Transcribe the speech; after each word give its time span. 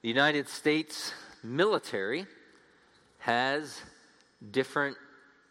The 0.00 0.08
United 0.08 0.48
States 0.48 1.12
military 1.42 2.24
has 3.18 3.82
different 4.52 4.96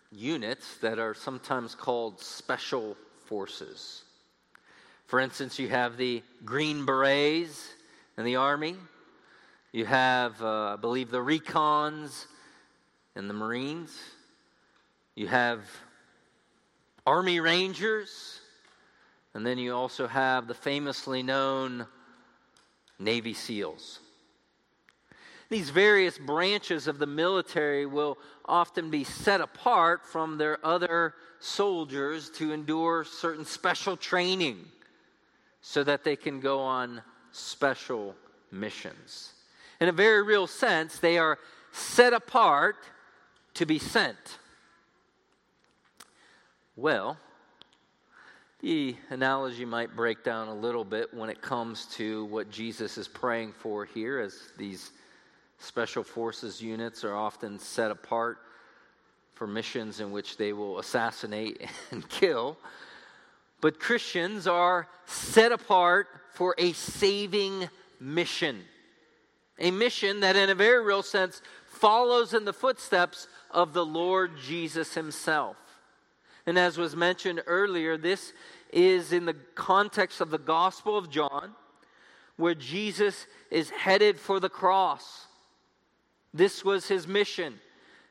units 0.10 0.78
that 0.78 1.00
are 1.00 1.14
sometimes 1.14 1.76
called 1.76 2.22
special 2.22 2.96
forces. 3.26 4.04
For 5.08 5.20
instance, 5.20 5.60
you 5.60 5.68
have 5.68 5.98
the 5.98 6.24
Green 6.46 6.86
Berets 6.86 7.74
in 8.18 8.24
the 8.24 8.38
Army, 8.38 8.78
you 9.74 9.86
have, 9.86 10.42
uh, 10.42 10.74
I 10.74 10.76
believe, 10.78 11.12
the 11.12 11.18
Recons 11.22 12.26
in 13.18 13.28
the 13.28 13.34
Marines, 13.34 14.00
you 15.14 15.28
have 15.28 15.60
Army 17.06 17.42
Rangers, 17.42 18.40
and 19.34 19.46
then 19.46 19.58
you 19.58 19.76
also 19.76 20.08
have 20.08 20.48
the 20.48 20.54
famously 20.54 21.22
known 21.22 21.86
Navy 22.98 23.34
SEALs. 23.34 24.00
These 25.50 25.70
various 25.70 26.18
branches 26.18 26.88
of 26.88 27.00
the 27.00 27.08
military 27.08 27.86
will 27.86 28.18
often 28.46 28.90
be 28.90 29.04
set 29.04 29.40
apart 29.40 30.06
from 30.06 30.38
their 30.38 30.64
other 30.66 31.14
soldiers 31.40 32.30
to 32.32 32.52
endure 32.52 33.06
certain 33.06 33.46
special 33.46 33.96
training 33.96 34.66
so 35.62 35.84
that 35.84 36.04
they 36.04 36.16
can 36.16 36.40
go 36.40 36.60
on 36.60 37.02
special 37.32 38.16
missions. 38.52 39.34
In 39.80 39.88
a 39.88 39.94
very 39.94 40.24
real 40.24 40.48
sense, 40.48 41.00
they 41.00 41.18
are 41.18 41.40
set 41.72 42.14
apart 42.14 42.76
to 43.54 43.66
be 43.66 43.80
sent. 43.80 44.40
Well, 46.76 47.18
the 48.60 48.96
analogy 49.10 49.66
might 49.66 49.96
break 49.96 50.24
down 50.24 50.48
a 50.48 50.56
little 50.56 50.84
bit 50.84 51.14
when 51.14 51.30
it 51.30 51.42
comes 51.42 51.86
to 51.96 52.26
what 52.26 52.50
Jesus 52.50 52.98
is 52.98 53.08
praying 53.08 53.54
for 53.54 53.86
here, 53.86 54.20
as 54.20 54.52
these 54.58 54.92
special 55.60 56.04
forces 56.04 56.62
units 56.62 57.04
are 57.04 57.16
often 57.16 57.60
set 57.60 57.92
apart 57.92 58.38
for 59.34 59.48
missions 59.48 60.00
in 60.00 60.12
which 60.12 60.38
they 60.38 60.54
will 60.54 60.80
assassinate 60.80 61.62
and 61.92 62.08
kill. 62.10 62.58
But 63.62 63.80
Christians 63.80 64.48
are 64.48 64.88
set 65.06 65.52
apart 65.52 66.08
for 66.34 66.56
a 66.58 66.74
saving 66.74 67.70
mission. 68.00 68.64
A 69.60 69.72
mission 69.72 70.20
that, 70.20 70.36
in 70.36 70.50
a 70.50 70.56
very 70.56 70.84
real 70.84 71.02
sense, 71.02 71.42
follows 71.66 72.34
in 72.34 72.46
the 72.46 72.54
footsteps 72.54 73.28
of 73.52 73.74
the 73.74 73.86
Lord 73.86 74.32
Jesus 74.46 74.94
Himself. 74.94 75.58
And 76.46 76.58
as 76.58 76.78
was 76.78 76.96
mentioned 76.96 77.42
earlier, 77.46 77.98
this 77.98 78.34
is 78.72 79.12
in 79.12 79.26
the 79.26 79.36
context 79.56 80.22
of 80.22 80.30
the 80.30 80.38
Gospel 80.38 80.98
of 80.98 81.10
John, 81.10 81.56
where 82.38 82.56
Jesus 82.56 83.26
is 83.50 83.70
headed 83.70 84.20
for 84.20 84.40
the 84.40 84.50
cross. 84.50 85.27
This 86.38 86.64
was 86.64 86.88
his 86.88 87.08
mission. 87.08 87.60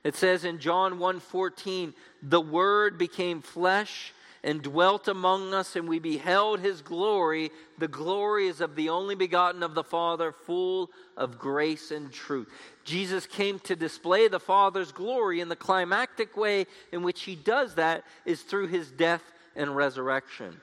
It 0.02 0.16
says 0.16 0.44
in 0.44 0.58
John 0.58 0.98
1:14, 0.98 1.94
"The 2.22 2.40
word 2.40 2.98
became 2.98 3.40
flesh 3.40 4.12
and 4.42 4.62
dwelt 4.62 5.08
among 5.08 5.54
us, 5.54 5.74
and 5.74 5.88
we 5.88 5.98
beheld 5.98 6.60
his 6.60 6.82
glory. 6.82 7.50
The 7.78 7.88
glory 7.88 8.46
is 8.46 8.60
of 8.60 8.76
the 8.76 8.88
only 8.88 9.14
begotten 9.14 9.62
of 9.62 9.74
the 9.74 9.82
Father, 9.82 10.30
full 10.30 10.90
of 11.16 11.38
grace 11.38 11.90
and 11.90 12.12
truth. 12.12 12.48
Jesus 12.84 13.26
came 13.26 13.58
to 13.60 13.74
display 13.74 14.28
the 14.28 14.38
Father's 14.38 14.92
glory, 14.92 15.40
and 15.40 15.50
the 15.50 15.56
climactic 15.56 16.36
way 16.36 16.66
in 16.92 17.02
which 17.02 17.22
he 17.22 17.34
does 17.34 17.74
that 17.74 18.04
is 18.24 18.42
through 18.42 18.68
his 18.68 18.90
death 18.92 19.32
and 19.56 19.74
resurrection. 19.74 20.60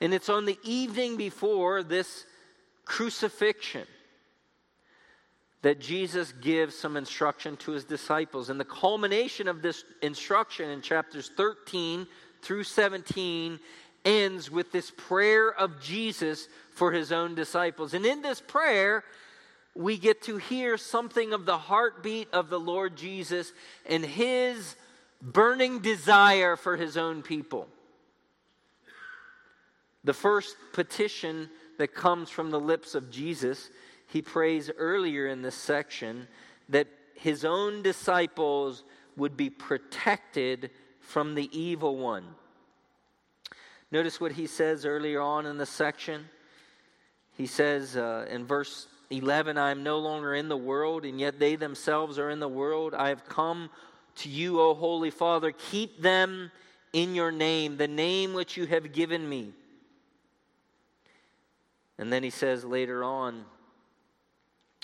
And 0.00 0.12
it's 0.12 0.28
on 0.28 0.44
the 0.44 0.58
evening 0.62 1.16
before 1.16 1.82
this 1.82 2.26
crucifixion 2.84 3.86
that 5.62 5.80
Jesus 5.80 6.32
gives 6.40 6.74
some 6.74 6.96
instruction 6.96 7.56
to 7.58 7.72
his 7.72 7.84
disciples. 7.84 8.48
And 8.48 8.58
the 8.58 8.64
culmination 8.64 9.46
of 9.46 9.60
this 9.62 9.84
instruction 10.02 10.70
in 10.70 10.80
chapters 10.80 11.30
13 11.36 12.06
through 12.42 12.64
17 12.64 13.60
ends 14.04 14.50
with 14.50 14.72
this 14.72 14.90
prayer 14.96 15.52
of 15.52 15.80
Jesus 15.80 16.48
for 16.74 16.92
his 16.92 17.12
own 17.12 17.34
disciples. 17.34 17.92
And 17.92 18.06
in 18.06 18.22
this 18.22 18.40
prayer, 18.40 19.04
we 19.74 19.98
get 19.98 20.22
to 20.22 20.38
hear 20.38 20.78
something 20.78 21.34
of 21.34 21.44
the 21.44 21.58
heartbeat 21.58 22.28
of 22.32 22.48
the 22.48 22.58
Lord 22.58 22.96
Jesus 22.96 23.52
and 23.86 24.04
his 24.04 24.76
burning 25.20 25.80
desire 25.80 26.56
for 26.56 26.76
his 26.76 26.96
own 26.96 27.22
people. 27.22 27.68
The 30.04 30.14
first 30.14 30.56
petition 30.72 31.50
that 31.76 31.94
comes 31.94 32.30
from 32.30 32.50
the 32.50 32.60
lips 32.60 32.94
of 32.94 33.10
Jesus 33.10 33.68
he 34.10 34.22
prays 34.22 34.70
earlier 34.76 35.28
in 35.28 35.42
this 35.42 35.54
section 35.54 36.26
that 36.68 36.88
his 37.14 37.44
own 37.44 37.82
disciples 37.82 38.82
would 39.16 39.36
be 39.36 39.50
protected 39.50 40.70
from 41.00 41.34
the 41.34 41.48
evil 41.56 41.96
one. 41.96 42.24
Notice 43.92 44.20
what 44.20 44.32
he 44.32 44.46
says 44.46 44.84
earlier 44.84 45.20
on 45.20 45.46
in 45.46 45.58
the 45.58 45.66
section. 45.66 46.28
He 47.36 47.46
says 47.46 47.96
uh, 47.96 48.26
in 48.28 48.46
verse 48.46 48.88
11, 49.10 49.56
I 49.58 49.70
am 49.70 49.84
no 49.84 49.98
longer 49.98 50.34
in 50.34 50.48
the 50.48 50.56
world, 50.56 51.04
and 51.04 51.20
yet 51.20 51.38
they 51.38 51.54
themselves 51.54 52.18
are 52.18 52.30
in 52.30 52.40
the 52.40 52.48
world. 52.48 52.94
I 52.94 53.08
have 53.08 53.24
come 53.24 53.70
to 54.16 54.28
you, 54.28 54.60
O 54.60 54.74
Holy 54.74 55.10
Father. 55.10 55.52
Keep 55.52 56.02
them 56.02 56.50
in 56.92 57.14
your 57.14 57.30
name, 57.30 57.76
the 57.76 57.88
name 57.88 58.34
which 58.34 58.56
you 58.56 58.66
have 58.66 58.92
given 58.92 59.28
me. 59.28 59.52
And 61.96 62.12
then 62.12 62.24
he 62.24 62.30
says 62.30 62.64
later 62.64 63.04
on, 63.04 63.44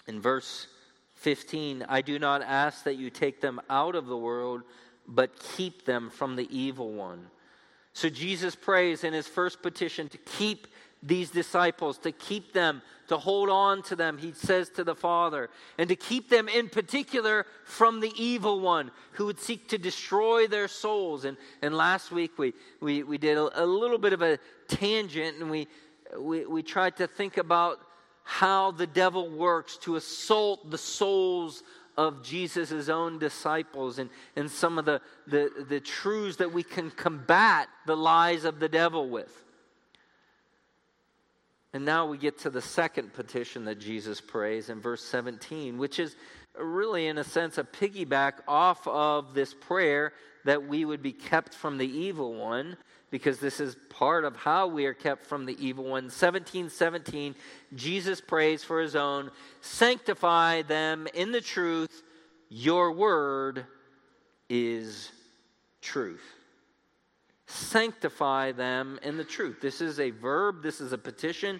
in 0.06 0.21
verse 0.21 0.69
15, 1.15 1.84
I 1.89 2.03
do 2.03 2.19
not 2.19 2.43
ask 2.43 2.84
that 2.84 2.97
you 2.97 3.11
take 3.11 3.41
them 3.41 3.61
out 3.69 3.94
of 3.94 4.06
the 4.06 4.17
world, 4.17 4.62
but 5.09 5.39
keep 5.56 5.84
them 5.84 6.11
from 6.11 6.37
the 6.37 6.49
evil 6.56 6.93
one. 6.93 7.31
So 7.93 8.09
Jesus 8.09 8.55
prays 8.55 9.05
in 9.05 9.12
his 9.12 9.27
first 9.27 9.62
petition 9.62 10.09
to 10.11 10.19
keep 10.19 10.67
these 11.03 11.31
disciples, 11.31 11.99
to 11.99 12.12
keep 12.12 12.53
them, 12.53 12.83
to 13.09 13.17
hold 13.17 13.49
on 13.49 13.83
to 13.84 13.97
them, 13.97 14.19
he 14.19 14.33
says 14.33 14.69
to 14.71 14.84
the 14.84 14.94
Father, 14.94 15.49
and 15.78 15.89
to 15.89 15.97
keep 15.97 16.28
them 16.28 16.49
in 16.49 16.69
particular 16.69 17.47
from 17.65 18.00
the 18.00 18.12
evil 18.17 18.61
one 18.61 18.91
who 19.12 19.27
would 19.27 19.38
seek 19.38 19.69
to 19.69 19.78
destroy 19.78 20.47
their 20.47 20.69
souls. 20.69 21.25
And, 21.25 21.37
and 21.62 21.75
last 21.75 22.11
week 22.11 22.38
we, 22.38 22.55
we, 22.81 23.03
we 23.03 23.19
did 23.19 23.38
a, 23.38 23.62
a 23.62 23.65
little 23.65 23.99
bit 23.99 24.12
of 24.12 24.23
a 24.23 24.38
tangent 24.69 25.38
and 25.38 25.50
we, 25.50 25.69
we, 26.19 26.44
we 26.44 26.62
tried 26.62 26.97
to 26.97 27.06
think 27.06 27.37
about 27.37 27.78
how 28.28 28.72
the 28.72 28.88
devil 28.88 29.31
works 29.31 29.76
to 29.78 29.94
assault 29.94 30.69
the 30.69 30.76
souls 30.76 31.62
of 31.97 32.25
Jesus' 32.25 32.88
own 32.88 33.20
disciples 33.20 34.00
and, 34.00 34.10
and 34.34 34.50
some 34.50 34.78
of 34.78 34.84
the, 34.84 35.00
the, 35.28 35.64
the 35.69 35.78
truths 35.78 36.38
that 36.38 36.53
we 36.53 36.64
can 36.64 36.91
combat 36.91 37.69
the 37.87 37.97
lies 37.97 38.44
of 38.44 38.59
the 38.59 38.69
devil 38.69 39.09
with. 39.09 39.32
And 41.72 41.84
now 41.84 42.06
we 42.06 42.19
get 42.19 42.41
to 42.41 42.50
the 42.50 42.60
second 42.60 43.14
petition 43.14 43.64
that 43.66 43.78
Jesus 43.78 44.20
prays 44.20 44.70
in 44.70 44.81
verse 44.81 45.04
17, 45.04 45.78
which 45.78 46.00
is 46.00 46.16
really, 46.58 47.06
in 47.06 47.19
a 47.19 47.25
sense, 47.25 47.58
a 47.58 47.64
piggyback 47.64 48.41
off 48.48 48.88
of 48.88 49.34
this 49.34 49.54
prayer 49.54 50.12
that 50.44 50.66
we 50.66 50.84
would 50.84 51.03
be 51.03 51.12
kept 51.12 51.54
from 51.54 51.78
the 51.78 51.87
evil 51.87 52.34
one 52.34 52.76
because 53.16 53.38
this 53.38 53.60
is 53.60 53.78
part 53.88 54.27
of 54.27 54.37
how 54.37 54.66
we 54.66 54.84
are 54.84 54.93
kept 54.93 55.25
from 55.25 55.47
the 55.47 55.56
evil 55.59 55.84
one. 55.84 56.04
1717, 56.04 57.34
Jesus 57.75 58.21
prays 58.21 58.62
for 58.62 58.78
his 58.78 58.94
own, 58.94 59.31
sanctify 59.62 60.60
them 60.60 61.09
in 61.15 61.32
the 61.32 61.41
truth. 61.41 62.03
Your 62.50 62.93
word 62.93 63.65
is 64.50 65.10
truth. 65.81 66.21
Sanctify 67.47 68.53
them 68.53 68.99
in 69.03 69.16
the 69.16 69.25
truth. 69.25 69.62
This 69.62 69.81
is 69.81 69.99
a 69.99 70.10
verb, 70.10 70.62
this 70.62 70.82
is 70.82 70.93
a 70.93 70.99
petition. 70.99 71.59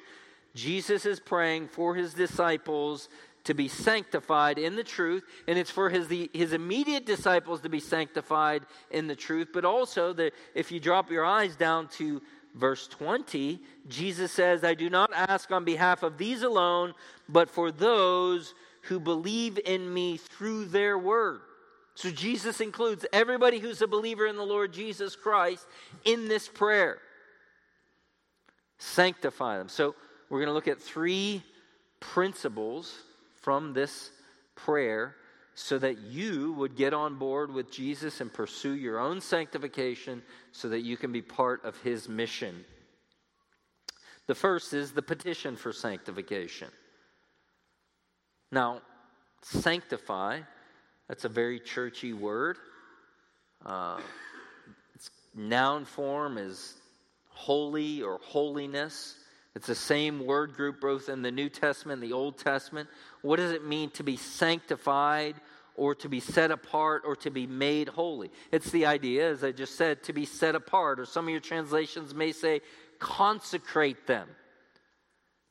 Jesus 0.55 1.06
is 1.06 1.19
praying 1.19 1.69
for 1.69 1.95
his 1.95 2.12
disciples 2.12 3.09
to 3.47 3.54
be 3.54 3.69
sanctified 3.69 4.59
in 4.59 4.75
the 4.75 4.84
truth, 4.84 5.25
and 5.47 5.57
it's 5.59 5.71
for 5.71 5.89
his, 5.89 6.09
the, 6.09 6.28
his 6.33 6.53
immediate 6.53 7.07
disciples 7.07 7.60
to 7.60 7.69
be 7.69 7.81
sanctified 7.81 8.63
in 8.91 9.07
the 9.07 9.15
truth, 9.15 9.48
but 9.54 9.65
also 9.65 10.15
if 10.54 10.72
you 10.72 10.81
drop 10.81 11.10
your 11.10 11.25
eyes 11.25 11.54
down 11.54 11.89
to 11.89 12.21
verse 12.54 12.89
20, 12.89 13.60
Jesus 13.89 14.33
says, 14.33 14.65
I 14.65 14.75
do 14.75 14.91
not 14.91 15.10
ask 15.15 15.51
on 15.53 15.65
behalf 15.65 16.03
of 16.03 16.19
these 16.19 16.43
alone, 16.43 16.93
but 17.28 17.48
for 17.48 17.71
those 17.71 18.53
who 18.83 18.98
believe 18.98 19.60
in 19.65 19.93
me 19.93 20.16
through 20.16 20.66
their 20.66 20.98
word. 20.98 21.41
So 21.95 22.10
Jesus 22.10 22.60
includes 22.60 23.07
everybody 23.13 23.59
who's 23.59 23.81
a 23.81 23.87
believer 23.87 24.27
in 24.27 24.37
the 24.37 24.45
Lord 24.45 24.72
Jesus 24.72 25.15
Christ 25.15 25.66
in 26.04 26.28
this 26.28 26.48
prayer. 26.48 26.98
Sanctify 28.78 29.59
them. 29.59 29.69
So 29.69 29.95
we're 30.28 30.41
going 30.41 30.48
to 30.48 30.53
look 30.53 30.69
at 30.69 30.81
three 30.81 31.43
principles 32.01 32.93
from 33.47 33.72
this 33.75 34.10
prayer 34.57 35.15
so 35.54 35.78
that 35.78 35.98
you 35.98 36.53
would 36.54 36.75
get 36.75 36.93
on 36.93 37.15
board 37.15 37.54
with 37.54 37.71
Jesus 37.71 38.21
and 38.21 38.33
pursue 38.33 38.72
your 38.72 38.98
own 38.98 39.21
sanctification 39.21 40.21
so 40.51 40.69
that 40.69 40.81
you 40.81 40.97
can 40.97 41.13
be 41.13 41.22
part 41.22 41.65
of 41.65 41.81
his 41.83 42.09
mission. 42.09 42.65
The 44.27 44.34
first 44.34 44.75
is 44.75 44.91
the 44.91 45.01
petition 45.01 45.54
for 45.54 45.72
sanctification. 45.72 46.71
Now, 48.51 48.83
sanctify, 49.43 50.41
that's 51.07 51.25
a 51.25 51.28
very 51.28 51.60
churchy 51.60 52.15
word. 52.15 52.57
Uh, 53.65 54.01
its 54.97 55.09
noun 55.37 55.84
form 55.84 56.37
is 56.37 56.75
holy 57.28 58.03
or 58.03 58.19
holiness. 58.25 59.15
It's 59.57 59.69
the 59.69 59.75
same 59.75 60.27
word 60.27 60.53
group 60.53 60.83
both 60.83 61.09
in 61.09 61.23
the 61.23 61.31
New 61.31 61.49
Testament 61.49 62.03
and 62.03 62.11
the 62.11 62.15
Old 62.15 62.37
Testament. 62.37 62.91
What 63.23 63.37
does 63.37 63.53
it 63.53 63.67
mean 63.67 63.89
to 63.93 64.03
be 64.03 64.19
sanctified 64.19 65.37
or 65.77 65.95
to 65.95 66.11
be 66.11 66.21
set 66.21 66.51
apart 66.51 67.05
or 67.07 67.17
to 67.17 67.31
be 67.31 67.47
made 67.47 67.89
holy? 67.89 68.31
It's 68.53 68.71
the 68.71 68.85
idea, 68.85 69.31
as 69.31 69.43
I 69.43 69.53
just 69.53 69.77
said, 69.77 70.03
to 70.05 70.13
be 70.13 70.27
set 70.27 70.55
apart, 70.55 71.01
or 71.01 71.07
some 71.07 71.25
of 71.25 71.31
your 71.31 71.41
translations 71.41 72.15
may 72.15 72.33
say 72.33 72.61
consecrate 72.99 74.07
them. 74.07 74.29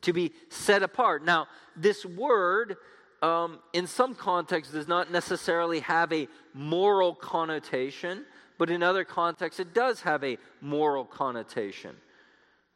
To 0.04 0.14
be 0.14 0.34
set 0.50 0.84
apart. 0.84 1.26
Now, 1.26 1.48
this 1.76 2.06
word, 2.06 2.78
um, 3.24 3.58
in 3.74 3.88
some 3.88 4.14
contexts, 4.14 4.72
does 4.72 4.88
not 4.88 5.12
necessarily 5.12 5.80
have 5.80 6.14
a 6.14 6.28
moral 6.54 7.16
connotation, 7.16 8.24
but 8.60 8.70
in 8.70 8.84
other 8.84 9.04
contexts, 9.04 9.60
it 9.60 9.74
does 9.74 10.02
have 10.02 10.24
a 10.24 10.38
moral 10.62 11.06
connotation. 11.06 11.96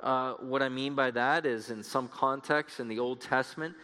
Uh, 0.01 0.33
what 0.35 0.61
I 0.61 0.69
mean 0.69 0.95
by 0.95 1.11
that 1.11 1.45
is, 1.45 1.71
in 1.71 1.83
some 1.83 2.07
contexts 2.07 2.79
in 2.79 2.87
the 2.87 2.99
Old 2.99 3.19
Testament, 3.19 3.75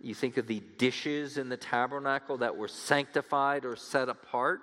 you 0.00 0.14
think 0.14 0.36
of 0.36 0.46
the 0.46 0.62
dishes 0.78 1.36
in 1.36 1.48
the 1.48 1.56
tabernacle 1.56 2.38
that 2.38 2.56
were 2.56 2.68
sanctified 2.68 3.64
or 3.64 3.76
set 3.76 4.08
apart. 4.08 4.60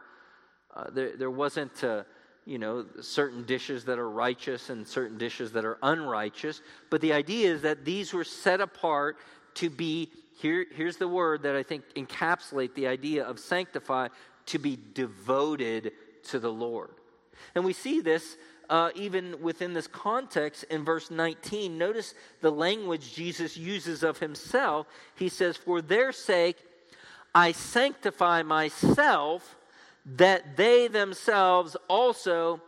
Uh, 0.73 0.89
there, 0.89 1.15
there 1.15 1.29
wasn't, 1.29 1.83
uh, 1.83 2.03
you 2.45 2.57
know, 2.57 2.85
certain 3.01 3.43
dishes 3.45 3.85
that 3.85 3.99
are 3.99 4.09
righteous 4.09 4.69
and 4.69 4.87
certain 4.87 5.17
dishes 5.17 5.51
that 5.51 5.65
are 5.65 5.77
unrighteous. 5.83 6.61
But 6.89 7.01
the 7.01 7.13
idea 7.13 7.53
is 7.53 7.61
that 7.61 7.85
these 7.85 8.13
were 8.13 8.23
set 8.23 8.61
apart 8.61 9.17
to 9.55 9.69
be, 9.69 10.09
here, 10.41 10.65
here's 10.73 10.97
the 10.97 11.07
word 11.07 11.43
that 11.43 11.55
I 11.55 11.63
think 11.63 11.83
encapsulate 11.95 12.73
the 12.73 12.87
idea 12.87 13.23
of 13.25 13.39
sanctify, 13.39 14.07
to 14.47 14.59
be 14.59 14.77
devoted 14.93 15.91
to 16.29 16.39
the 16.39 16.51
Lord. 16.51 16.91
And 17.53 17.65
we 17.65 17.73
see 17.73 18.01
this 18.01 18.37
uh, 18.69 18.89
even 18.95 19.41
within 19.41 19.73
this 19.73 19.87
context 19.87 20.63
in 20.65 20.83
verse 20.83 21.11
19. 21.11 21.77
Notice 21.77 22.13
the 22.41 22.51
language 22.51 23.13
Jesus 23.13 23.57
uses 23.57 24.03
of 24.03 24.19
himself. 24.19 24.87
He 25.15 25.29
says, 25.29 25.57
For 25.57 25.81
their 25.81 26.11
sake, 26.11 26.57
I 27.33 27.51
sanctify 27.51 28.43
myself, 28.43 29.55
that 30.05 30.55
they 30.55 30.87
themselves 30.87 31.75
also 31.87 32.61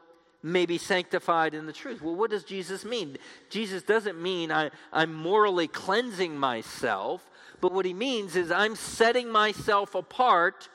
may 0.44 0.65
be 0.65 0.77
sanctified 0.77 1.53
in 1.53 1.65
the 1.65 1.73
truth. 1.73 2.01
Well, 2.01 2.15
what 2.15 2.31
does 2.31 2.44
Jesus 2.44 2.85
mean? 2.85 3.17
Jesus 3.49 3.83
doesn't 3.83 4.21
mean 4.21 4.51
I, 4.51 4.71
I'm 4.94 5.13
morally 5.13 5.67
cleansing 5.67 6.38
myself, 6.38 7.29
but 7.59 7.73
what 7.73 7.85
he 7.85 7.94
means 7.94 8.35
is 8.35 8.51
I'm 8.51 8.75
setting 8.75 9.29
myself 9.29 9.95
apart 9.95 10.69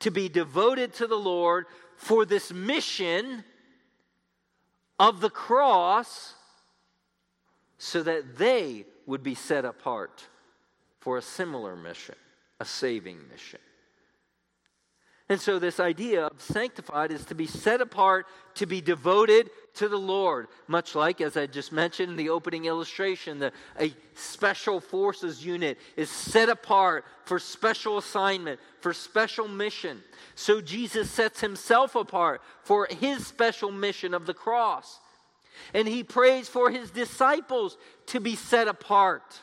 to 0.00 0.10
be 0.10 0.28
devoted 0.28 0.92
to 0.94 1.06
the 1.06 1.18
Lord 1.18 1.66
for 1.96 2.24
this 2.24 2.52
mission 2.52 3.44
of 5.02 5.20
the 5.20 5.30
cross 5.30 6.34
so 7.76 8.04
that 8.04 8.38
they 8.38 8.86
would 9.04 9.20
be 9.20 9.34
set 9.34 9.64
apart 9.64 10.28
for 11.00 11.18
a 11.18 11.22
similar 11.22 11.74
mission, 11.74 12.14
a 12.60 12.64
saving 12.64 13.18
mission. 13.28 13.58
And 15.32 15.40
so, 15.40 15.58
this 15.58 15.80
idea 15.80 16.26
of 16.26 16.42
sanctified 16.42 17.10
is 17.10 17.24
to 17.24 17.34
be 17.34 17.46
set 17.46 17.80
apart, 17.80 18.26
to 18.56 18.66
be 18.66 18.82
devoted 18.82 19.48
to 19.76 19.88
the 19.88 19.96
Lord. 19.96 20.48
Much 20.68 20.94
like, 20.94 21.22
as 21.22 21.38
I 21.38 21.46
just 21.46 21.72
mentioned 21.72 22.10
in 22.10 22.16
the 22.16 22.28
opening 22.28 22.66
illustration, 22.66 23.38
the, 23.38 23.50
a 23.80 23.94
special 24.14 24.78
forces 24.78 25.42
unit 25.42 25.78
is 25.96 26.10
set 26.10 26.50
apart 26.50 27.06
for 27.24 27.38
special 27.38 27.96
assignment, 27.96 28.60
for 28.80 28.92
special 28.92 29.48
mission. 29.48 30.02
So, 30.34 30.60
Jesus 30.60 31.10
sets 31.10 31.40
himself 31.40 31.94
apart 31.94 32.42
for 32.62 32.86
his 32.90 33.26
special 33.26 33.72
mission 33.72 34.12
of 34.12 34.26
the 34.26 34.34
cross. 34.34 35.00
And 35.72 35.88
he 35.88 36.04
prays 36.04 36.46
for 36.46 36.70
his 36.70 36.90
disciples 36.90 37.78
to 38.08 38.20
be 38.20 38.36
set 38.36 38.68
apart, 38.68 39.40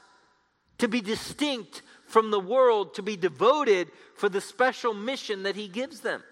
to 0.77 0.87
be 0.87 1.01
distinct 1.01 1.81
from 2.09 2.31
the 2.31 2.39
world, 2.39 2.95
to 2.95 3.01
be 3.01 3.15
devoted 3.15 3.89
for 4.15 4.29
the 4.29 4.41
special 4.41 4.93
mission 4.93 5.43
that 5.43 5.55
he 5.55 5.67
gives 5.67 6.01
them. 6.01 6.23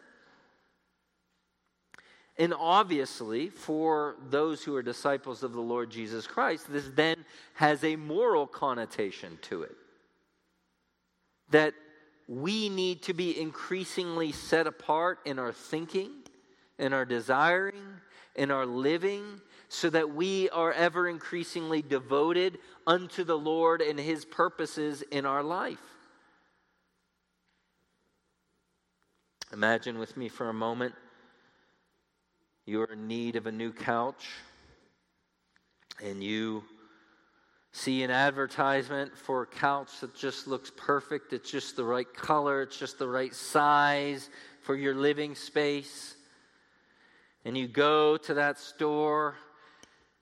And 2.39 2.53
obviously, 2.53 3.49
for 3.49 4.15
those 4.29 4.63
who 4.63 4.75
are 4.75 4.83
disciples 4.83 5.43
of 5.43 5.53
the 5.53 5.61
Lord 5.61 5.89
Jesus 5.89 6.27
Christ, 6.27 6.71
this 6.71 6.89
then 6.93 7.25
has 7.53 7.83
a 7.83 7.95
moral 7.95 8.45
connotation 8.45 9.39
to 9.43 9.63
it. 9.63 9.75
That 11.49 11.73
we 12.27 12.69
need 12.69 13.03
to 13.03 13.13
be 13.13 13.39
increasingly 13.39 14.31
set 14.31 14.67
apart 14.67 15.19
in 15.25 15.39
our 15.39 15.53
thinking, 15.53 16.11
in 16.77 16.93
our 16.93 17.05
desiring, 17.05 17.81
in 18.35 18.51
our 18.51 18.65
living, 18.65 19.41
so 19.69 19.89
that 19.89 20.13
we 20.13 20.49
are 20.49 20.71
ever 20.71 21.07
increasingly 21.07 21.81
devoted 21.81 22.59
unto 22.85 23.23
the 23.23 23.37
Lord 23.37 23.81
and 23.81 23.99
His 23.99 24.25
purposes 24.25 25.01
in 25.11 25.25
our 25.25 25.43
life. 25.43 25.81
Imagine 29.53 29.97
with 29.97 30.17
me 30.17 30.29
for 30.29 30.49
a 30.49 30.53
moment 30.53 30.93
you're 32.65 32.91
in 32.91 33.07
need 33.07 33.37
of 33.37 33.47
a 33.47 33.51
new 33.51 33.71
couch 33.71 34.27
and 36.03 36.21
you 36.21 36.63
see 37.71 38.03
an 38.03 38.11
advertisement 38.11 39.17
for 39.17 39.43
a 39.43 39.45
couch 39.45 39.87
that 40.01 40.13
just 40.13 40.47
looks 40.47 40.69
perfect. 40.75 41.31
It's 41.31 41.49
just 41.49 41.77
the 41.77 41.85
right 41.85 42.11
color, 42.13 42.61
it's 42.61 42.77
just 42.77 42.99
the 42.99 43.07
right 43.07 43.33
size 43.33 44.29
for 44.63 44.75
your 44.75 44.95
living 44.95 45.33
space. 45.33 46.15
And 47.45 47.57
you 47.57 47.69
go 47.69 48.17
to 48.17 48.33
that 48.33 48.59
store 48.59 49.35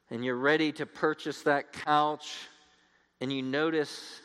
and 0.10 0.24
you're 0.24 0.36
ready 0.38 0.72
to 0.74 0.86
purchase 0.86 1.42
that 1.44 1.74
couch, 1.74 2.38
and 3.22 3.32
you 3.32 3.42
notice 3.42 4.22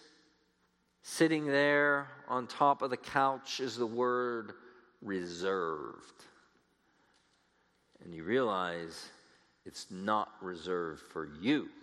sitting 1.03 1.47
there 1.47 2.09
on 2.29 2.47
top 2.47 2.83
of 2.83 2.91
the 2.91 2.97
couch 2.97 3.61
is 3.61 3.77
the 3.77 3.87
word 3.87 4.53
reserved. 5.03 6.25
And 8.05 8.15
you 8.15 8.25
realize 8.25 9.09
it's 9.65 9.87
not 9.91 10.31
reserved 10.41 11.03
for 11.13 11.29
you. 11.41 11.69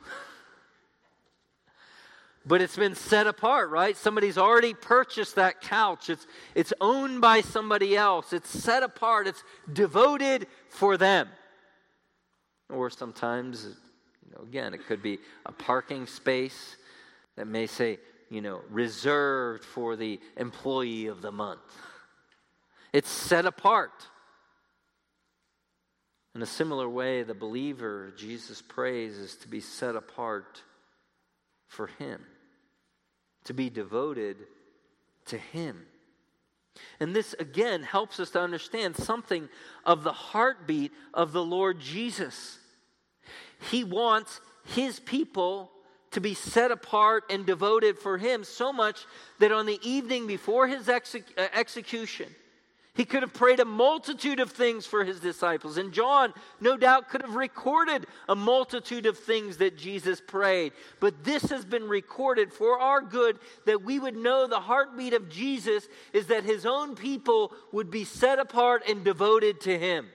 but 2.46 2.62
it's 2.62 2.76
been 2.76 2.96
set 2.96 3.28
apart, 3.28 3.70
right? 3.70 3.96
Somebody's 3.98 4.38
already 4.38 4.74
purchased 4.74 5.36
that 5.36 5.62
couch. 5.62 6.10
It's, 6.10 6.26
it's 6.56 6.74
owned 6.80 7.22
by 7.22 7.42
somebody 7.42 7.96
else. 7.98 8.34
It's 8.34 8.50
set 8.50 8.84
apart. 8.84 9.28
It's 9.28 9.44
devoted 9.72 10.48
for 10.70 10.98
them. 10.98 11.28
Or 12.70 12.90
sometimes, 12.90 13.68
know, 14.38 14.44
again, 14.44 14.74
it 14.74 14.86
could 14.88 15.02
be 15.02 15.20
a 15.46 15.52
parking 15.52 16.08
space 16.08 16.76
that 17.36 17.48
may 17.48 17.68
say, 17.68 18.00
you 18.30 18.42
know, 18.42 18.62
reserved 18.70 19.64
for 19.64 19.96
the 19.96 20.20
employee 20.36 21.08
of 21.08 21.22
the 21.22 21.32
month. 21.32 21.60
It's 22.94 23.10
set 23.10 23.46
apart. 23.46 23.92
In 26.36 26.42
a 26.42 26.48
similar 26.48 26.88
way, 26.88 27.24
the 27.24 27.34
believer, 27.34 28.14
Jesus 28.16 28.62
prays, 28.62 29.18
is 29.18 29.36
to 29.38 29.48
be 29.48 29.60
set 29.60 29.96
apart 29.96 30.62
for 31.68 31.88
Him, 31.88 32.22
to 33.46 33.54
be 33.54 33.70
devoted 33.70 34.38
to 35.28 35.38
Him. 35.38 35.86
And 37.00 37.16
this 37.16 37.34
again 37.40 37.82
helps 37.82 38.20
us 38.20 38.30
to 38.32 38.40
understand 38.40 38.96
something 38.96 39.50
of 39.84 40.04
the 40.04 40.14
heartbeat 40.14 40.92
of 41.14 41.32
the 41.32 41.44
Lord 41.44 41.80
Jesus. 41.80 42.60
He 43.60 43.84
wants 43.84 44.42
His 44.64 45.00
people 45.00 45.72
to 46.12 46.22
be 46.22 46.34
set 46.34 46.72
apart 46.72 47.26
and 47.30 47.46
devoted 47.46 48.00
for 48.00 48.18
Him 48.18 48.44
so 48.44 48.72
much 48.72 49.06
that 49.40 49.52
on 49.52 49.66
the 49.66 49.80
evening 49.82 50.28
before 50.28 50.68
His 50.68 50.90
exec- 50.90 51.34
uh, 51.38 51.48
execution, 51.54 52.28
he 52.98 53.06
could 53.06 53.22
have 53.22 53.34
prayed 53.34 53.60
a 53.60 53.66
multitude 53.66 54.40
of 54.40 54.52
things 54.52 54.88
for 54.88 55.04
his 55.04 55.20
disciples. 55.20 55.78
And 55.78 55.94
John, 55.94 56.34
no 56.60 56.76
doubt, 56.78 57.10
could 57.10 57.22
have 57.22 57.36
recorded 57.36 58.08
a 58.28 58.36
multitude 58.36 59.06
of 59.06 59.20
things 59.20 59.58
that 59.58 59.78
Jesus 59.78 60.20
prayed. 60.20 60.74
But 61.00 61.24
this 61.24 61.44
has 61.52 61.64
been 61.64 61.88
recorded 61.88 62.52
for 62.52 62.80
our 62.80 63.02
good 63.02 63.38
that 63.66 63.84
we 63.84 64.00
would 64.00 64.18
know 64.18 64.48
the 64.48 64.60
heartbeat 64.60 65.14
of 65.14 65.30
Jesus 65.30 65.88
is 66.12 66.26
that 66.28 66.44
his 66.44 66.66
own 66.66 66.96
people 66.96 67.54
would 67.72 67.92
be 67.92 68.04
set 68.04 68.40
apart 68.40 68.82
and 68.90 69.04
devoted 69.04 69.62
to 69.62 69.78
him. 69.78 70.08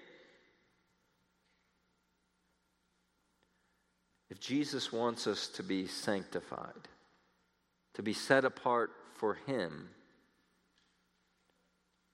Jesus 4.42 4.92
wants 4.92 5.28
us 5.28 5.46
to 5.46 5.62
be 5.62 5.87
sanctified, 5.87 6.88
to 7.94 8.02
be 8.02 8.12
set 8.12 8.44
apart 8.44 8.90
for 9.14 9.34
him, 9.46 9.88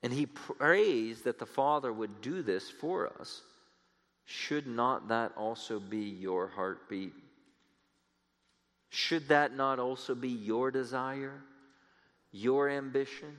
and 0.02 0.12
he 0.12 0.26
prays 0.26 1.23
that 1.23 1.38
the 1.38 1.47
Father 1.47 1.90
would 1.90 2.20
do 2.20 2.42
this 2.42 2.70
for 2.70 3.11
us. 3.18 3.40
Should 4.26 4.66
not 4.66 5.08
that 5.08 5.32
also 5.38 5.80
be 5.80 6.04
your 6.04 6.49
heartbeat? 6.49 7.14
Should 8.90 9.28
that 9.28 9.56
not 9.56 9.78
also 9.78 10.14
be 10.14 10.28
your 10.28 10.70
desire, 10.70 11.40
your 12.30 12.68
ambition, 12.68 13.35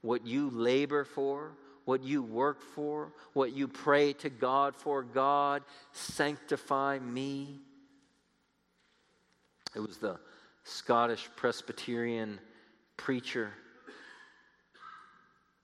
what 0.00 0.26
you 0.26 0.48
labor 0.48 1.04
for, 1.04 1.52
what 1.84 2.02
you 2.02 2.22
work 2.22 2.62
for, 2.74 3.12
what 3.34 3.52
you 3.52 3.68
pray 3.68 4.14
to 4.14 4.30
God 4.30 4.74
for. 4.76 5.02
God, 5.02 5.62
sanctify 5.92 6.98
me. 6.98 7.60
It 9.74 9.80
was 9.80 9.98
the 9.98 10.18
Scottish 10.64 11.28
Presbyterian 11.36 12.38
preacher 12.96 13.52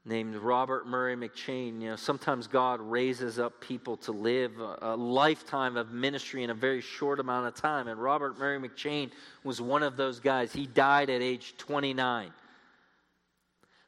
named 0.05 0.37
Robert 0.37 0.87
Murray 0.87 1.17
McCheyne. 1.17 1.81
You 1.81 1.91
know, 1.91 1.97
sometimes 1.97 2.47
God 2.47 2.81
raises 2.81 3.39
up 3.39 3.61
people 3.61 3.97
to 3.99 4.13
live 4.13 4.61
a, 4.61 4.79
a, 4.83 4.97
lifetime 4.97 5.77
of 5.79 5.93
ministry 5.93 6.45
in 6.45 6.51
a 6.51 6.55
very 6.55 6.83
short 6.83 7.21
amount 7.21 7.47
of 7.47 7.55
time. 7.55 7.89
And 7.89 8.01
Robert 8.01 8.39
Murray 8.39 8.59
McCheyne 8.59 9.11
was 9.43 9.61
one 9.61 9.83
of 9.83 9.97
those 9.97 10.21
guys. 10.21 10.53
He 10.53 10.67
died 10.67 11.09
at 11.09 11.23
age 11.23 11.55
29. 11.57 12.31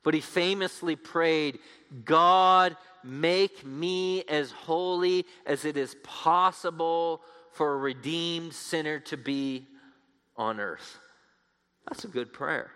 But 0.03 0.15
he 0.15 0.21
famously 0.21 0.97
prayed, 0.97 1.59
God, 2.05 2.77
make 3.05 3.67
me 3.67 4.23
as 4.23 4.53
holy 4.53 5.27
as 5.45 5.65
it 5.65 5.77
is 5.77 5.97
possible 6.03 7.21
for 7.53 7.75
a 7.75 7.77
redeemed 7.77 8.55
sinner 8.55 9.01
to 9.01 9.17
be 9.17 9.67
on 10.37 10.61
earth. 10.61 10.99
That's 11.89 12.05
a 12.05 12.09
good 12.09 12.33
prayer. 12.33 12.71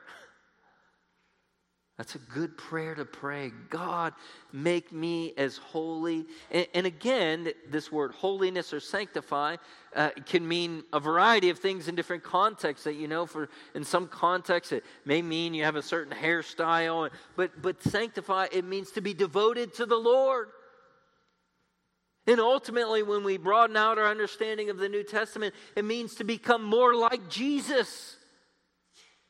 That's 2.00 2.14
a 2.14 2.18
good 2.18 2.56
prayer 2.56 2.94
to 2.94 3.04
pray. 3.04 3.52
God, 3.68 4.14
make 4.54 4.90
me 4.90 5.34
as 5.36 5.58
holy. 5.58 6.24
And, 6.50 6.66
and 6.72 6.86
again, 6.86 7.52
this 7.68 7.92
word 7.92 8.12
holiness 8.12 8.72
or 8.72 8.80
sanctify 8.80 9.56
uh, 9.94 10.08
can 10.24 10.48
mean 10.48 10.82
a 10.94 10.98
variety 10.98 11.50
of 11.50 11.58
things 11.58 11.88
in 11.88 11.94
different 11.94 12.22
contexts. 12.22 12.84
That 12.84 12.94
you 12.94 13.06
know, 13.06 13.26
for 13.26 13.50
in 13.74 13.84
some 13.84 14.08
contexts, 14.08 14.72
it 14.72 14.82
may 15.04 15.20
mean 15.20 15.52
you 15.52 15.64
have 15.64 15.76
a 15.76 15.82
certain 15.82 16.14
hairstyle. 16.16 17.10
But 17.36 17.60
but 17.60 17.82
sanctify 17.82 18.46
it 18.50 18.64
means 18.64 18.92
to 18.92 19.02
be 19.02 19.12
devoted 19.12 19.74
to 19.74 19.84
the 19.84 19.98
Lord. 19.98 20.48
And 22.30 22.38
ultimately, 22.38 23.02
when 23.02 23.24
we 23.24 23.38
broaden 23.38 23.76
out 23.76 23.98
our 23.98 24.06
understanding 24.06 24.70
of 24.70 24.78
the 24.78 24.88
New 24.88 25.02
Testament, 25.02 25.52
it 25.74 25.84
means 25.84 26.14
to 26.14 26.24
become 26.24 26.62
more 26.62 26.94
like 26.94 27.28
Jesus 27.28 28.18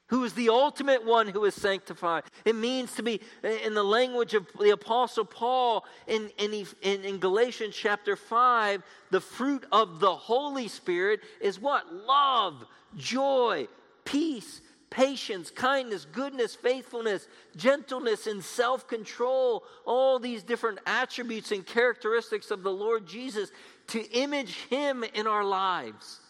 who 0.09 0.23
is 0.25 0.35
the 0.35 0.51
ultimate 0.51 1.07
one 1.07 1.27
who 1.29 1.47
is 1.47 1.55
sanctified. 1.55 2.25
It 2.45 2.57
means 2.57 2.95
to 2.97 3.03
be, 3.03 3.23
in 3.65 3.73
the 3.73 3.83
language 3.83 4.35
of 4.35 4.47
the 4.61 4.71
Apostle 4.71 5.25
Paul 5.25 5.87
in, 6.07 6.31
in, 6.37 6.67
in, 6.83 7.19
Galatians 7.19 7.75
chapter 7.75 8.17
5, 8.17 8.83
the 9.11 9.21
fruit 9.21 9.65
of 9.73 9.99
the 10.01 10.15
Holy 10.15 10.69
Spirit 10.69 11.21
is 11.41 11.59
what? 11.59 11.91
Love, 11.95 12.67
joy, 12.97 13.67
peace, 14.05 14.61
patience, 14.91 15.51
kindness, 15.51 16.05
goodness, 16.13 16.55
faithfulness, 16.55 17.27
gentleness, 17.57 18.27
and 18.27 18.43
self 18.43 18.87
control. 18.89 19.65
All 19.87 20.19
these 20.19 20.43
different 20.43 20.81
attributes 20.87 21.53
and 21.53 21.65
characteristics 21.65 22.51
of 22.51 22.63
the 22.63 22.73
Lord 22.73 23.07
Jesus 23.07 23.51
to 23.89 24.03
image 24.13 24.57
Him 24.69 25.05
in 25.15 25.27
our 25.27 25.45
lives. 25.45 26.21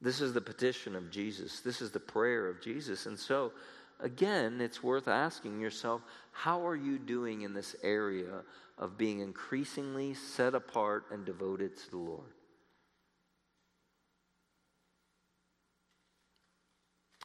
This 0.00 0.20
is 0.20 0.32
the 0.32 0.40
petition 0.40 0.96
of 0.96 1.10
Jesus. 1.10 1.60
This 1.60 1.80
is 1.80 1.92
the 1.92 2.00
prayer 2.00 2.48
of 2.48 2.60
Jesus. 2.60 3.06
And 3.06 3.18
so, 3.18 3.52
again, 4.00 4.60
it's 4.60 4.82
worth 4.82 5.06
asking 5.08 5.60
yourself 5.60 6.02
how 6.32 6.66
are 6.66 6.76
you 6.76 6.98
doing 6.98 7.42
in 7.42 7.54
this 7.54 7.76
area 7.82 8.42
of 8.78 8.98
being 8.98 9.20
increasingly 9.20 10.14
set 10.14 10.54
apart 10.54 11.04
and 11.12 11.24
devoted 11.24 11.76
to 11.76 11.90
the 11.90 11.98
Lord? 11.98 12.41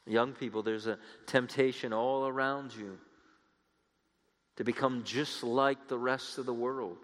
Young 0.08 0.32
people, 0.32 0.62
there's 0.62 0.86
a 0.86 0.98
temptation 1.26 1.92
all 1.92 2.26
around 2.26 2.74
you 2.74 2.98
to 4.56 4.64
become 4.64 5.04
just 5.04 5.42
like 5.42 5.86
the 5.88 5.98
rest 5.98 6.38
of 6.38 6.46
the 6.46 6.54
world 6.54 6.98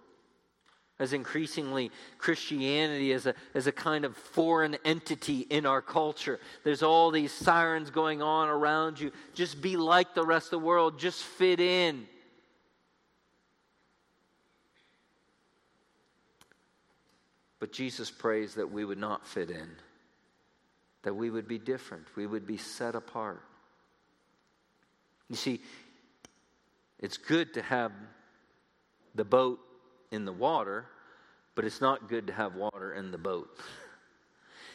as 0.99 1.12
increasingly 1.12 1.90
Christianity 2.18 3.11
is 3.11 3.26
a, 3.26 3.34
as 3.54 3.66
a 3.66 3.73
kind 3.73 4.04
of 4.04 4.16
foreign 4.16 4.76
entity 4.84 5.40
in 5.40 5.66
our 5.66 5.82
culture. 5.82 6.38
There's 6.62 6.82
all 6.82 7.11
these 7.11 7.32
sirens 7.32 7.90
going 7.90 8.23
on 8.23 8.49
around 8.49 9.00
you. 9.00 9.11
Just 9.34 9.61
be 9.61 9.76
like 9.76 10.14
the 10.14 10.25
rest 10.25 10.46
of 10.46 10.61
the 10.61 10.66
world, 10.66 10.99
just 10.99 11.23
fit 11.23 11.58
in. 11.58 12.06
But 17.58 17.73
Jesus 17.73 18.11
prays 18.11 18.54
that 18.54 18.70
we 18.70 18.84
would 18.84 18.99
not 18.99 19.26
fit 19.26 19.50
in, 19.50 19.68
that 21.04 21.14
we 21.14 21.30
would 21.30 21.46
be 21.46 21.58
different, 21.58 22.04
we 22.16 22.26
would 22.26 22.46
be 22.46 22.56
set 22.56 22.94
apart. 22.94 23.42
You 25.28 25.37
see, 25.37 25.61
it's 26.99 27.16
good 27.16 27.54
to 27.54 27.62
have 27.62 27.92
the 29.14 29.25
boat 29.25 29.61
in 30.11 30.25
the 30.25 30.32
water, 30.32 30.87
but 31.54 31.64
it's 31.64 31.80
not 31.80 32.08
good 32.08 32.26
to 32.26 32.32
have 32.32 32.54
water 32.56 32.92
in 32.92 33.11
the 33.11 33.18
boat. 33.18 33.49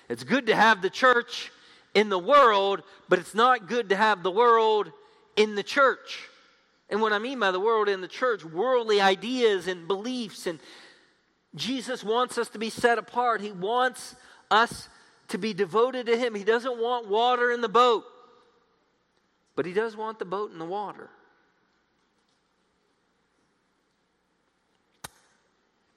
It's 0.10 0.24
good 0.24 0.48
to 0.48 0.56
have 0.56 0.82
the 0.82 0.90
church 0.90 1.52
in 1.94 2.10
the 2.10 2.18
world, 2.18 2.82
but 3.10 3.20
it's 3.20 3.36
not 3.36 3.68
good 3.68 3.90
to 3.90 3.96
have 3.96 4.24
the 4.24 4.32
world 4.32 4.92
in 5.36 5.54
the 5.54 5.62
church. 5.62 6.28
And 6.90 7.00
what 7.00 7.14
I 7.14 7.20
mean 7.20 7.40
by 7.40 7.52
the 7.52 7.60
world 7.60 7.88
in 7.88 8.02
the 8.02 8.08
church, 8.08 8.44
worldly 8.44 9.00
ideas 9.00 9.68
and 9.68 9.88
beliefs. 9.88 10.48
And 10.48 10.60
Jesus 11.54 12.04
wants 12.04 12.40
us 12.40 12.50
to 12.50 12.58
be 12.58 12.72
set 12.72 12.98
apart. 12.98 13.42
He 13.42 13.52
wants 13.52 14.16
us 14.50 14.90
to 15.30 15.38
be 15.38 15.54
devoted 15.54 16.08
to 16.08 16.18
Him. 16.18 16.36
He 16.36 16.44
doesn't 16.44 16.80
want 16.80 17.08
water 17.08 17.52
in 17.52 17.62
the 17.62 17.70
boat, 17.70 18.04
but 19.56 19.66
He 19.66 19.74
does 19.74 19.96
want 19.96 20.20
the 20.20 20.26
boat 20.26 20.52
in 20.52 20.60
the 20.60 20.66
water. 20.66 21.10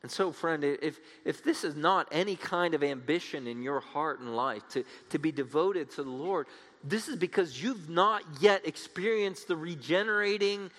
And 0.03 0.11
so, 0.11 0.33
friend, 0.33 0.65
if, 0.65 0.99
if 1.25 1.45
this 1.45 1.63
is 1.63 1.77
not 1.77 2.09
any 2.11 2.35
kind 2.35 2.75
of 2.75 2.83
ambition 2.83 3.47
in 3.47 3.63
your 3.63 3.79
heart 3.79 4.19
and 4.19 4.35
life 4.35 4.67
to, 4.71 4.85
to 5.11 5.19
be 5.19 5.31
devoted 5.31 5.93
to 5.93 6.03
the 6.03 6.11
Lord, 6.11 6.49
this 6.83 7.09
is 7.09 7.15
because 7.15 7.63
you've 7.63 7.89
not 7.89 8.25
yet 8.41 8.67
experienced 8.67 9.47
the 9.47 9.57
regenerating 9.57 10.73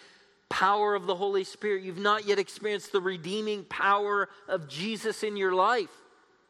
power 0.50 0.94
of 0.94 1.06
the 1.06 1.16
Holy 1.16 1.46
Spirit. 1.46 1.84
You've 1.84 1.98
not 1.98 2.28
yet 2.28 2.38
experienced 2.38 2.92
the 2.92 3.00
redeeming 3.00 3.64
power 3.64 4.28
of 4.50 4.68
Jesus 4.68 5.24
in 5.24 5.38
your 5.38 5.54
life. 5.54 5.90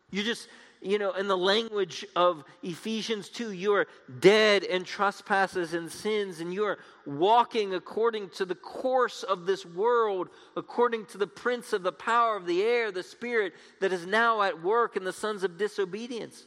You 0.10 0.24
just 0.24 0.48
you 0.84 1.00
know, 1.00 1.14
in 1.14 1.28
the 1.28 1.38
language 1.38 2.06
of 2.16 2.44
Ephesians 2.62 3.30
2, 3.30 3.54
you 3.54 3.74
are 3.74 3.88
dead 4.20 4.64
in 4.64 4.84
trespasses 4.84 5.74
and 5.74 5.90
sins, 5.90 6.42
and 6.42 6.54
you 6.54 6.66
are 6.66 6.78
walking 7.06 7.74
according 7.74 8.30
to 8.32 8.46
the 8.46 8.56
course 8.56 9.24
of 9.24 9.46
this 9.46 9.66
world, 9.66 10.30
according 10.58 11.06
to 11.08 11.18
the 11.18 11.28
prince 11.28 11.72
of 11.72 11.84
the 11.84 11.92
power 11.92 12.36
of 12.36 12.46
the 12.46 12.62
air, 12.62 12.92
the 12.92 13.02
spirit 13.02 13.54
that 13.80 13.94
is 13.94 14.06
now 14.06 14.42
at 14.42 14.62
work 14.62 14.98
in 14.98 15.06
the 15.06 15.14
sons 15.14 15.44
of 15.44 15.58
disobedience. 15.58 16.46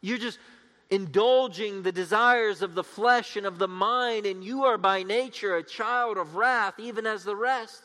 You're 0.00 0.18
just 0.18 0.38
indulging 0.90 1.82
the 1.82 1.92
desires 1.92 2.62
of 2.62 2.74
the 2.74 2.84
flesh 2.84 3.36
and 3.36 3.46
of 3.46 3.58
the 3.58 3.68
mind, 3.68 4.26
and 4.26 4.42
you 4.42 4.64
are 4.64 4.78
by 4.78 5.02
nature 5.02 5.56
a 5.56 5.62
child 5.62 6.18
of 6.18 6.34
wrath, 6.34 6.74
even 6.78 7.06
as 7.06 7.24
the 7.24 7.36
rest. 7.36 7.82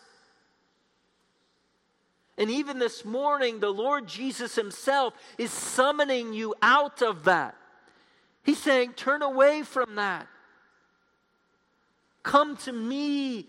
And 2.39 2.49
even 2.49 2.79
this 2.79 3.03
morning, 3.03 3.59
the 3.59 3.69
Lord 3.69 4.07
Jesus 4.07 4.55
Himself 4.55 5.13
is 5.37 5.51
summoning 5.51 6.33
you 6.33 6.55
out 6.61 7.01
of 7.01 7.25
that. 7.25 7.55
He's 8.43 8.57
saying, 8.57 8.93
Turn 8.93 9.21
away 9.21 9.63
from 9.63 9.95
that. 9.95 10.25
Come 12.23 12.55
to 12.57 12.71
me. 12.71 13.47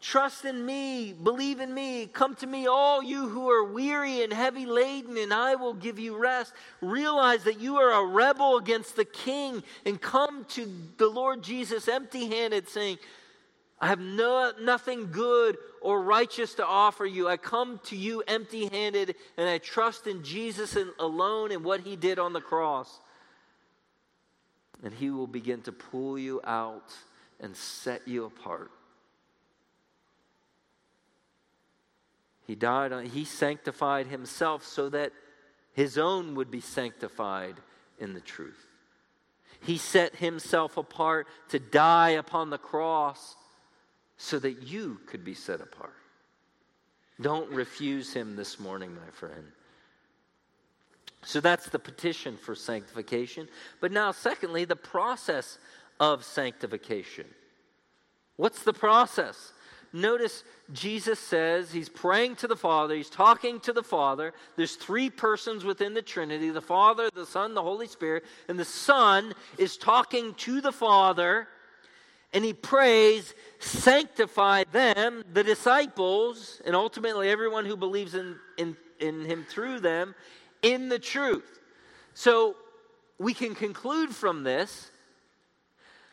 Trust 0.00 0.44
in 0.44 0.64
me. 0.64 1.14
Believe 1.14 1.58
in 1.58 1.74
me. 1.74 2.06
Come 2.06 2.36
to 2.36 2.46
me, 2.46 2.68
all 2.68 3.02
you 3.02 3.28
who 3.28 3.50
are 3.50 3.64
weary 3.64 4.22
and 4.22 4.32
heavy 4.32 4.66
laden, 4.66 5.16
and 5.16 5.34
I 5.34 5.56
will 5.56 5.74
give 5.74 5.98
you 5.98 6.16
rest. 6.16 6.52
Realize 6.80 7.42
that 7.42 7.58
you 7.58 7.76
are 7.78 8.04
a 8.04 8.06
rebel 8.06 8.56
against 8.56 8.94
the 8.94 9.04
king, 9.04 9.64
and 9.84 10.00
come 10.00 10.44
to 10.50 10.70
the 10.98 11.08
Lord 11.08 11.42
Jesus 11.42 11.88
empty 11.88 12.28
handed, 12.28 12.68
saying, 12.68 12.98
I 13.78 13.88
have 13.88 14.00
no, 14.00 14.52
nothing 14.60 15.10
good 15.10 15.58
or 15.82 16.02
righteous 16.02 16.54
to 16.54 16.66
offer 16.66 17.04
you. 17.04 17.28
I 17.28 17.36
come 17.36 17.78
to 17.84 17.96
you 17.96 18.22
empty 18.26 18.66
handed 18.66 19.14
and 19.36 19.48
I 19.48 19.58
trust 19.58 20.06
in 20.06 20.22
Jesus 20.22 20.76
alone 20.98 21.52
and 21.52 21.62
what 21.62 21.80
he 21.80 21.94
did 21.94 22.18
on 22.18 22.32
the 22.32 22.40
cross. 22.40 23.00
And 24.82 24.94
he 24.94 25.10
will 25.10 25.26
begin 25.26 25.60
to 25.62 25.72
pull 25.72 26.18
you 26.18 26.40
out 26.44 26.94
and 27.38 27.54
set 27.54 28.08
you 28.08 28.24
apart. 28.24 28.70
He 32.46 32.54
died 32.54 32.92
on, 32.92 33.06
he 33.06 33.24
sanctified 33.24 34.06
himself 34.06 34.64
so 34.64 34.88
that 34.90 35.12
his 35.74 35.98
own 35.98 36.34
would 36.36 36.50
be 36.50 36.60
sanctified 36.60 37.56
in 37.98 38.14
the 38.14 38.20
truth. 38.20 38.64
He 39.60 39.76
set 39.76 40.16
himself 40.16 40.76
apart 40.76 41.26
to 41.48 41.58
die 41.58 42.10
upon 42.10 42.50
the 42.50 42.58
cross 42.58 43.36
so 44.16 44.38
that 44.38 44.62
you 44.62 45.00
could 45.06 45.24
be 45.24 45.34
set 45.34 45.60
apart. 45.60 45.94
Don't 47.20 47.50
refuse 47.50 48.12
him 48.12 48.36
this 48.36 48.60
morning, 48.60 48.94
my 48.94 49.10
friend. 49.12 49.44
So 51.22 51.40
that's 51.40 51.68
the 51.68 51.78
petition 51.78 52.36
for 52.36 52.54
sanctification. 52.54 53.48
But 53.80 53.90
now, 53.90 54.12
secondly, 54.12 54.64
the 54.64 54.76
process 54.76 55.58
of 55.98 56.24
sanctification. 56.24 57.26
What's 58.36 58.62
the 58.62 58.72
process? 58.72 59.52
Notice 59.92 60.44
Jesus 60.72 61.18
says 61.18 61.72
he's 61.72 61.88
praying 61.88 62.36
to 62.36 62.46
the 62.46 62.56
Father, 62.56 62.94
he's 62.94 63.08
talking 63.08 63.60
to 63.60 63.72
the 63.72 63.82
Father. 63.82 64.34
There's 64.56 64.76
three 64.76 65.08
persons 65.08 65.64
within 65.64 65.94
the 65.94 66.02
Trinity 66.02 66.50
the 66.50 66.60
Father, 66.60 67.08
the 67.14 67.26
Son, 67.26 67.54
the 67.54 67.62
Holy 67.62 67.86
Spirit. 67.86 68.24
And 68.48 68.58
the 68.58 68.64
Son 68.64 69.32
is 69.58 69.76
talking 69.76 70.34
to 70.34 70.60
the 70.60 70.72
Father, 70.72 71.48
and 72.36 72.44
he 72.44 72.52
prays, 72.52 73.34
Sanctify 73.60 74.64
them, 74.70 75.24
the 75.32 75.42
disciples, 75.42 76.60
and 76.66 76.76
ultimately 76.76 77.30
everyone 77.30 77.64
who 77.64 77.78
believes 77.78 78.14
in, 78.14 78.36
in, 78.58 78.76
in 79.00 79.24
him 79.24 79.46
through 79.48 79.80
them, 79.80 80.14
in 80.60 80.90
the 80.90 80.98
truth. 80.98 81.60
So 82.12 82.56
we 83.18 83.32
can 83.32 83.54
conclude 83.54 84.14
from 84.14 84.44
this 84.44 84.90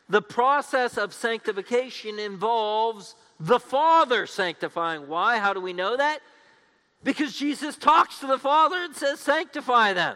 the 0.07 0.21
process 0.21 0.97
of 0.97 1.13
sanctification 1.13 2.19
involves 2.19 3.15
the 3.41 3.59
Father 3.59 4.25
sanctifying. 4.25 5.09
Why? 5.09 5.39
How 5.39 5.53
do 5.53 5.59
we 5.59 5.73
know 5.73 5.97
that? 5.97 6.19
Because 7.03 7.35
Jesus 7.35 7.75
talks 7.75 8.19
to 8.19 8.27
the 8.27 8.39
Father 8.39 8.77
and 8.77 8.95
says, 8.95 9.19
Sanctify 9.19 9.91
them. 9.91 10.15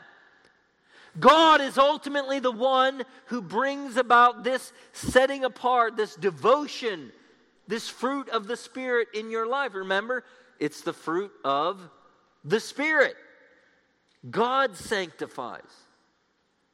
God 1.19 1.61
is 1.61 1.77
ultimately 1.77 2.39
the 2.39 2.51
one 2.51 3.03
who 3.25 3.41
brings 3.41 3.97
about 3.97 4.43
this 4.43 4.71
setting 4.93 5.43
apart, 5.43 5.97
this 5.97 6.15
devotion, 6.15 7.11
this 7.67 7.89
fruit 7.89 8.29
of 8.29 8.47
the 8.47 8.57
Spirit 8.57 9.09
in 9.13 9.31
your 9.31 9.47
life. 9.47 9.73
Remember, 9.73 10.23
it's 10.59 10.81
the 10.81 10.93
fruit 10.93 11.31
of 11.43 11.79
the 12.43 12.59
Spirit. 12.59 13.15
God 14.29 14.75
sanctifies. 14.75 15.61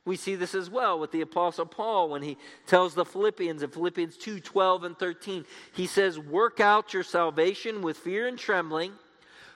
We 0.05 0.17
see 0.17 0.35
this 0.35 0.53
as 0.53 0.69
well 0.69 0.99
with 0.99 1.11
the 1.11 1.21
Apostle 1.21 1.65
Paul 1.65 2.09
when 2.09 2.21
he 2.21 2.37
tells 2.67 2.93
the 2.93 3.05
Philippians 3.05 3.63
in 3.63 3.69
Philippians 3.69 4.17
2 4.17 4.41
12 4.41 4.83
and 4.83 4.99
13. 4.99 5.45
He 5.73 5.87
says, 5.87 6.19
Work 6.19 6.59
out 6.59 6.93
your 6.93 7.03
salvation 7.03 7.81
with 7.81 7.97
fear 7.97 8.27
and 8.27 8.37
trembling, 8.37 8.91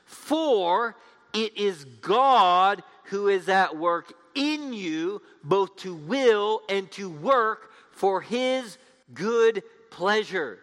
for 0.05 0.95
it 1.33 1.57
is 1.57 1.83
God 1.83 2.81
who 3.05 3.27
is 3.27 3.49
at 3.49 3.75
work 3.77 4.13
in 4.37 4.71
you, 4.71 5.21
both 5.43 5.75
to 5.77 5.95
will 5.95 6.61
and 6.69 6.89
to 6.91 7.09
work 7.09 7.71
for 7.91 8.21
his 8.21 8.77
good 9.13 9.63
pleasure. 9.89 10.59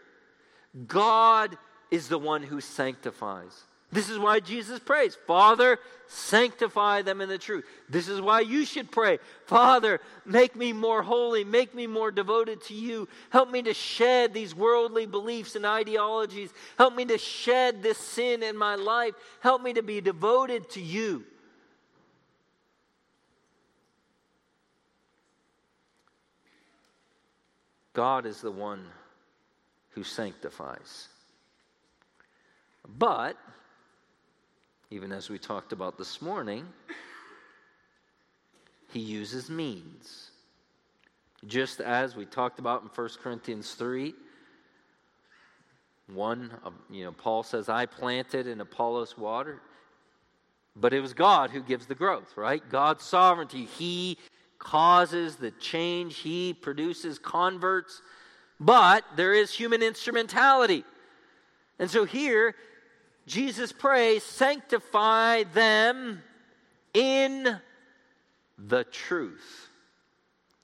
God 0.87 1.59
is 1.91 2.09
the 2.09 2.19
one 2.19 2.43
who 2.43 2.61
sanctifies. 2.61 3.65
This 3.91 4.09
is 4.09 4.19
why 4.19 4.41
Jesus 4.41 4.81
prays, 4.81 5.17
Father, 5.27 5.79
sanctify 6.09 7.03
them 7.03 7.21
in 7.21 7.29
the 7.29 7.39
truth. 7.39 7.65
This 7.89 8.09
is 8.09 8.21
why 8.21 8.41
you 8.41 8.65
should 8.65 8.91
pray, 8.91 9.19
Father, 9.47 10.01
make 10.25 10.57
me 10.57 10.73
more 10.73 11.03
holy, 11.03 11.45
make 11.45 11.75
me 11.75 11.87
more 11.87 12.11
devoted 12.11 12.61
to 12.65 12.75
you. 12.75 13.09
Help 13.31 13.51
me 13.53 13.63
to 13.63 13.75
shed 13.75 14.35
these 14.35 14.53
worldly 14.55 15.07
beliefs 15.07 15.55
and 15.55 15.65
ideologies. 15.65 16.51
Help 16.77 16.97
me 16.97 17.05
to 17.05 17.19
shed 17.19 17.85
this 17.85 17.99
sin 17.99 18.43
in 18.43 18.57
my 18.57 18.75
life. 18.75 19.15
Help 19.41 19.63
me 19.63 19.73
to 19.73 19.83
be 19.83 20.01
devoted 20.01 20.69
to 20.71 20.81
you. 20.81 21.25
God 27.95 28.27
is 28.27 28.41
the 28.41 28.51
one 28.51 28.85
who 29.91 30.03
sanctifies. 30.03 31.09
But 32.99 33.37
even 34.91 35.13
as 35.13 35.31
we 35.31 35.39
talked 35.39 35.73
about 35.73 35.97
this 35.97 36.21
morning, 36.21 36.67
he 38.93 39.01
uses 39.01 39.49
means. 39.49 40.31
Just 41.47 41.81
as 41.81 42.17
we 42.17 42.27
talked 42.27 42.59
about 42.59 42.83
in 42.83 42.89
1 42.89 43.09
Corinthians 43.23 43.73
3, 43.75 44.15
one, 46.13 46.51
you 46.91 47.05
know, 47.05 47.13
Paul 47.13 47.43
says, 47.43 47.69
I 47.69 47.87
planted 47.87 48.47
and 48.47 48.61
Apollos 48.61 49.17
watered, 49.17 49.61
but 50.77 50.93
it 50.93 51.01
was 51.01 51.15
God 51.15 51.51
who 51.51 51.63
gives 51.63 51.87
the 51.87 51.95
growth, 51.95 52.37
right? 52.37 52.63
God's 52.69 53.05
sovereignty. 53.05 53.65
He 53.65 54.19
causes 54.65 55.37
the 55.37 55.53
change, 55.53 56.17
He 56.17 56.53
produces 56.53 57.21
converts, 57.21 58.03
but 58.59 59.05
there 59.15 59.33
is 59.33 59.53
human 59.53 59.83
instrumentality. 59.83 60.85
And 61.79 61.89
so 61.89 62.05
here, 62.05 62.57
Jesus 63.27 63.71
prays, 63.71 64.25
sanctify 64.25 65.45
them 65.45 66.23
in 66.93 67.61
the 68.59 68.85
truth. 68.85 69.69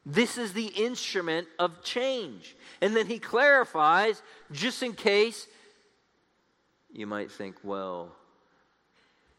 This 0.07 0.39
is 0.39 0.53
the 0.53 0.67
instrument 0.67 1.47
of 1.59 1.83
change. 1.83 2.57
And 2.81 2.97
then 2.97 3.07
he 3.07 3.19
clarifies, 3.19 4.23
just 4.51 4.83
in 4.83 4.95
case 4.95 5.47
you 6.93 7.07
might 7.07 7.31
think, 7.31 7.57
well, 7.63 8.13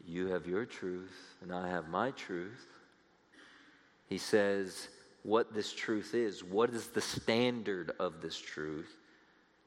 you 0.04 0.28
have 0.28 0.46
your 0.46 0.64
truth 0.64 1.36
and 1.42 1.52
I 1.52 1.68
have 1.68 1.88
my 1.88 2.12
truth. 2.12 2.66
He 4.12 4.18
says, 4.18 4.88
what 5.22 5.54
this 5.54 5.72
truth 5.72 6.14
is. 6.14 6.44
What 6.44 6.68
is 6.68 6.88
the 6.88 7.00
standard 7.00 7.92
of 7.98 8.20
this 8.20 8.36
truth? 8.36 8.94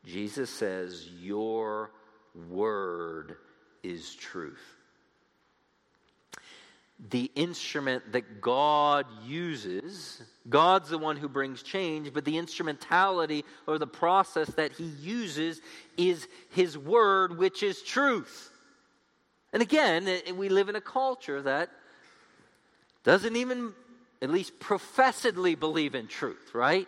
Jesus 0.05 0.51
says, 0.51 1.09
Your 1.19 1.89
word 2.47 3.37
is 3.81 4.13
truth. 4.13 4.61
The 7.09 7.31
instrument 7.33 8.11
that 8.11 8.39
God 8.39 9.07
uses, 9.25 10.21
God's 10.47 10.89
the 10.89 10.99
one 10.99 11.17
who 11.17 11.27
brings 11.27 11.63
change, 11.63 12.13
but 12.13 12.23
the 12.23 12.37
instrumentality 12.37 13.45
or 13.65 13.79
the 13.79 13.87
process 13.87 14.49
that 14.49 14.73
He 14.73 14.85
uses 14.85 15.59
is 15.97 16.27
His 16.51 16.77
word, 16.77 17.39
which 17.39 17.63
is 17.63 17.81
truth. 17.81 18.51
And 19.51 19.63
again, 19.63 20.07
we 20.35 20.49
live 20.49 20.69
in 20.69 20.75
a 20.75 20.81
culture 20.81 21.41
that 21.41 21.71
doesn't 23.05 23.35
even, 23.35 23.71
at 24.21 24.29
least 24.29 24.59
professedly, 24.59 25.55
believe 25.55 25.95
in 25.95 26.07
truth, 26.07 26.51
right? 26.53 26.87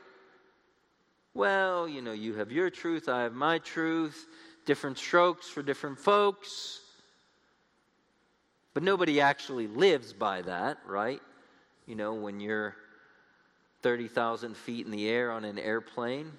Well, 1.33 1.87
you 1.87 2.01
know, 2.01 2.13
you 2.13 2.35
have 2.35 2.51
your 2.51 2.69
truth, 2.69 3.07
I 3.07 3.23
have 3.23 3.33
my 3.33 3.59
truth, 3.59 4.27
different 4.65 4.97
strokes 4.97 5.47
for 5.47 5.61
different 5.61 5.99
folks. 5.99 6.81
But 8.73 8.83
nobody 8.83 9.21
actually 9.21 9.67
lives 9.67 10.13
by 10.13 10.41
that, 10.43 10.77
right? 10.85 11.21
You 11.85 11.95
know, 11.95 12.13
when 12.13 12.39
you're 12.39 12.75
30,000 13.81 14.55
feet 14.55 14.85
in 14.85 14.91
the 14.91 15.09
air 15.09 15.31
on 15.31 15.45
an 15.45 15.57
airplane, 15.57 16.31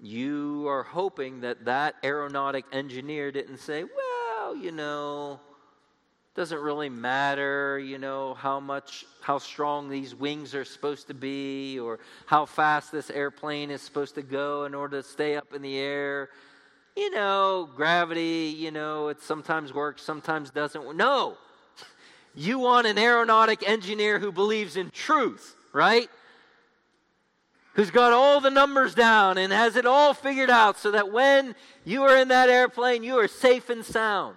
you 0.00 0.66
are 0.68 0.82
hoping 0.82 1.40
that 1.40 1.64
that 1.64 1.96
aeronautic 2.04 2.64
engineer 2.72 3.32
didn't 3.32 3.58
say, 3.58 3.84
well, 3.84 4.54
you 4.56 4.70
know, 4.70 5.40
doesn't 6.34 6.60
really 6.60 6.88
matter, 6.88 7.78
you 7.78 7.98
know, 7.98 8.34
how 8.34 8.60
much, 8.60 9.04
how 9.20 9.38
strong 9.38 9.88
these 9.88 10.14
wings 10.14 10.54
are 10.54 10.64
supposed 10.64 11.08
to 11.08 11.14
be 11.14 11.78
or 11.80 11.98
how 12.26 12.46
fast 12.46 12.92
this 12.92 13.10
airplane 13.10 13.70
is 13.70 13.82
supposed 13.82 14.14
to 14.14 14.22
go 14.22 14.64
in 14.64 14.74
order 14.74 15.02
to 15.02 15.08
stay 15.08 15.36
up 15.36 15.52
in 15.52 15.62
the 15.62 15.76
air 15.78 16.28
you 16.98 17.10
know, 17.10 17.68
gravity, 17.76 18.52
you 18.58 18.72
know, 18.72 19.06
it 19.06 19.22
sometimes 19.22 19.72
works, 19.72 20.02
sometimes 20.02 20.50
doesn't. 20.50 20.96
No. 20.96 21.38
You 22.34 22.60
want 22.60 22.86
an 22.86 22.98
aeronautic 22.98 23.68
engineer 23.68 24.20
who 24.20 24.30
believes 24.30 24.76
in 24.76 24.90
truth, 24.90 25.56
right? 25.72 26.08
Who's 27.72 27.90
got 27.90 28.12
all 28.12 28.40
the 28.40 28.50
numbers 28.50 28.94
down 28.94 29.38
and 29.38 29.52
has 29.52 29.74
it 29.74 29.86
all 29.86 30.14
figured 30.14 30.50
out 30.50 30.78
so 30.78 30.92
that 30.92 31.10
when 31.10 31.56
you 31.84 32.04
are 32.04 32.16
in 32.16 32.28
that 32.28 32.48
airplane, 32.48 33.02
you 33.02 33.18
are 33.18 33.26
safe 33.26 33.70
and 33.70 33.84
sound. 33.84 34.36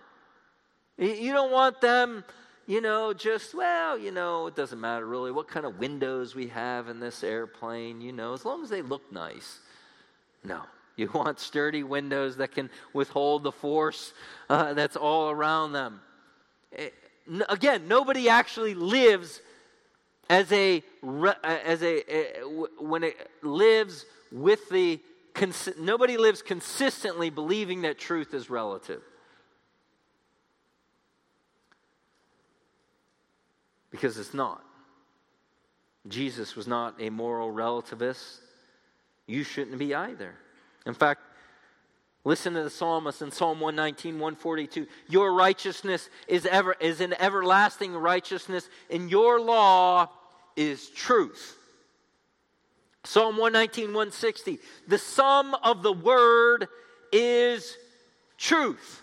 You 1.01 1.33
don't 1.33 1.51
want 1.51 1.81
them, 1.81 2.23
you 2.67 2.79
know, 2.79 3.11
just, 3.11 3.55
well, 3.55 3.97
you 3.97 4.11
know, 4.11 4.45
it 4.45 4.55
doesn't 4.55 4.79
matter 4.79 5.07
really 5.07 5.31
what 5.31 5.47
kind 5.47 5.65
of 5.65 5.79
windows 5.79 6.35
we 6.35 6.47
have 6.49 6.89
in 6.89 6.99
this 6.99 7.23
airplane, 7.23 8.01
you 8.01 8.11
know, 8.11 8.33
as 8.33 8.45
long 8.45 8.63
as 8.63 8.69
they 8.69 8.83
look 8.83 9.11
nice. 9.11 9.59
No. 10.43 10.61
You 10.95 11.09
want 11.13 11.39
sturdy 11.39 11.81
windows 11.81 12.37
that 12.37 12.51
can 12.51 12.69
withhold 12.93 13.41
the 13.41 13.51
force 13.51 14.13
uh, 14.47 14.75
that's 14.75 14.95
all 14.95 15.31
around 15.31 15.73
them. 15.73 16.01
It, 16.71 16.93
eh, 17.27 17.43
again, 17.49 17.87
nobody 17.87 18.29
actually 18.29 18.75
lives 18.75 19.41
as 20.29 20.51
a 20.51 20.83
as 21.43 21.81
a, 21.81 22.15
a 22.15 22.43
when 22.79 23.03
it 23.03 23.29
lives 23.41 24.05
with 24.31 24.69
the 24.69 24.99
nobody 25.79 26.17
lives 26.17 26.41
consistently 26.41 27.29
believing 27.29 27.81
that 27.81 27.97
truth 27.97 28.33
is 28.33 28.49
relative. 28.49 29.01
Because 33.91 34.17
it's 34.17 34.33
not. 34.33 34.63
Jesus 36.07 36.55
was 36.55 36.67
not 36.67 36.95
a 36.99 37.09
moral 37.09 37.51
relativist. 37.51 38.39
You 39.27 39.43
shouldn't 39.43 39.77
be 39.77 39.93
either. 39.93 40.33
In 40.85 40.93
fact, 40.93 41.21
Listen 42.23 42.53
to 42.53 42.63
the 42.63 42.69
psalmist 42.69 43.21
in 43.21 43.31
Psalm 43.31 43.59
119, 43.59 44.13
142. 44.13 44.85
Your 45.09 45.33
righteousness 45.33 46.07
is 46.27 46.45
ever 46.45 46.75
is 46.79 47.01
an 47.01 47.15
everlasting 47.19 47.93
righteousness, 47.93 48.69
and 48.91 49.09
your 49.09 49.41
law 49.41 50.07
is 50.55 50.89
truth. 50.89 51.57
Psalm 53.03 53.37
119, 53.37 53.85
160. 53.85 54.59
The 54.87 54.99
sum 54.99 55.55
of 55.63 55.81
the 55.81 55.93
word 55.93 56.67
is 57.11 57.75
truth. 58.37 59.00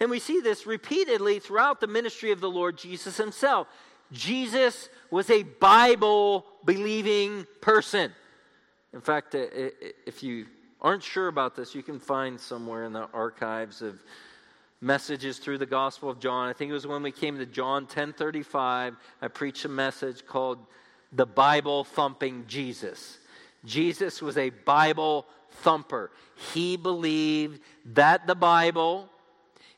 And 0.00 0.10
we 0.10 0.18
see 0.18 0.40
this 0.40 0.66
repeatedly 0.66 1.38
throughout 1.38 1.80
the 1.80 1.86
ministry 1.86 2.30
of 2.30 2.40
the 2.40 2.50
Lord 2.50 2.76
Jesus 2.76 3.16
himself. 3.16 3.68
Jesus 4.12 4.88
was 5.10 5.30
a 5.30 5.42
Bible 5.42 6.44
believing 6.64 7.46
person. 7.60 8.12
In 8.92 9.00
fact, 9.00 9.34
if 9.34 10.22
you 10.22 10.46
aren't 10.80 11.02
sure 11.02 11.28
about 11.28 11.56
this, 11.56 11.74
you 11.74 11.82
can 11.82 11.98
find 11.98 12.38
somewhere 12.38 12.84
in 12.84 12.92
the 12.92 13.08
archives 13.12 13.82
of 13.82 14.02
messages 14.80 15.38
through 15.38 15.58
the 15.58 15.66
Gospel 15.66 16.10
of 16.10 16.20
John. 16.20 16.48
I 16.48 16.52
think 16.52 16.70
it 16.70 16.74
was 16.74 16.86
when 16.86 17.02
we 17.02 17.10
came 17.10 17.38
to 17.38 17.46
John 17.46 17.86
10:35, 17.86 18.96
I 19.22 19.28
preached 19.28 19.64
a 19.64 19.68
message 19.68 20.26
called 20.26 20.58
the 21.10 21.26
Bible 21.26 21.84
thumping 21.84 22.44
Jesus. 22.46 23.18
Jesus 23.64 24.20
was 24.20 24.36
a 24.36 24.50
Bible 24.50 25.26
thumper. 25.62 26.10
He 26.52 26.76
believed 26.76 27.60
that 27.86 28.26
the 28.26 28.34
Bible 28.34 29.08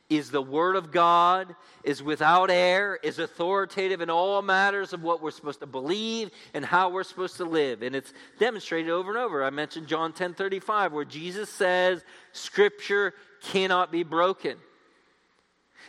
is 0.08 0.30
the 0.30 0.42
Word 0.42 0.76
of 0.76 0.92
God, 0.92 1.54
is 1.82 2.02
without 2.02 2.50
error, 2.50 2.98
is 3.02 3.18
authoritative 3.18 4.00
in 4.00 4.08
all 4.08 4.40
matters 4.40 4.92
of 4.92 5.02
what 5.02 5.20
we're 5.20 5.32
supposed 5.32 5.60
to 5.60 5.66
believe 5.66 6.30
and 6.54 6.64
how 6.64 6.90
we're 6.90 7.02
supposed 7.02 7.36
to 7.38 7.44
live. 7.44 7.82
And 7.82 7.96
it's 7.96 8.12
demonstrated 8.38 8.90
over 8.90 9.10
and 9.10 9.18
over. 9.18 9.42
I 9.42 9.50
mentioned 9.50 9.88
John 9.88 10.12
10 10.12 10.34
35, 10.34 10.92
where 10.92 11.04
Jesus 11.04 11.50
says, 11.50 12.04
Scripture 12.32 13.14
cannot 13.42 13.90
be 13.90 14.04
broken. 14.04 14.56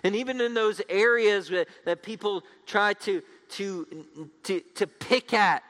And 0.04 0.16
even 0.16 0.42
in 0.42 0.54
those 0.54 0.82
areas 0.90 1.52
that, 1.86 2.04
people 2.04 2.44
try 2.66 2.94
to, 2.94 3.22
to, 3.50 4.06
to, 4.44 4.62
to 4.76 4.88
pick 4.88 5.34
at 5.34 5.64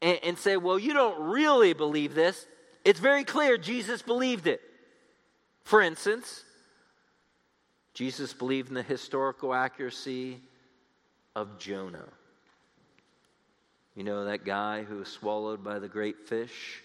and, 0.00 0.18
and 0.22 0.38
say, 0.38 0.56
well, 0.56 0.78
you 0.78 0.92
don't 0.92 1.20
really 1.20 1.72
believe 1.72 2.14
this, 2.14 2.46
it's 2.84 3.00
very 3.00 3.24
clear 3.24 3.56
Jesus 3.56 4.02
believed 4.02 4.46
it. 4.46 4.60
For 5.64 5.80
instance, 5.80 6.44
Jesus 7.94 8.32
believed 8.32 8.68
in 8.68 8.74
the 8.74 8.82
historical 8.82 9.52
accuracy 9.52 10.40
of 11.36 11.58
Jonah. 11.58 12.08
You 13.94 14.04
know, 14.04 14.24
that 14.24 14.44
guy 14.44 14.84
who 14.84 14.96
was 14.96 15.08
swallowed 15.08 15.62
by 15.62 15.78
the 15.78 15.88
great 15.88 16.26
fish? 16.26 16.80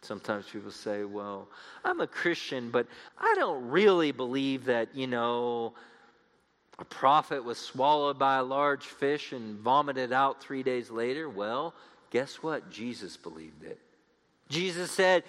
Sometimes 0.00 0.46
people 0.46 0.72
say, 0.72 1.04
well, 1.04 1.46
I'm 1.84 2.00
a 2.00 2.08
Christian, 2.08 2.70
but 2.70 2.88
I 3.18 3.34
don't 3.36 3.68
really 3.68 4.10
believe 4.10 4.64
that, 4.64 4.96
you 4.96 5.06
know, 5.06 5.74
a 6.80 6.84
prophet 6.84 7.44
was 7.44 7.58
swallowed 7.58 8.18
by 8.18 8.38
a 8.38 8.42
large 8.42 8.84
fish 8.84 9.30
and 9.30 9.60
vomited 9.60 10.12
out 10.12 10.42
three 10.42 10.64
days 10.64 10.90
later. 10.90 11.28
Well, 11.28 11.72
guess 12.10 12.42
what? 12.42 12.68
Jesus 12.68 13.16
believed 13.16 13.62
it. 13.62 13.78
Jesus 14.48 14.90
said, 14.90 15.22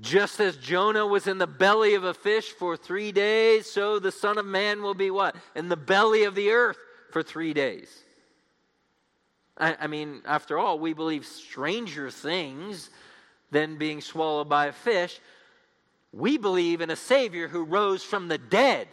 just 0.00 0.40
as 0.40 0.56
Jonah 0.56 1.06
was 1.06 1.26
in 1.26 1.38
the 1.38 1.46
belly 1.46 1.94
of 1.94 2.04
a 2.04 2.14
fish 2.14 2.50
for 2.50 2.76
three 2.76 3.12
days, 3.12 3.70
so 3.70 3.98
the 3.98 4.12
Son 4.12 4.38
of 4.38 4.46
Man 4.46 4.82
will 4.82 4.94
be 4.94 5.10
what? 5.10 5.36
In 5.54 5.68
the 5.68 5.76
belly 5.76 6.24
of 6.24 6.34
the 6.34 6.50
earth 6.50 6.78
for 7.10 7.22
three 7.22 7.52
days. 7.52 8.02
I, 9.58 9.76
I 9.80 9.86
mean, 9.86 10.22
after 10.24 10.58
all, 10.58 10.78
we 10.78 10.94
believe 10.94 11.26
stranger 11.26 12.10
things 12.10 12.88
than 13.50 13.76
being 13.76 14.00
swallowed 14.00 14.48
by 14.48 14.66
a 14.66 14.72
fish. 14.72 15.20
We 16.12 16.38
believe 16.38 16.80
in 16.80 16.90
a 16.90 16.96
Savior 16.96 17.48
who 17.48 17.64
rose 17.64 18.02
from 18.02 18.28
the 18.28 18.38
dead. 18.38 18.88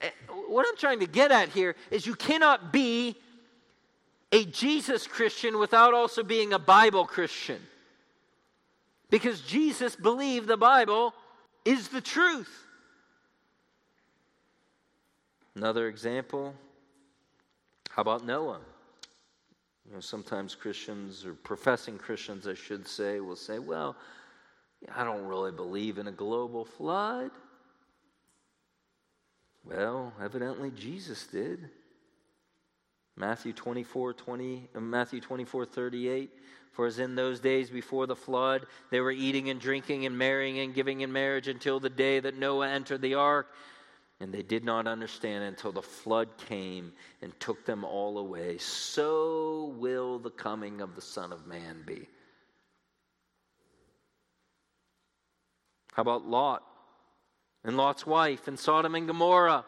Eh, 0.00 0.10
what 0.48 0.66
I'm 0.68 0.76
trying 0.76 1.00
to 1.00 1.06
get 1.06 1.30
at 1.30 1.48
here 1.50 1.76
is 1.92 2.06
you 2.06 2.16
cannot 2.16 2.72
be 2.72 3.16
a 4.32 4.44
Jesus 4.44 5.06
Christian 5.06 5.58
without 5.58 5.94
also 5.94 6.24
being 6.24 6.52
a 6.52 6.58
Bible 6.58 7.06
Christian. 7.06 7.60
Because 9.10 9.40
Jesus 9.40 9.96
believed 9.96 10.46
the 10.46 10.56
Bible 10.56 11.14
is 11.64 11.88
the 11.88 12.00
truth. 12.00 12.66
Another 15.54 15.88
example 15.88 16.54
how 17.98 18.02
about 18.02 18.24
Noah? 18.24 18.60
You 19.84 19.94
know, 19.94 20.00
sometimes 20.00 20.54
Christians, 20.54 21.26
or 21.26 21.34
professing 21.34 21.98
Christians, 21.98 22.46
I 22.46 22.54
should 22.54 22.86
say, 22.86 23.18
will 23.18 23.34
say, 23.34 23.58
well, 23.58 23.96
I 24.94 25.02
don't 25.02 25.26
really 25.26 25.50
believe 25.50 25.98
in 25.98 26.06
a 26.06 26.12
global 26.12 26.64
flood. 26.64 27.32
Well, 29.64 30.12
evidently 30.22 30.70
Jesus 30.70 31.26
did. 31.26 31.70
Matthew 33.18 33.52
24, 33.52 34.12
20, 34.12 34.68
uh, 34.76 34.80
Matthew 34.80 35.20
24, 35.20 35.66
38. 35.66 36.30
For 36.70 36.86
as 36.86 37.00
in 37.00 37.16
those 37.16 37.40
days 37.40 37.68
before 37.68 38.06
the 38.06 38.14
flood, 38.14 38.66
they 38.90 39.00
were 39.00 39.10
eating 39.10 39.50
and 39.50 39.60
drinking 39.60 40.06
and 40.06 40.16
marrying 40.16 40.60
and 40.60 40.72
giving 40.72 41.00
in 41.00 41.12
marriage 41.12 41.48
until 41.48 41.80
the 41.80 41.90
day 41.90 42.20
that 42.20 42.38
Noah 42.38 42.68
entered 42.68 43.02
the 43.02 43.14
ark. 43.14 43.52
And 44.20 44.32
they 44.32 44.42
did 44.42 44.64
not 44.64 44.86
understand 44.86 45.44
until 45.44 45.72
the 45.72 45.82
flood 45.82 46.28
came 46.36 46.92
and 47.20 47.38
took 47.40 47.64
them 47.64 47.84
all 47.84 48.18
away. 48.18 48.58
So 48.58 49.74
will 49.76 50.20
the 50.20 50.30
coming 50.30 50.80
of 50.80 50.94
the 50.94 51.00
Son 51.00 51.32
of 51.32 51.46
Man 51.46 51.82
be. 51.84 52.06
How 55.92 56.02
about 56.02 56.28
Lot 56.28 56.62
and 57.64 57.76
Lot's 57.76 58.06
wife 58.06 58.46
and 58.46 58.56
Sodom 58.56 58.94
and 58.94 59.08
Gomorrah? 59.08 59.64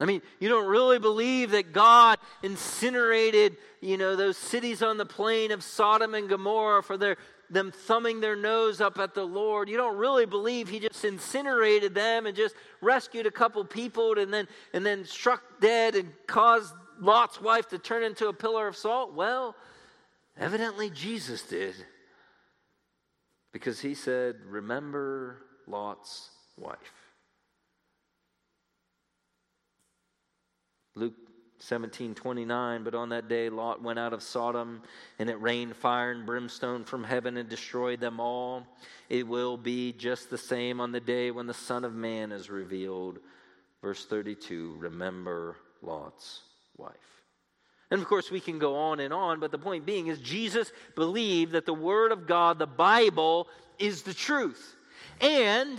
I 0.00 0.06
mean, 0.06 0.22
you 0.40 0.48
don't 0.48 0.66
really 0.66 0.98
believe 0.98 1.52
that 1.52 1.72
God 1.72 2.18
incinerated, 2.42 3.56
you 3.80 3.96
know, 3.96 4.16
those 4.16 4.36
cities 4.36 4.82
on 4.82 4.96
the 4.96 5.06
plain 5.06 5.52
of 5.52 5.62
Sodom 5.62 6.14
and 6.14 6.28
Gomorrah 6.28 6.82
for 6.82 6.96
their 6.96 7.16
them 7.50 7.70
thumbing 7.70 8.20
their 8.20 8.34
nose 8.34 8.80
up 8.80 8.98
at 8.98 9.14
the 9.14 9.24
Lord. 9.24 9.68
You 9.68 9.76
don't 9.76 9.96
really 9.96 10.26
believe 10.26 10.68
he 10.68 10.80
just 10.80 11.04
incinerated 11.04 11.94
them 11.94 12.26
and 12.26 12.34
just 12.34 12.54
rescued 12.80 13.26
a 13.26 13.30
couple 13.30 13.64
people 13.64 14.18
and 14.18 14.32
then 14.32 14.48
and 14.72 14.84
then 14.84 15.04
struck 15.04 15.42
dead 15.60 15.94
and 15.94 16.12
caused 16.26 16.74
Lot's 17.00 17.40
wife 17.40 17.68
to 17.68 17.78
turn 17.78 18.02
into 18.02 18.28
a 18.28 18.32
pillar 18.32 18.66
of 18.66 18.76
salt? 18.76 19.14
Well, 19.14 19.54
evidently 20.38 20.90
Jesus 20.90 21.42
did. 21.42 21.74
Because 23.52 23.80
he 23.80 23.94
said, 23.94 24.36
"Remember 24.46 25.44
Lot's 25.66 26.30
wife." 26.56 27.03
Luke 30.94 31.14
17 31.58 32.14
29 32.14 32.84
but 32.84 32.94
on 32.94 33.08
that 33.08 33.28
day 33.28 33.48
lot 33.48 33.82
went 33.82 33.98
out 33.98 34.12
of 34.12 34.22
sodom 34.22 34.82
and 35.18 35.30
it 35.30 35.40
rained 35.40 35.74
fire 35.74 36.10
and 36.10 36.26
brimstone 36.26 36.84
from 36.84 37.04
heaven 37.04 37.36
and 37.36 37.48
destroyed 37.48 38.00
them 38.00 38.20
all. 38.20 38.66
It 39.08 39.26
will 39.26 39.56
be 39.56 39.92
just 39.92 40.30
the 40.30 40.38
same 40.38 40.80
on 40.80 40.92
the 40.92 41.00
day 41.00 41.30
when 41.30 41.46
the 41.46 41.54
son 41.54 41.84
of 41.84 41.94
man 41.94 42.32
is 42.32 42.50
revealed. 42.50 43.18
Verse 43.82 44.04
32 44.04 44.76
remember 44.78 45.56
lot's 45.82 46.40
wife. 46.76 46.92
And 47.90 48.00
of 48.00 48.08
course 48.08 48.30
we 48.30 48.40
can 48.40 48.58
go 48.58 48.76
on 48.76 49.00
and 49.00 49.12
on 49.12 49.40
but 49.40 49.50
the 49.50 49.58
point 49.58 49.86
being 49.86 50.08
is 50.08 50.18
jesus 50.20 50.72
believed 50.94 51.52
that 51.52 51.66
the 51.66 51.74
word 51.74 52.12
of 52.12 52.26
god 52.26 52.58
the 52.58 52.66
bible 52.66 53.48
is 53.78 54.02
the 54.02 54.14
truth. 54.14 54.76
And 55.20 55.78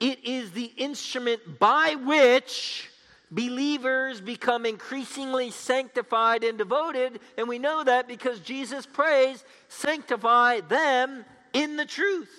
it 0.00 0.24
is 0.24 0.50
the 0.50 0.70
instrument 0.76 1.58
by 1.58 1.94
which 1.94 2.90
believers 3.34 4.20
become 4.20 4.64
increasingly 4.64 5.50
sanctified 5.50 6.44
and 6.44 6.56
devoted. 6.56 7.18
And 7.36 7.48
we 7.48 7.58
know 7.58 7.82
that 7.84 8.06
because 8.06 8.40
Jesus 8.40 8.86
prays, 8.86 9.44
sanctify 9.68 10.60
them 10.60 11.24
in 11.52 11.76
the 11.76 11.84
truth. 11.84 12.30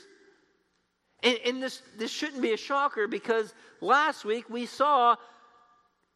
And, 1.21 1.37
and, 1.45 1.63
this, 1.63 1.81
this 1.97 2.11
shouldn't 2.11 2.41
be 2.41 2.53
a 2.53 2.57
shocker 2.57 3.07
because 3.07 3.53
last 3.81 4.25
week 4.25 4.49
we 4.49 4.65
saw 4.65 5.15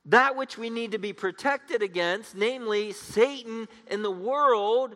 that 0.05 0.35
which 0.35 0.57
we 0.57 0.69
need 0.69 0.91
to 0.91 0.97
be 0.97 1.13
protected 1.13 1.83
against, 1.83 2.35
namely 2.35 2.93
Satan 2.93 3.67
and 3.87 4.03
the 4.03 4.11
world. 4.11 4.95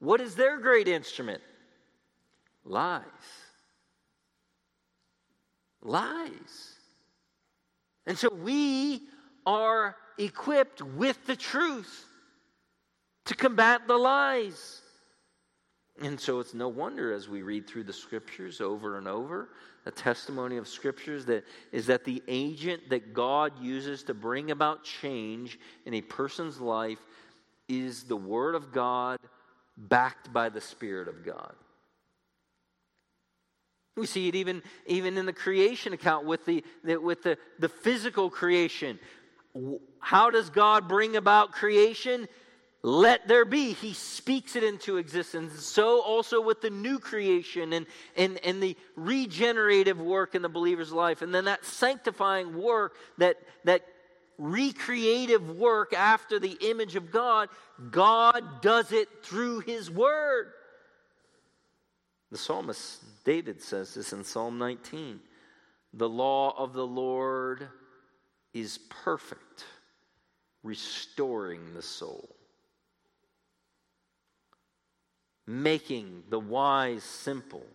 What 0.00 0.20
is 0.20 0.34
their 0.34 0.58
great 0.58 0.88
instrument? 0.88 1.42
Lies. 2.64 3.02
Lies. 5.82 6.71
And 8.06 8.18
so 8.18 8.32
we 8.32 9.02
are 9.46 9.96
equipped 10.18 10.82
with 10.82 11.24
the 11.26 11.36
truth 11.36 12.06
to 13.26 13.34
combat 13.34 13.86
the 13.86 13.96
lies. 13.96 14.80
And 16.00 16.18
so 16.18 16.40
it's 16.40 16.54
no 16.54 16.68
wonder 16.68 17.12
as 17.12 17.28
we 17.28 17.42
read 17.42 17.68
through 17.68 17.84
the 17.84 17.92
scriptures 17.92 18.60
over 18.60 18.98
and 18.98 19.06
over, 19.06 19.50
the 19.84 19.90
testimony 19.90 20.56
of 20.56 20.66
scriptures 20.66 21.24
that 21.26 21.44
is 21.70 21.86
that 21.86 22.04
the 22.04 22.22
agent 22.28 22.88
that 22.90 23.12
God 23.12 23.52
uses 23.60 24.02
to 24.04 24.14
bring 24.14 24.50
about 24.50 24.84
change 24.84 25.58
in 25.86 25.94
a 25.94 26.00
person's 26.00 26.60
life 26.60 27.00
is 27.68 28.04
the 28.04 28.16
Word 28.16 28.54
of 28.54 28.72
God 28.72 29.18
backed 29.76 30.32
by 30.32 30.48
the 30.48 30.60
Spirit 30.60 31.08
of 31.08 31.24
God. 31.24 31.54
We 33.96 34.06
see 34.06 34.28
it 34.28 34.34
even, 34.34 34.62
even 34.86 35.18
in 35.18 35.26
the 35.26 35.34
creation 35.34 35.92
account 35.92 36.24
with, 36.24 36.46
the, 36.46 36.64
the, 36.82 36.96
with 36.96 37.22
the, 37.22 37.36
the 37.58 37.68
physical 37.68 38.30
creation. 38.30 38.98
How 39.98 40.30
does 40.30 40.48
God 40.48 40.88
bring 40.88 41.16
about 41.16 41.52
creation? 41.52 42.26
Let 42.82 43.28
there 43.28 43.44
be. 43.44 43.74
He 43.74 43.92
speaks 43.92 44.56
it 44.56 44.64
into 44.64 44.96
existence. 44.96 45.64
So 45.66 46.00
also 46.00 46.40
with 46.40 46.62
the 46.62 46.70
new 46.70 46.98
creation 46.98 47.74
and, 47.74 47.86
and, 48.16 48.38
and 48.44 48.62
the 48.62 48.76
regenerative 48.96 50.00
work 50.00 50.34
in 50.34 50.40
the 50.40 50.48
believer's 50.48 50.90
life. 50.90 51.20
And 51.20 51.34
then 51.34 51.44
that 51.44 51.66
sanctifying 51.66 52.56
work, 52.56 52.96
that, 53.18 53.36
that 53.64 53.86
recreative 54.38 55.50
work 55.50 55.92
after 55.92 56.38
the 56.38 56.56
image 56.62 56.96
of 56.96 57.10
God, 57.10 57.50
God 57.90 58.62
does 58.62 58.90
it 58.90 59.08
through 59.22 59.60
His 59.60 59.90
Word. 59.90 60.52
The 62.32 62.38
psalmist 62.38 63.24
David 63.24 63.60
says 63.60 63.92
this 63.92 64.14
in 64.14 64.24
Psalm 64.24 64.58
19 64.58 65.20
The 65.92 66.08
law 66.08 66.54
of 66.56 66.72
the 66.72 66.86
Lord 66.86 67.68
is 68.54 68.78
perfect, 68.88 69.66
restoring 70.62 71.74
the 71.74 71.82
soul, 71.82 72.34
making 75.46 76.22
the 76.30 76.40
wise 76.40 77.04
simple, 77.04 77.66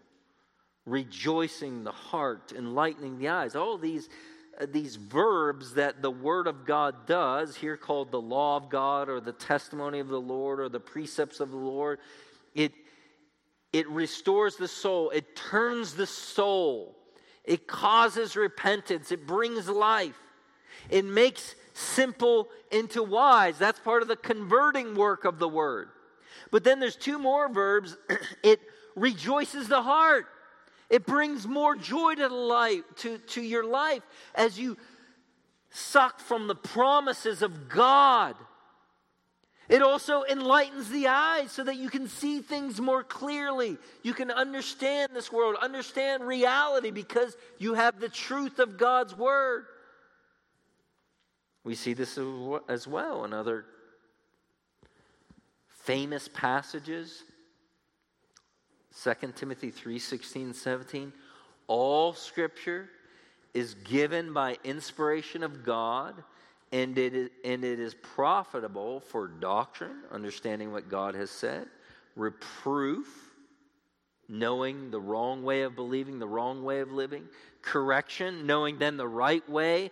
rejoicing 0.87 1.83
the 1.83 1.91
heart, 1.91 2.51
enlightening 2.51 3.19
the 3.19 3.29
eyes. 3.29 3.55
All 3.55 3.77
these. 3.77 4.09
Uh, 4.59 4.65
these 4.71 4.95
verbs 4.95 5.75
that 5.75 6.01
the 6.01 6.09
Word 6.09 6.47
of 6.47 6.65
God 6.65 7.05
does, 7.05 7.55
here 7.55 7.77
called 7.77 8.09
the 8.09 8.19
law 8.19 8.57
of 8.57 8.71
God 8.71 9.07
or 9.07 9.19
the 9.19 9.31
testimony 9.31 9.99
of 9.99 10.07
the 10.07 10.19
Lord 10.19 10.59
or 10.59 10.67
the 10.67 10.79
precepts 10.79 11.39
of 11.39 11.51
the 11.51 11.57
Lord, 11.57 11.99
it, 12.55 12.71
it 13.73 13.87
restores 13.89 14.55
the 14.55 14.67
soul, 14.67 15.09
it 15.09 15.35
turns 15.35 15.93
the 15.93 16.07
soul, 16.07 16.95
it 17.43 17.67
causes 17.67 18.35
repentance, 18.35 19.11
it 19.11 19.27
brings 19.27 19.67
life, 19.69 20.17
it 20.89 21.05
makes 21.05 21.55
simple 21.73 22.47
into 22.71 23.03
wise. 23.03 23.57
That's 23.57 23.79
part 23.79 24.01
of 24.01 24.07
the 24.07 24.15
converting 24.15 24.95
work 24.95 25.25
of 25.25 25.39
the 25.39 25.47
word. 25.47 25.89
But 26.51 26.63
then 26.63 26.79
there's 26.79 26.95
two 26.95 27.19
more 27.19 27.51
verbs 27.51 27.97
it 28.43 28.59
rejoices 28.95 29.67
the 29.67 29.81
heart. 29.81 30.25
It 30.89 31.05
brings 31.05 31.45
more 31.45 31.75
joy 31.75 32.15
to 32.15 32.27
life 32.29 32.83
to, 32.97 33.17
to 33.17 33.41
your 33.41 33.65
life 33.65 34.03
as 34.33 34.57
you 34.57 34.77
suck 35.69 36.19
from 36.19 36.47
the 36.47 36.55
promises 36.55 37.41
of 37.41 37.67
God 37.67 38.35
it 39.69 39.81
also 39.81 40.23
enlightens 40.23 40.89
the 40.89 41.07
eyes 41.07 41.51
so 41.51 41.63
that 41.63 41.75
you 41.75 41.89
can 41.89 42.07
see 42.07 42.39
things 42.39 42.79
more 42.79 43.03
clearly. 43.03 43.77
You 44.01 44.13
can 44.13 44.31
understand 44.31 45.11
this 45.13 45.31
world, 45.31 45.57
understand 45.61 46.23
reality 46.23 46.91
because 46.91 47.35
you 47.57 47.73
have 47.73 47.99
the 47.99 48.07
truth 48.07 48.59
of 48.59 48.77
God's 48.77 49.17
Word. 49.17 49.65
We 51.65 51.75
see 51.75 51.93
this 51.93 52.17
as 52.69 52.87
well 52.87 53.25
in 53.25 53.33
other 53.33 53.65
famous 55.67 56.29
passages. 56.29 57.23
2 59.03 59.33
Timothy 59.35 59.71
3 59.71 59.99
16, 59.99 60.53
17. 60.53 61.11
All 61.67 62.13
scripture 62.13 62.89
is 63.53 63.73
given 63.73 64.31
by 64.31 64.57
inspiration 64.63 65.43
of 65.43 65.65
God 65.65 66.23
and 66.71 66.97
it 66.97 67.13
is, 67.13 67.29
and 67.45 67.63
it 67.63 67.79
is 67.79 67.93
profitable 67.93 68.99
for 68.99 69.27
doctrine, 69.27 70.03
understanding 70.11 70.71
what 70.71 70.89
God 70.89 71.15
has 71.15 71.29
said, 71.29 71.67
reproof, 72.15 73.07
knowing 74.29 74.91
the 74.91 74.99
wrong 74.99 75.43
way 75.43 75.61
of 75.61 75.75
believing, 75.75 76.19
the 76.19 76.27
wrong 76.27 76.63
way 76.63 76.81
of 76.81 76.91
living, 76.91 77.25
correction, 77.61 78.45
knowing 78.45 78.77
then 78.77 78.97
the 78.97 79.07
right 79.07 79.47
way, 79.49 79.91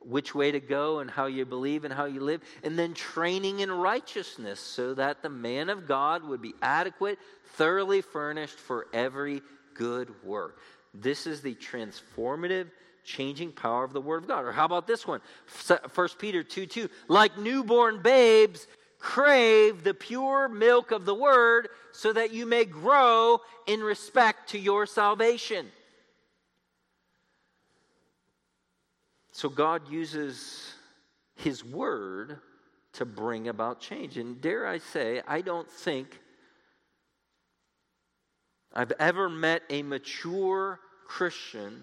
which 0.00 0.34
way 0.34 0.50
to 0.50 0.60
go 0.60 0.98
and 0.98 1.10
how 1.10 1.26
you 1.26 1.46
believe 1.46 1.84
and 1.84 1.94
how 1.94 2.04
you 2.04 2.20
live, 2.20 2.42
and 2.62 2.78
then 2.78 2.92
training 2.92 3.60
in 3.60 3.70
righteousness 3.70 4.60
so 4.60 4.94
that 4.94 5.22
the 5.22 5.30
man 5.30 5.70
of 5.70 5.86
God 5.86 6.24
would 6.24 6.42
be 6.42 6.54
adequate, 6.60 7.18
thoroughly 7.54 8.02
furnished 8.02 8.58
for 8.58 8.86
every 8.92 9.42
good 9.74 10.12
work. 10.24 10.58
This 10.92 11.26
is 11.26 11.40
the 11.40 11.54
transformative 11.54 12.68
changing 13.04 13.52
power 13.52 13.84
of 13.84 13.92
the 13.92 14.00
Word 14.00 14.22
of 14.22 14.28
God. 14.28 14.44
Or 14.44 14.52
how 14.52 14.64
about 14.64 14.86
this 14.86 15.06
one? 15.06 15.20
1 15.66 16.08
Peter 16.18 16.42
2 16.42 16.66
2. 16.66 16.88
Like 17.08 17.38
newborn 17.38 18.02
babes, 18.02 18.66
crave 18.98 19.82
the 19.82 19.94
pure 19.94 20.48
milk 20.48 20.90
of 20.92 21.04
the 21.04 21.14
Word 21.14 21.68
so 21.92 22.12
that 22.12 22.32
you 22.32 22.46
may 22.46 22.64
grow 22.64 23.40
in 23.66 23.80
respect 23.80 24.50
to 24.50 24.58
your 24.58 24.86
salvation. 24.86 25.66
So 29.32 29.48
God 29.48 29.90
uses 29.90 30.74
His 31.36 31.64
Word 31.64 32.38
to 32.94 33.04
bring 33.04 33.48
about 33.48 33.80
change. 33.80 34.18
And 34.18 34.40
dare 34.40 34.66
I 34.66 34.78
say, 34.78 35.22
I 35.26 35.40
don't 35.40 35.70
think 35.70 36.20
I've 38.72 38.92
ever 38.98 39.28
met 39.28 39.62
a 39.68 39.82
mature 39.82 40.78
Christian 41.06 41.82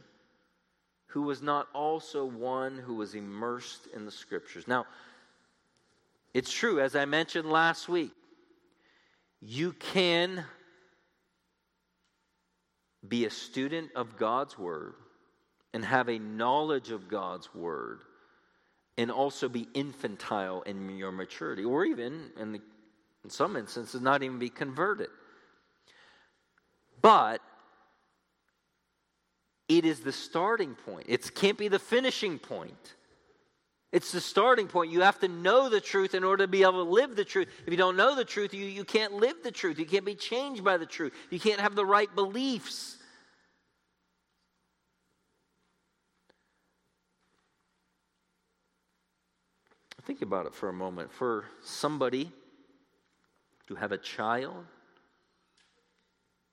who 1.10 1.24
was 1.24 1.42
not 1.42 1.68
also 1.74 2.24
one 2.24 2.78
who 2.78 2.94
was 2.96 3.16
immersed 3.16 3.88
in 3.96 4.06
the 4.06 4.12
scriptures. 4.12 4.68
Now, 4.68 4.86
it's 6.34 6.52
true, 6.52 6.80
as 6.80 6.96
I 6.96 7.06
mentioned 7.06 7.50
last 7.50 7.90
week, 7.90 8.12
you 9.42 9.74
can 9.74 10.46
be 13.08 13.26
a 13.26 13.30
student 13.30 13.90
of 13.96 14.18
God's 14.18 14.58
word 14.58 14.94
and 15.74 15.84
have 15.84 16.10
a 16.10 16.20
knowledge 16.20 16.92
of 16.92 17.08
God's 17.08 17.54
word 17.56 18.02
and 18.98 19.10
also 19.10 19.50
be 19.50 19.68
infantile 19.74 20.62
in 20.64 20.96
your 20.98 21.12
maturity, 21.12 21.64
or 21.64 21.86
even, 21.86 22.32
in, 22.38 22.52
the, 22.52 22.62
in 23.24 23.30
some 23.30 23.56
instances, 23.56 24.02
not 24.02 24.22
even 24.22 24.38
be 24.38 24.50
converted. 24.50 25.10
But 27.02 27.42
it 29.70 29.86
is 29.86 30.00
the 30.00 30.12
starting 30.12 30.74
point. 30.74 31.06
It 31.08 31.34
can't 31.36 31.58
be 31.58 31.68
the 31.68 31.80
finishing 31.80 32.40
point. 32.40 32.96
It's 33.92 34.12
the 34.12 34.22
starting 34.22 34.68
point. 34.68 34.92
You 34.92 35.02
have 35.02 35.20
to 35.20 35.28
know 35.28 35.70
the 35.70 35.80
truth 35.80 36.14
in 36.14 36.24
order 36.24 36.44
to 36.44 36.48
be 36.48 36.64
able 36.64 36.84
to 36.84 36.92
live 36.92 37.16
the 37.16 37.26
truth. 37.26 37.48
If 37.66 37.72
you 37.72 37.78
don't 37.78 37.96
know 37.96 38.16
the 38.16 38.26
truth, 38.26 38.54
you, 38.54 38.66
you 38.66 38.84
can't 38.84 39.14
live 39.14 39.38
the 39.44 39.52
truth. 39.52 39.80
You 39.80 39.86
can't 39.86 40.06
be 40.06 40.16
changed 40.16 40.64
by 40.64 40.78
the 40.78 40.86
truth. 40.86 41.14
You 41.30 41.40
can't 41.40 41.60
have 41.60 41.76
the 41.76 41.86
right 41.86 42.14
beliefs. 42.14 42.98
Think 50.04 50.24
about 50.24 50.48
it 50.48 50.56
for 50.56 50.70
a 50.70 50.74
moment. 50.74 51.12
For 51.12 51.46
somebody 51.64 52.32
to 53.68 53.76
have 53.76 53.92
a 53.92 53.98
child 53.98 54.66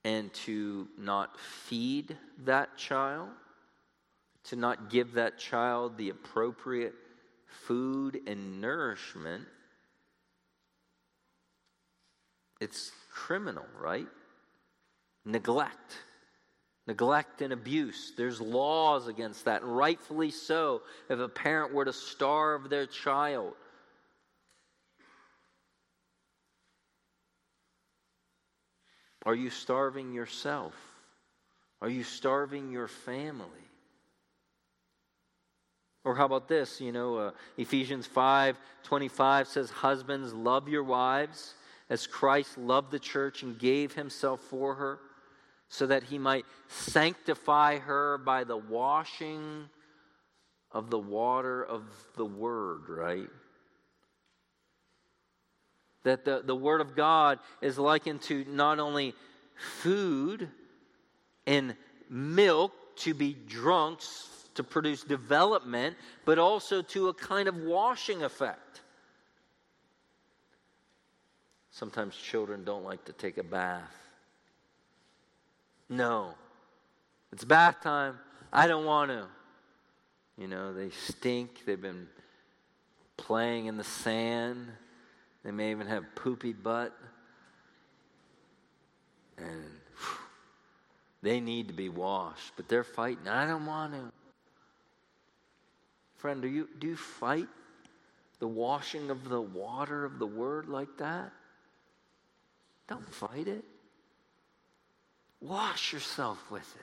and 0.07 0.33
to 0.33 0.87
not 0.97 1.37
feed 1.41 2.17
that 2.45 2.77
child, 2.77 3.29
to 4.45 4.55
not 4.55 4.89
give 4.89 5.15
that 5.15 5.37
child 5.37 5.99
the 5.99 6.11
appropriate 6.11 6.95
food 7.49 8.21
and 8.29 8.61
nourishment, 8.61 9.43
it's 12.61 12.93
criminal, 13.13 13.67
right? 13.81 14.07
Neglect. 15.25 15.97
Neglect 16.87 17.43
and 17.43 17.53
abuse. 17.53 18.13
There's 18.17 18.41
laws 18.41 19.09
against 19.09 19.47
that, 19.47 19.63
and 19.63 19.77
rightfully 19.77 20.31
so. 20.31 20.83
If 21.11 21.19
a 21.19 21.29
parent 21.29 21.75
were 21.75 21.85
to 21.85 21.93
starve 21.93 22.71
their 22.71 22.87
child, 22.87 23.55
Are 29.27 29.35
you 29.35 29.51
starving 29.51 30.13
yourself? 30.13 30.73
Are 31.83 31.91
you 31.91 32.05
starving 32.05 32.71
your 32.71 32.87
family? 32.87 33.45
Or 36.05 36.15
how 36.15 36.27
about 36.27 36.47
this? 36.47 36.81
You 36.81 36.93
know, 36.93 37.17
uh, 37.17 37.31
Ephesians 37.59 38.07
5 38.07 38.57
25 38.85 39.49
says, 39.49 39.71
Husbands, 39.71 40.33
love 40.33 40.69
your 40.69 40.85
wives 40.85 41.55
as 41.91 42.07
Christ 42.07 42.57
loved 42.57 42.93
the 42.93 43.01
church 43.01 43.43
and 43.43 43.59
gave 43.59 43.93
himself 43.93 44.41
for 44.41 44.75
her, 44.77 45.01
so 45.69 45.89
that 45.89 46.05
he 46.05 46.19
might 46.19 46.45
sanctify 46.69 47.79
her 47.79 48.19
by 48.19 48.45
the 48.45 48.57
washing 48.57 49.69
of 50.71 50.91
the 50.91 50.99
water 50.99 51.65
of 51.65 51.83
the 52.17 52.25
word, 52.25 52.89
right? 52.89 53.29
That 56.07 56.25
the, 56.25 56.41
the 56.45 56.55
Word 56.55 56.81
of 56.81 56.95
God 56.95 57.41
is 57.61 57.79
likened 57.79 58.23
to 58.23 58.45
not 58.49 58.79
only 58.79 59.13
food 59.57 60.49
and 61.49 61.75
milk 62.09 62.73
to 62.99 63.13
be 63.13 63.37
drunk 63.49 63.99
to 64.55 64.63
produce 64.63 65.03
development, 65.03 65.97
but 66.25 66.39
also 66.39 66.81
to 66.81 67.09
a 67.09 67.15
kind 67.15 67.49
of 67.49 67.57
washing 67.57 68.23
effect. 68.23 68.83
Sometimes 71.73 72.15
children 72.15 72.63
don't 72.63 72.85
like 72.85 73.05
to 73.07 73.13
take 73.13 73.37
a 73.37 73.43
bath. 73.43 73.93
No. 75.89 76.35
It's 77.33 77.45
bath 77.45 77.83
time. 77.83 78.17
I 78.53 78.69
don't 78.69 78.85
want 78.85 79.11
to. 79.11 79.27
You 80.39 80.47
know, 80.47 80.73
they 80.73 80.91
stink. 80.91 81.65
They've 81.67 81.81
been 81.81 82.07
playing 83.17 83.67
in 83.67 83.77
the 83.77 83.85
sand. 83.85 84.69
They 85.47 85.53
may 85.53 85.71
even 85.71 85.87
have 85.87 86.13
poopy 86.17 86.53
butt. 86.53 86.93
And 89.39 89.47
whew, 89.47 90.19
they 91.23 91.39
need 91.39 91.69
to 91.69 91.73
be 91.73 91.89
washed, 91.89 92.53
but 92.57 92.69
they're 92.69 92.83
fighting. 92.83 93.29
I 93.29 93.47
don't 93.47 93.65
want 93.65 93.93
to. 93.93 94.13
Friend, 96.17 96.43
do 96.43 96.49
you, 96.49 96.69
do 96.81 96.89
you 96.89 96.97
fight 96.97 97.47
the 98.41 98.49
washing 98.49 99.09
of 99.09 99.29
the 99.29 99.41
water 99.41 100.05
of 100.05 100.19
the 100.19 100.27
word 100.27 100.69
like 100.69 100.99
that? 100.99 101.31
Don't 102.89 103.09
fight 103.15 103.47
it. 103.47 103.65
Wash 105.41 105.93
yourself 105.93 106.51
with 106.51 106.75
it. 106.75 106.83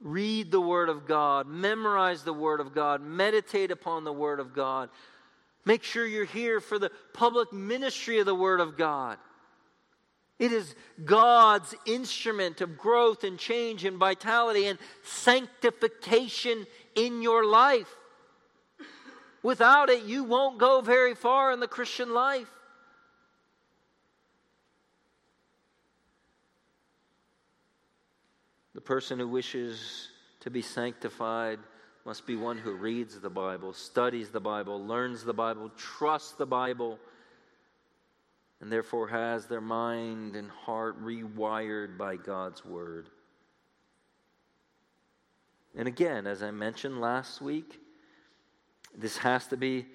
Read 0.00 0.52
the 0.52 0.60
Word 0.60 0.90
of 0.90 1.06
God, 1.06 1.46
memorize 1.46 2.24
the 2.24 2.32
Word 2.32 2.60
of 2.60 2.74
God, 2.74 3.00
meditate 3.00 3.70
upon 3.70 4.04
the 4.04 4.12
Word 4.12 4.38
of 4.38 4.54
God. 4.54 4.90
Make 5.64 5.82
sure 5.82 6.06
you're 6.06 6.24
here 6.24 6.60
for 6.60 6.78
the 6.78 6.90
public 7.12 7.52
ministry 7.52 8.18
of 8.18 8.26
the 8.26 8.34
Word 8.34 8.60
of 8.60 8.76
God. 8.76 9.18
It 10.38 10.52
is 10.52 10.74
God's 11.04 11.74
instrument 11.86 12.60
of 12.60 12.76
growth 12.76 13.24
and 13.24 13.38
change 13.38 13.84
and 13.84 13.96
vitality 13.96 14.66
and 14.66 14.78
sanctification 15.04 16.66
in 16.94 17.22
your 17.22 17.46
life. 17.46 17.88
Without 19.42 19.90
it, 19.90 20.04
you 20.04 20.24
won't 20.24 20.58
go 20.58 20.80
very 20.80 21.14
far 21.14 21.52
in 21.52 21.60
the 21.60 21.68
Christian 21.68 22.12
life. 22.12 22.50
The 28.74 28.80
person 28.80 29.18
who 29.18 29.28
wishes 29.28 30.08
to 30.40 30.50
be 30.50 30.62
sanctified 30.62 31.60
must 32.04 32.26
be 32.26 32.36
one 32.36 32.58
who 32.58 32.72
reads 32.72 33.18
the 33.18 33.30
Bible, 33.30 33.72
studies 33.72 34.28
the 34.28 34.40
Bible, 34.40 34.84
learns 34.84 35.24
the 35.24 35.32
Bible, 35.32 35.70
trusts 35.76 36.32
the 36.32 36.46
Bible, 36.46 36.98
and 38.60 38.70
therefore 38.70 39.08
has 39.08 39.46
their 39.46 39.60
mind 39.60 40.36
and 40.36 40.50
heart 40.50 41.02
rewired 41.02 41.96
by 41.96 42.16
God's 42.16 42.64
Word. 42.64 43.08
And 45.76 45.88
again, 45.88 46.26
as 46.26 46.42
I 46.42 46.50
mentioned 46.50 47.00
last 47.00 47.40
week, 47.40 47.80
this 48.96 49.16
has 49.18 49.46
to 49.48 49.56
be 49.56 49.86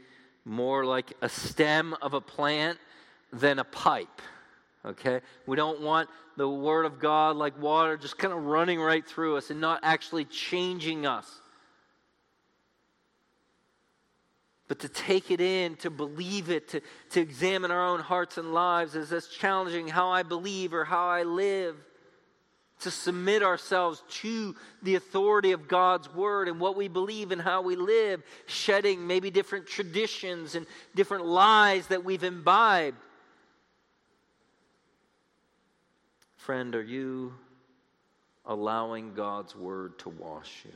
more 0.43 0.83
like 0.85 1.13
a 1.21 1.29
stem 1.29 1.95
of 2.01 2.13
a 2.13 2.21
plant 2.21 2.79
than 3.31 3.59
a 3.59 3.63
pipe. 3.63 4.21
Okay? 4.85 5.21
We 5.45 5.55
don't 5.55 5.81
want 5.81 6.09
the 6.37 6.49
Word 6.49 6.85
of 6.85 6.99
God 6.99 7.35
like 7.35 7.61
water 7.61 7.97
just 7.97 8.17
kind 8.17 8.33
of 8.33 8.43
running 8.43 8.79
right 8.79 9.05
through 9.05 9.37
us 9.37 9.51
and 9.51 9.61
not 9.61 9.79
actually 9.83 10.25
changing 10.25 11.05
us. 11.05 11.41
But 14.69 14.79
to 14.79 14.87
take 14.87 15.31
it 15.31 15.41
in, 15.41 15.75
to 15.77 15.89
believe 15.89 16.49
it, 16.49 16.69
to, 16.69 16.81
to 17.09 17.19
examine 17.19 17.71
our 17.71 17.85
own 17.85 17.99
hearts 17.99 18.37
and 18.37 18.53
lives 18.53 18.95
as 18.95 19.09
that's 19.09 19.27
challenging 19.27 19.89
how 19.89 20.09
I 20.09 20.23
believe 20.23 20.73
or 20.73 20.85
how 20.85 21.09
I 21.09 21.23
live. 21.23 21.75
To 22.83 22.91
submit 22.91 23.43
ourselves 23.43 24.01
to 24.21 24.55
the 24.81 24.95
authority 24.95 25.51
of 25.51 25.67
God's 25.67 26.07
word 26.13 26.47
and 26.47 26.61
what 26.61 26.77
we 26.77 26.87
believe 26.87 27.33
and 27.33 27.41
how 27.41 27.61
we 27.61 27.75
live, 27.75 28.23
shedding 28.45 29.05
maybe 29.05 29.29
different 29.29 29.67
traditions 29.67 30.55
and 30.55 30.65
different 30.95 31.25
lies 31.25 31.87
that 31.87 32.05
we've 32.05 32.23
imbibed 32.23 32.95
Friend, 36.49 36.73
are 36.73 36.81
you 36.81 37.35
allowing 38.43 39.13
God's 39.13 39.55
word 39.55 39.99
to 39.99 40.09
wash 40.09 40.63
you? 40.65 40.71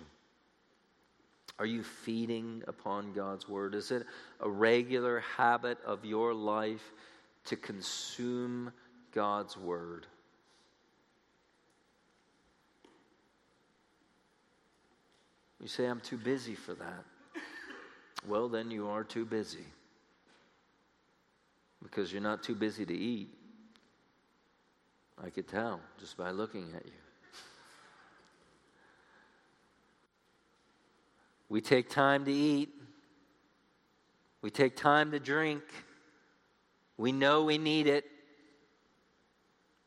Are 1.59 1.65
you 1.65 1.83
feeding 1.83 2.63
upon 2.67 3.13
God's 3.13 3.47
word? 3.47 3.75
Is 3.75 3.91
it 3.91 4.05
a 4.39 4.49
regular 4.49 5.19
habit 5.37 5.77
of 5.85 6.03
your 6.03 6.33
life 6.33 6.93
to 7.45 7.55
consume 7.55 8.71
God's 9.11 9.55
word? 9.55 10.07
You 15.61 15.67
say, 15.69 15.85
I'm 15.85 16.01
too 16.01 16.17
busy 16.17 16.55
for 16.55 16.73
that. 16.73 17.05
Well, 18.27 18.49
then 18.49 18.71
you 18.71 18.87
are 18.87 19.03
too 19.03 19.25
busy 19.25 19.65
because 21.81 22.11
you're 22.11 22.21
not 22.21 22.43
too 22.43 22.55
busy 22.55 22.85
to 22.85 22.93
eat. 22.93 23.29
I 25.23 25.29
could 25.29 25.47
tell 25.47 25.79
just 25.99 26.17
by 26.17 26.31
looking 26.31 26.73
at 26.75 26.85
you. 26.85 27.02
We 31.53 31.61
take 31.61 31.87
time 31.87 32.25
to 32.25 32.31
eat. 32.31 32.69
We 34.41 34.49
take 34.49 34.75
time 34.75 35.11
to 35.11 35.19
drink. 35.19 35.61
We 36.97 37.11
know 37.11 37.43
we 37.43 37.59
need 37.59 37.85
it. 37.85 38.05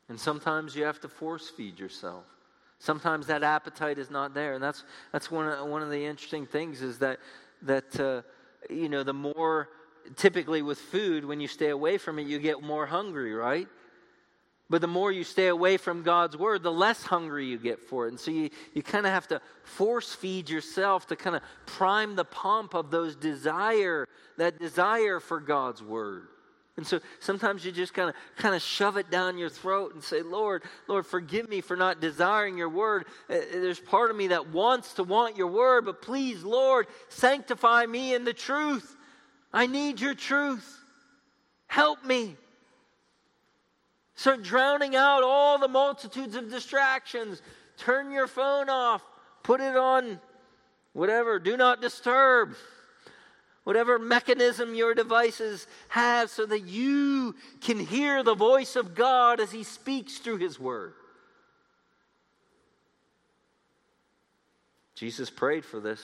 And 0.07 0.17
sometimes 0.17 0.77
you 0.77 0.85
have 0.85 1.01
to 1.01 1.09
force 1.09 1.49
feed 1.49 1.77
yourself. 1.77 2.23
Sometimes 2.79 3.27
that 3.27 3.43
appetite 3.43 3.97
is 3.99 4.09
not 4.09 4.33
there. 4.33 4.53
And 4.53 4.63
that's, 4.63 4.85
that's 5.11 5.29
one, 5.29 5.45
of, 5.45 5.67
one 5.67 5.81
of 5.81 5.89
the 5.89 6.05
interesting 6.05 6.45
things 6.45 6.81
is 6.81 6.99
that, 6.99 7.19
that 7.63 7.99
uh, 7.99 8.21
you 8.69 8.87
know, 8.87 9.03
the 9.03 9.11
more, 9.11 9.67
typically 10.15 10.61
with 10.61 10.79
food, 10.79 11.25
when 11.25 11.41
you 11.41 11.49
stay 11.49 11.71
away 11.71 11.97
from 11.97 12.17
it, 12.17 12.27
you 12.27 12.39
get 12.39 12.63
more 12.63 12.85
hungry, 12.85 13.33
right? 13.33 13.67
But 14.69 14.81
the 14.81 14.87
more 14.87 15.11
you 15.11 15.23
stay 15.23 15.47
away 15.47 15.77
from 15.77 16.03
God's 16.03 16.35
word, 16.35 16.61
the 16.61 16.71
less 16.71 17.01
hungry 17.03 17.45
you 17.45 17.57
get 17.57 17.79
for 17.79 18.05
it. 18.05 18.09
And 18.09 18.19
so 18.19 18.31
you, 18.31 18.49
you 18.73 18.83
kind 18.83 19.05
of 19.05 19.13
have 19.13 19.27
to 19.29 19.41
force 19.63 20.13
feed 20.13 20.49
yourself 20.49 21.07
to 21.07 21.15
kind 21.15 21.37
of 21.37 21.41
prime 21.65 22.15
the 22.15 22.25
pump 22.25 22.73
of 22.73 22.91
those 22.91 23.15
desire, 23.15 24.07
that 24.37 24.59
desire 24.59 25.21
for 25.21 25.39
God's 25.39 25.81
word. 25.81 26.27
And 26.75 26.85
so 26.85 26.99
sometimes 27.19 27.65
you 27.65 27.71
just 27.71 27.93
kind 27.93 28.09
of 28.09 28.15
kind 28.35 28.53
of 28.53 28.61
shove 28.61 28.97
it 28.97 29.09
down 29.09 29.37
your 29.39 29.49
throat 29.49 29.95
and 29.95 30.03
say, 30.03 30.21
Lord, 30.21 30.63
Lord, 30.87 31.07
forgive 31.07 31.49
me 31.49 31.61
for 31.61 31.75
not 31.75 31.99
desiring 31.99 32.55
your 32.55 32.69
word. 32.69 33.05
Uh, 33.29 33.37
there's 33.51 33.79
part 33.79 34.11
of 34.11 34.17
me 34.17 34.27
that 34.27 34.49
wants 34.49 34.93
to 34.93 35.03
want 35.03 35.37
your 35.37 35.47
word, 35.47 35.85
but 35.85 36.03
please, 36.03 36.43
Lord, 36.43 36.85
sanctify 37.09 37.87
me 37.87 38.13
in 38.13 38.25
the 38.25 38.33
truth. 38.33 38.95
I 39.51 39.65
need 39.65 39.99
your 39.99 40.13
truth. 40.13 40.79
Help 41.65 42.05
me. 42.05 42.35
Start 44.17 44.41
drowning 44.41 44.95
out 44.95 45.21
all 45.23 45.59
the 45.59 45.67
multitudes 45.67 46.35
of 46.35 46.49
distractions. 46.49 47.39
Turn 47.77 48.11
your 48.11 48.25
phone 48.25 48.67
off. 48.67 49.03
Put 49.43 49.61
it 49.61 49.77
on 49.77 50.19
whatever, 50.93 51.37
do 51.37 51.55
not 51.55 51.81
disturb. 51.81 52.55
Whatever 53.63 53.99
mechanism 53.99 54.73
your 54.73 54.95
devices 54.95 55.67
have 55.89 56.31
so 56.31 56.47
that 56.47 56.61
you 56.61 57.35
can 57.61 57.79
hear 57.79 58.23
the 58.23 58.33
voice 58.33 58.75
of 58.75 58.95
God 58.95 59.39
as 59.39 59.51
He 59.51 59.63
speaks 59.63 60.17
through 60.17 60.37
His 60.37 60.59
Word. 60.59 60.93
Jesus 64.95 65.29
prayed 65.29 65.63
for 65.63 65.79
this. 65.79 66.03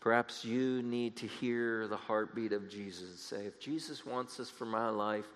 Perhaps 0.00 0.44
you 0.44 0.82
need 0.82 1.18
to 1.18 1.28
hear 1.28 1.86
the 1.86 1.96
heartbeat 1.96 2.52
of 2.52 2.68
Jesus 2.68 3.10
and 3.10 3.18
say, 3.18 3.46
if 3.46 3.60
Jesus 3.60 4.04
wants 4.04 4.38
this 4.38 4.50
for 4.50 4.64
my 4.64 4.88
life, 4.88 5.26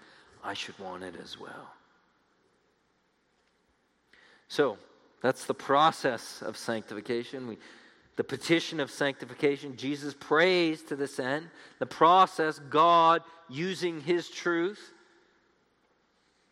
I 0.47 0.55
should 0.55 0.79
want 0.79 1.03
it 1.03 1.15
as 1.23 1.39
well. 1.39 1.73
So, 4.49 4.79
that's 5.21 5.45
the 5.45 5.55
process 5.55 6.41
of 6.41 6.57
sanctification. 6.57 7.49
We, 7.49 7.59
the 8.15 8.23
petition 8.23 8.79
of 8.79 8.91
sanctification, 8.91 9.77
Jesus 9.77 10.15
prays 10.15 10.83
to 10.85 10.95
this 10.95 11.19
end. 11.19 11.49
The 11.81 11.87
process, 11.87 12.61
God 12.71 13.23
using 13.49 14.01
his 14.01 14.29
truth. 14.29 14.93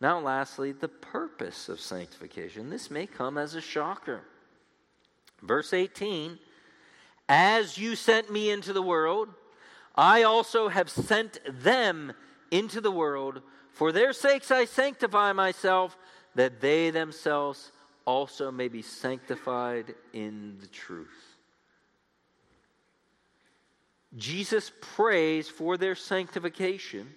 Now, 0.01 0.19
lastly, 0.19 0.73
the 0.73 0.89
purpose 0.89 1.69
of 1.69 1.81
sanctification. 1.81 2.71
This 2.71 2.91
may 2.91 3.07
come 3.07 3.39
as 3.39 3.55
a 3.55 3.61
shocker. 3.61 4.23
Verse 5.41 5.73
18 5.73 6.39
As 7.29 7.79
you 7.79 7.95
sent 7.95 8.31
me 8.31 8.51
into 8.51 8.73
the 8.73 8.83
world, 8.83 9.29
I 9.95 10.25
also 10.25 10.69
have 10.69 10.91
sent 10.91 11.39
them 11.49 12.13
into 12.51 12.81
the 12.81 12.91
world. 12.91 13.41
For 13.75 13.91
their 13.91 14.13
sakes 14.13 14.51
I 14.51 14.65
sanctify 14.65 15.33
myself, 15.33 15.97
that 16.37 16.61
they 16.61 16.91
themselves 16.91 17.73
also 18.05 18.51
may 18.51 18.69
be 18.69 18.83
sanctified 18.83 19.95
in 20.13 20.59
the 20.61 20.69
truth. 20.69 21.37
Jesus 24.17 24.71
prays 24.81 25.49
for 25.49 25.77
their 25.77 25.97
sanctification 25.97 27.15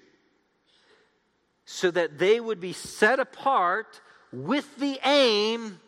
so 1.65 1.91
that 1.91 2.17
they 2.17 2.39
would 2.39 2.59
be 2.59 2.73
set 2.73 3.19
apart 3.19 4.01
with 4.31 4.77
the 4.77 4.99
aim 5.05 5.79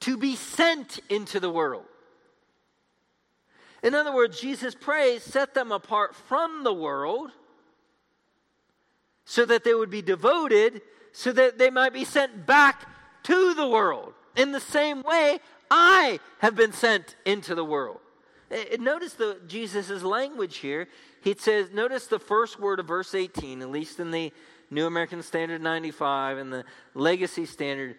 to 0.00 0.16
be 0.16 0.36
sent 0.36 1.00
into 1.10 1.38
the 1.38 1.50
world. 1.50 1.84
In 3.82 3.94
other 3.94 4.14
words, 4.14 4.40
Jesus 4.40 4.74
prays, 4.74 5.22
set 5.22 5.52
them 5.52 5.70
apart 5.70 6.14
from 6.14 6.64
the 6.64 6.72
world 6.72 7.30
so 9.24 9.44
that 9.44 9.64
they 9.64 9.74
would 9.74 9.90
be 9.90 10.02
devoted, 10.02 10.82
so 11.12 11.32
that 11.32 11.58
they 11.58 11.70
might 11.70 11.92
be 11.92 12.04
sent 12.04 12.46
back 12.46 12.88
to 13.24 13.54
the 13.54 13.66
world. 13.66 14.14
In 14.36 14.52
the 14.52 14.60
same 14.60 15.02
way, 15.02 15.38
I 15.70 16.20
have 16.38 16.56
been 16.56 16.72
sent 16.72 17.16
into 17.24 17.54
the 17.54 17.64
world. 17.64 18.00
Eh, 18.50 18.76
notice 18.78 19.14
the 19.14 19.38
Jesus' 19.46 20.02
language 20.02 20.58
here. 20.58 20.88
He 21.22 21.34
says, 21.34 21.70
notice 21.72 22.06
the 22.06 22.18
first 22.18 22.58
word 22.60 22.80
of 22.80 22.86
verse 22.86 23.14
18, 23.14 23.62
at 23.62 23.70
least 23.70 24.00
in 24.00 24.10
the 24.10 24.32
New 24.70 24.86
American 24.86 25.22
Standard 25.22 25.62
95 25.62 26.38
and 26.38 26.52
the 26.52 26.64
Legacy 26.94 27.46
Standard, 27.46 27.96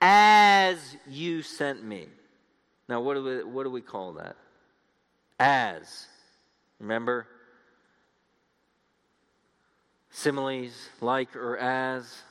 as 0.00 0.96
you 1.06 1.42
sent 1.42 1.84
me. 1.84 2.08
Now, 2.88 3.00
what 3.00 3.14
do 3.14 3.22
we, 3.22 3.44
what 3.44 3.64
do 3.64 3.70
we 3.70 3.80
call 3.80 4.14
that? 4.14 4.36
As. 5.38 6.06
Remember? 6.78 7.26
Similes, 10.16 10.88
like 11.02 11.36
or 11.36 11.58
as. 11.58 12.22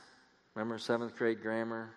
Remember 0.56 0.76
seventh 0.76 1.16
grade 1.16 1.40
grammar? 1.40 1.90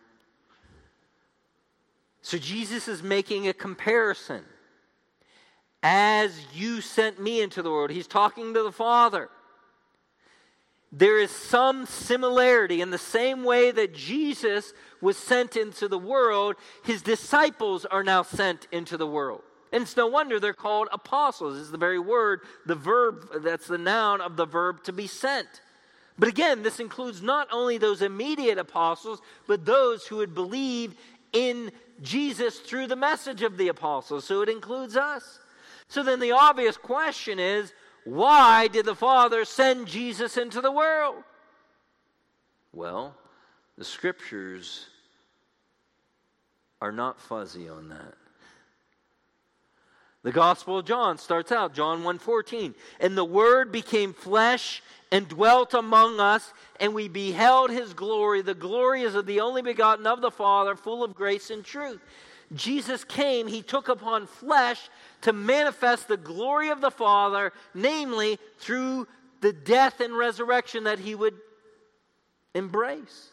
So 2.22 2.38
Jesus 2.38 2.88
is 2.88 3.02
making 3.02 3.48
a 3.48 3.54
comparison. 3.54 4.44
As 5.82 6.40
you 6.54 6.82
sent 6.82 7.20
me 7.20 7.42
into 7.42 7.64
the 7.64 7.72
world, 7.72 7.90
he's 7.90 8.06
talking 8.06 8.54
to 8.54 8.62
the 8.62 8.72
Father. 8.72 9.30
There 10.92 11.20
is 11.20 11.32
some 11.32 11.88
similarity 11.88 12.82
in 12.82 12.92
the 12.92 13.00
same 13.00 13.44
way 13.44 13.72
that 13.72 13.96
Jesus 13.96 14.74
was 15.02 15.18
sent 15.18 15.58
into 15.58 15.88
the 15.88 15.98
world, 15.98 16.56
his 16.84 17.02
disciples 17.02 17.86
are 17.86 18.04
now 18.04 18.22
sent 18.22 18.68
into 18.72 18.96
the 18.96 19.08
world. 19.08 19.42
And 19.74 19.82
it's 19.82 19.98
no 19.98 20.06
wonder 20.06 20.40
they're 20.40 20.54
called 20.54 20.88
apostles. 20.92 21.58
Is 21.58 21.72
the 21.72 21.80
very 21.80 22.00
word, 22.00 22.42
the 22.68 22.76
verb, 22.76 23.42
that's 23.42 23.66
the 23.66 23.80
noun 23.80 24.22
of 24.22 24.36
the 24.36 24.46
verb 24.46 24.84
to 24.84 24.94
be 24.94 25.08
sent. 25.08 25.62
But 26.20 26.28
again, 26.28 26.64
this 26.64 26.82
includes 26.82 27.22
not 27.22 27.48
only 27.52 27.78
those 27.78 28.02
immediate 28.02 28.58
apostles, 28.58 29.22
but 29.48 29.66
those 29.66 30.06
who 30.06 30.18
would 30.18 30.36
believe 30.36 30.96
in 31.32 31.72
Jesus 32.02 32.60
through 32.60 32.88
the 32.88 32.96
message 32.96 33.42
of 33.42 33.58
the 33.58 33.70
apostles. 33.70 34.26
So 34.26 34.42
it 34.42 34.50
includes 34.50 34.98
us. 34.98 35.40
So 35.88 36.04
then 36.04 36.20
the 36.20 36.34
obvious 36.34 36.76
question 36.76 37.40
is 37.40 37.74
why 38.04 38.68
did 38.68 38.86
the 38.86 38.96
Father 38.96 39.46
send 39.46 39.88
Jesus 39.88 40.36
into 40.36 40.60
the 40.60 40.72
world? 40.72 41.24
Well, 42.74 43.16
the 43.78 43.86
scriptures 43.86 44.88
are 46.82 46.92
not 46.92 47.20
fuzzy 47.20 47.70
on 47.70 47.90
that. 47.90 48.16
The 50.24 50.32
Gospel 50.32 50.80
of 50.80 50.86
John 50.86 51.18
starts 51.18 51.52
out 51.52 51.74
John 51.74 52.04
1:14, 52.04 52.76
and 53.00 53.18
the 53.18 53.24
word 53.24 53.72
became 53.72 54.14
flesh 54.14 54.84
and 55.12 55.28
dwelt 55.28 55.74
among 55.74 56.20
us, 56.20 56.54
and 56.80 56.94
we 56.94 57.08
beheld 57.08 57.72
his 57.72 57.94
glory. 57.94 58.42
The 58.42 58.54
glory 58.54 59.04
is 59.04 59.16
of 59.16 59.26
the 59.26 59.40
only 59.40 59.62
begotten 59.62 60.06
of 60.06 60.22
the 60.22 60.32
Father, 60.32 60.76
full 60.76 61.04
of 61.04 61.16
grace 61.16 61.50
and 61.50 61.64
truth. 61.64 62.02
Jesus 62.54 63.04
came, 63.04 63.48
he 63.48 63.62
took 63.62 63.88
upon 63.88 64.28
flesh 64.28 64.90
to 65.22 65.32
manifest 65.32 66.08
the 66.08 66.18
glory 66.18 66.70
of 66.70 66.82
the 66.82 66.92
Father, 66.92 67.54
namely 67.74 68.40
through 68.58 69.08
the 69.42 69.54
death 69.54 70.02
and 70.02 70.18
resurrection 70.18 70.84
that 70.84 71.00
he 71.00 71.16
would 71.16 71.36
embrace. 72.54 73.30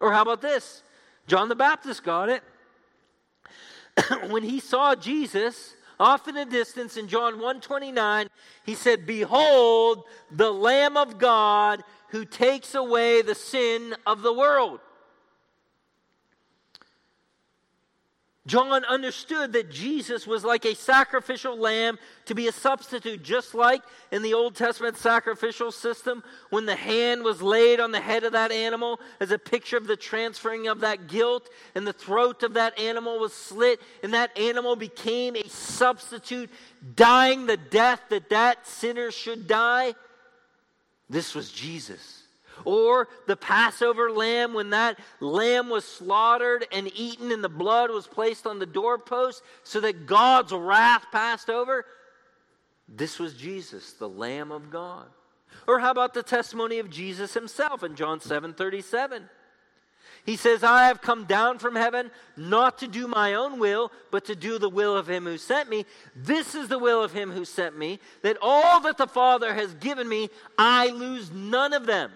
Or 0.00 0.12
how 0.12 0.22
about 0.22 0.40
this? 0.40 0.82
John 1.26 1.48
the 1.48 1.54
Baptist 1.54 2.02
got 2.02 2.28
it. 2.28 2.42
when 4.28 4.42
he 4.42 4.58
saw 4.58 4.94
Jesus 4.94 5.74
off 6.04 6.28
in 6.28 6.34
the 6.34 6.44
distance 6.44 6.98
in 6.98 7.08
John 7.08 7.34
129, 7.34 8.28
he 8.64 8.74
said, 8.74 9.06
Behold 9.06 10.04
the 10.30 10.52
Lamb 10.52 10.98
of 10.98 11.18
God 11.18 11.82
who 12.10 12.26
takes 12.26 12.74
away 12.74 13.22
the 13.22 13.34
sin 13.34 13.94
of 14.06 14.20
the 14.20 14.32
world. 14.32 14.80
John 18.46 18.84
understood 18.84 19.54
that 19.54 19.70
Jesus 19.70 20.26
was 20.26 20.44
like 20.44 20.66
a 20.66 20.74
sacrificial 20.74 21.56
lamb 21.56 21.98
to 22.26 22.34
be 22.34 22.46
a 22.46 22.52
substitute, 22.52 23.22
just 23.22 23.54
like 23.54 23.82
in 24.12 24.20
the 24.20 24.34
Old 24.34 24.54
Testament 24.54 24.98
sacrificial 24.98 25.72
system, 25.72 26.22
when 26.50 26.66
the 26.66 26.76
hand 26.76 27.24
was 27.24 27.40
laid 27.40 27.80
on 27.80 27.90
the 27.90 28.00
head 28.00 28.22
of 28.22 28.32
that 28.32 28.52
animal 28.52 29.00
as 29.18 29.30
a 29.30 29.38
picture 29.38 29.78
of 29.78 29.86
the 29.86 29.96
transferring 29.96 30.68
of 30.68 30.80
that 30.80 31.06
guilt, 31.06 31.48
and 31.74 31.86
the 31.86 31.92
throat 31.94 32.42
of 32.42 32.52
that 32.52 32.78
animal 32.78 33.18
was 33.18 33.32
slit, 33.32 33.80
and 34.02 34.12
that 34.12 34.36
animal 34.36 34.76
became 34.76 35.36
a 35.36 35.48
substitute, 35.48 36.50
dying 36.96 37.46
the 37.46 37.56
death 37.56 38.02
that 38.10 38.28
that 38.28 38.66
sinner 38.66 39.10
should 39.10 39.48
die. 39.48 39.94
This 41.08 41.34
was 41.34 41.50
Jesus. 41.50 42.23
Or 42.64 43.08
the 43.26 43.36
Passover 43.36 44.10
lamb, 44.10 44.54
when 44.54 44.70
that 44.70 44.98
lamb 45.20 45.68
was 45.68 45.84
slaughtered 45.84 46.66
and 46.72 46.90
eaten 46.94 47.32
and 47.32 47.42
the 47.42 47.48
blood 47.48 47.90
was 47.90 48.06
placed 48.06 48.46
on 48.46 48.58
the 48.58 48.66
doorpost 48.66 49.42
so 49.62 49.80
that 49.80 50.06
God's 50.06 50.52
wrath 50.52 51.06
passed 51.12 51.50
over. 51.50 51.84
This 52.88 53.18
was 53.18 53.34
Jesus, 53.34 53.92
the 53.92 54.08
Lamb 54.08 54.52
of 54.52 54.70
God. 54.70 55.06
Or 55.66 55.78
how 55.78 55.90
about 55.90 56.14
the 56.14 56.22
testimony 56.22 56.78
of 56.78 56.90
Jesus 56.90 57.34
himself 57.34 57.82
in 57.82 57.96
John 57.96 58.20
7 58.20 58.54
37? 58.54 59.28
He 60.26 60.36
says, 60.36 60.64
I 60.64 60.86
have 60.86 61.02
come 61.02 61.24
down 61.24 61.58
from 61.58 61.76
heaven 61.76 62.10
not 62.36 62.78
to 62.78 62.88
do 62.88 63.06
my 63.06 63.34
own 63.34 63.58
will, 63.58 63.92
but 64.10 64.24
to 64.26 64.34
do 64.34 64.58
the 64.58 64.70
will 64.70 64.96
of 64.96 65.08
him 65.08 65.24
who 65.24 65.36
sent 65.36 65.68
me. 65.68 65.84
This 66.16 66.54
is 66.54 66.68
the 66.68 66.78
will 66.78 67.02
of 67.02 67.12
him 67.12 67.30
who 67.30 67.44
sent 67.44 67.76
me, 67.76 68.00
that 68.22 68.38
all 68.40 68.80
that 68.80 68.96
the 68.96 69.06
Father 69.06 69.52
has 69.52 69.74
given 69.74 70.08
me, 70.08 70.30
I 70.56 70.88
lose 70.88 71.30
none 71.30 71.74
of 71.74 71.84
them 71.84 72.10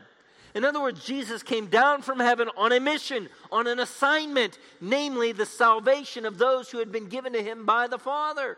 in 0.54 0.64
other 0.64 0.80
words, 0.80 1.04
Jesus 1.04 1.42
came 1.42 1.66
down 1.66 2.02
from 2.02 2.20
heaven 2.20 2.48
on 2.56 2.72
a 2.72 2.80
mission, 2.80 3.28
on 3.52 3.66
an 3.66 3.78
assignment, 3.78 4.58
namely 4.80 5.32
the 5.32 5.46
salvation 5.46 6.24
of 6.24 6.38
those 6.38 6.70
who 6.70 6.78
had 6.78 6.90
been 6.90 7.08
given 7.08 7.32
to 7.34 7.42
him 7.42 7.66
by 7.66 7.86
the 7.86 7.98
Father. 7.98 8.56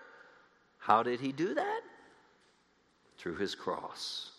How 0.78 1.03
did 1.03 1.20
he 1.20 1.32
do 1.32 1.55
that? 1.55 1.80
Through 3.18 3.36
his 3.36 3.55
cross. 3.55 4.30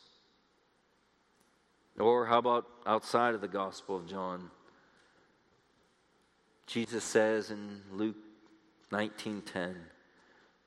Or 1.99 2.25
how 2.25 2.39
about 2.39 2.67
outside 2.85 3.35
of 3.35 3.41
the 3.41 3.47
Gospel 3.47 3.97
of 3.97 4.07
John? 4.07 4.49
Jesus 6.65 7.03
says 7.03 7.51
in 7.51 7.83
Luke 7.91 8.15
19:10, 8.91 9.89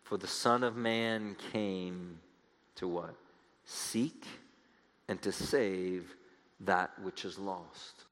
"For 0.03 0.19
the 0.19 0.27
Son 0.27 0.63
of 0.63 0.77
man 0.77 1.35
came 1.35 2.21
to 2.77 2.87
what? 2.87 3.17
Seek 3.65 4.27
and 5.09 5.21
to 5.23 5.33
save 5.33 6.15
that 6.67 6.91
which 7.03 7.25
is 7.25 7.39
lost. 7.39 8.05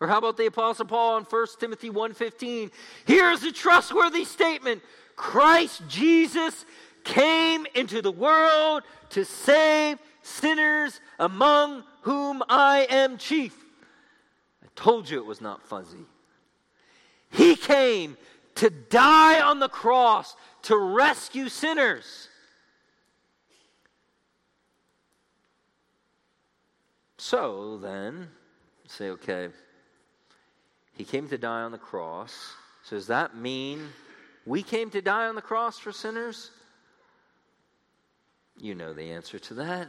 Or 0.00 0.08
how 0.08 0.18
about 0.18 0.36
the 0.36 0.46
apostle 0.46 0.84
Paul 0.84 1.18
in 1.18 1.24
1 1.24 1.58
Timothy 1.58 1.90
1:15? 1.90 2.70
Here's 3.06 3.42
a 3.42 3.52
trustworthy 3.52 4.24
statement. 4.24 4.82
Christ 5.16 5.82
Jesus 5.88 6.66
came 7.04 7.66
into 7.74 8.02
the 8.02 8.12
world 8.12 8.82
to 9.10 9.24
save 9.24 9.98
sinners 10.22 11.00
among 11.18 11.84
whom 12.02 12.42
I 12.48 12.86
am 12.90 13.16
chief. 13.16 13.56
I 14.62 14.66
told 14.74 15.08
you 15.08 15.18
it 15.18 15.26
was 15.26 15.40
not 15.40 15.62
fuzzy. 15.62 16.04
He 17.30 17.56
came 17.56 18.16
to 18.56 18.70
die 18.70 19.40
on 19.40 19.60
the 19.60 19.68
cross 19.68 20.36
to 20.62 20.76
rescue 20.76 21.48
sinners. 21.48 22.28
So 27.18 27.78
then, 27.78 28.28
say, 28.86 29.10
okay, 29.10 29.48
he 30.92 31.04
came 31.04 31.28
to 31.28 31.38
die 31.38 31.62
on 31.62 31.72
the 31.72 31.78
cross. 31.78 32.54
So 32.84 32.96
does 32.96 33.06
that 33.08 33.36
mean 33.36 33.88
we 34.44 34.62
came 34.62 34.90
to 34.90 35.02
die 35.02 35.26
on 35.26 35.34
the 35.34 35.42
cross 35.42 35.78
for 35.78 35.92
sinners? 35.92 36.50
You 38.58 38.74
know 38.74 38.92
the 38.92 39.10
answer 39.10 39.38
to 39.38 39.54
that. 39.54 39.88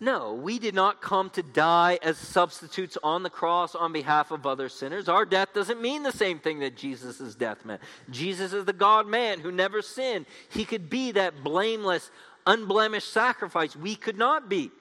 No, 0.00 0.34
we 0.34 0.58
did 0.58 0.74
not 0.74 1.00
come 1.00 1.30
to 1.30 1.44
die 1.44 2.00
as 2.02 2.18
substitutes 2.18 2.98
on 3.04 3.22
the 3.22 3.30
cross 3.30 3.76
on 3.76 3.92
behalf 3.92 4.32
of 4.32 4.46
other 4.46 4.68
sinners. 4.68 5.08
Our 5.08 5.24
death 5.24 5.54
doesn't 5.54 5.80
mean 5.80 6.02
the 6.02 6.10
same 6.10 6.40
thing 6.40 6.58
that 6.58 6.76
Jesus' 6.76 7.36
death 7.36 7.64
meant. 7.64 7.80
Jesus 8.10 8.52
is 8.52 8.64
the 8.64 8.72
God 8.72 9.06
man 9.06 9.38
who 9.38 9.52
never 9.52 9.80
sinned. 9.80 10.26
He 10.50 10.64
could 10.64 10.90
be 10.90 11.12
that 11.12 11.44
blameless, 11.44 12.10
unblemished 12.48 13.12
sacrifice. 13.12 13.76
We 13.76 13.94
could 13.94 14.18
not 14.18 14.48
be. 14.48 14.72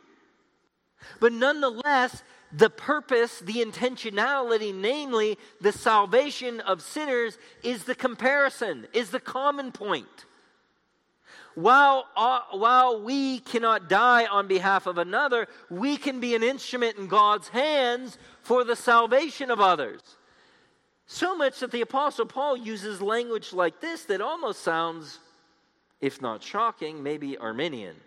But 1.19 1.33
nonetheless, 1.33 2.23
the 2.51 2.69
purpose, 2.69 3.39
the 3.39 3.63
intentionality, 3.63 4.73
namely 4.73 5.37
the 5.61 5.71
salvation 5.71 6.59
of 6.61 6.81
sinners, 6.81 7.37
is 7.63 7.83
the 7.85 7.95
comparison, 7.95 8.87
is 8.93 9.09
the 9.09 9.19
common 9.19 9.71
point. 9.71 10.25
While, 11.55 12.05
uh, 12.15 12.41
while 12.51 13.01
we 13.01 13.39
cannot 13.39 13.89
die 13.89 14.25
on 14.25 14.47
behalf 14.47 14.87
of 14.87 14.97
another, 14.97 15.47
we 15.69 15.97
can 15.97 16.19
be 16.19 16.33
an 16.35 16.43
instrument 16.43 16.97
in 16.97 17.07
God's 17.07 17.49
hands 17.49 18.17
for 18.41 18.63
the 18.63 18.75
salvation 18.75 19.51
of 19.51 19.59
others. 19.59 20.01
So 21.07 21.35
much 21.35 21.59
that 21.59 21.71
the 21.71 21.81
Apostle 21.81 22.25
Paul 22.25 22.55
uses 22.55 23.01
language 23.01 23.51
like 23.51 23.81
this 23.81 24.05
that 24.05 24.21
almost 24.21 24.61
sounds, 24.61 25.19
if 25.99 26.21
not 26.21 26.41
shocking, 26.41 27.03
maybe 27.03 27.37
Arminian. 27.37 27.97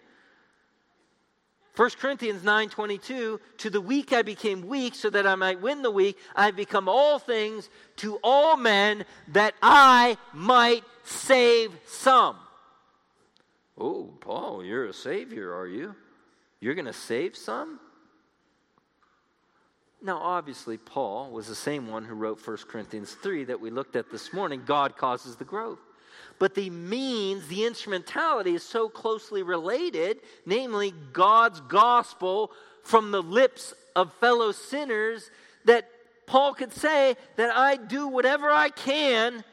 1 1.76 1.90
Corinthians 1.98 2.42
9:22 2.44 3.40
to 3.58 3.70
the 3.70 3.80
weak 3.80 4.12
I 4.12 4.22
became 4.22 4.68
weak 4.68 4.94
so 4.94 5.10
that 5.10 5.26
I 5.26 5.34
might 5.34 5.60
win 5.60 5.82
the 5.82 5.90
weak 5.90 6.16
I 6.36 6.46
have 6.46 6.56
become 6.56 6.88
all 6.88 7.18
things 7.18 7.68
to 7.96 8.16
all 8.22 8.56
men 8.56 9.04
that 9.28 9.54
I 9.60 10.16
might 10.32 10.84
save 11.02 11.72
some. 11.86 12.36
Oh, 13.76 14.14
Paul, 14.20 14.64
you're 14.64 14.86
a 14.86 14.92
savior, 14.92 15.52
are 15.52 15.66
you? 15.66 15.96
You're 16.60 16.74
going 16.74 16.84
to 16.86 16.92
save 16.92 17.36
some? 17.36 17.80
Now, 20.00 20.18
obviously, 20.18 20.76
Paul 20.76 21.30
was 21.30 21.48
the 21.48 21.54
same 21.54 21.88
one 21.88 22.04
who 22.04 22.14
wrote 22.14 22.46
1 22.46 22.56
Corinthians 22.68 23.14
3 23.14 23.44
that 23.44 23.60
we 23.60 23.70
looked 23.70 23.96
at 23.96 24.10
this 24.10 24.32
morning. 24.32 24.62
God 24.64 24.96
causes 24.96 25.36
the 25.36 25.44
growth. 25.44 25.80
But 26.38 26.54
the 26.54 26.70
means, 26.70 27.46
the 27.48 27.64
instrumentality 27.64 28.54
is 28.54 28.62
so 28.62 28.88
closely 28.88 29.42
related, 29.42 30.18
namely 30.44 30.92
God's 31.12 31.60
gospel 31.60 32.50
from 32.82 33.10
the 33.10 33.22
lips 33.22 33.72
of 33.94 34.12
fellow 34.14 34.52
sinners, 34.52 35.30
that 35.64 35.88
Paul 36.26 36.54
could 36.54 36.72
say 36.72 37.16
that 37.36 37.54
I 37.54 37.76
do 37.76 38.08
whatever 38.08 38.50
I 38.50 38.70
can 38.70 39.44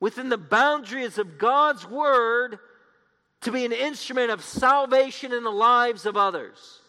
within 0.00 0.28
the 0.28 0.38
boundaries 0.38 1.16
of 1.16 1.38
God's 1.38 1.88
word 1.88 2.58
to 3.42 3.52
be 3.52 3.64
an 3.64 3.72
instrument 3.72 4.30
of 4.30 4.42
salvation 4.42 5.32
in 5.32 5.44
the 5.44 5.50
lives 5.50 6.06
of 6.06 6.16
others. 6.16 6.81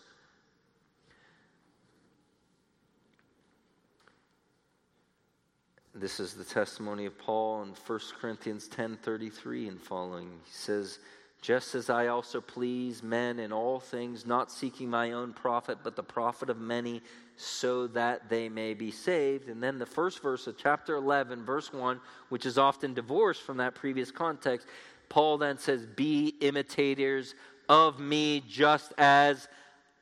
This 5.96 6.20
is 6.20 6.34
the 6.34 6.44
testimony 6.44 7.06
of 7.06 7.20
Paul 7.20 7.62
in 7.62 7.76
1 7.76 8.00
Corinthians 8.20 8.68
10:33 8.68 9.68
and 9.68 9.80
following. 9.80 10.42
He 10.44 10.52
says, 10.52 10.98
"Just 11.40 11.76
as 11.76 11.88
I 11.88 12.08
also 12.08 12.42
please 12.42 13.04
men 13.04 13.38
in 13.38 13.54
all 13.54 13.80
things, 13.80 14.26
not 14.26 14.52
seeking 14.52 14.90
my 14.90 15.12
own 15.12 15.34
profit, 15.34 15.80
but 15.84 15.96
the 15.96 16.02
profit 16.02 16.50
of 16.50 16.58
many, 16.58 17.04
so 17.38 17.86
that 17.88 18.28
they 18.28 18.50
may 18.50 18.74
be 18.74 18.90
saved." 18.90 19.50
And 19.50 19.62
then 19.62 19.78
the 19.78 19.86
first 19.86 20.20
verse 20.20 20.48
of 20.48 20.58
chapter 20.58 20.96
11, 20.96 21.46
verse 21.46 21.72
1, 21.72 22.02
which 22.30 22.48
is 22.48 22.58
often 22.58 22.96
divorced 22.96 23.44
from 23.44 23.58
that 23.58 23.76
previous 23.76 24.10
context, 24.10 24.68
Paul 25.10 25.38
then 25.38 25.60
says, 25.60 25.86
"Be 25.86 26.30
imitators 26.40 27.36
of 27.70 28.00
me 28.00 28.40
just 28.40 28.94
as 28.98 29.48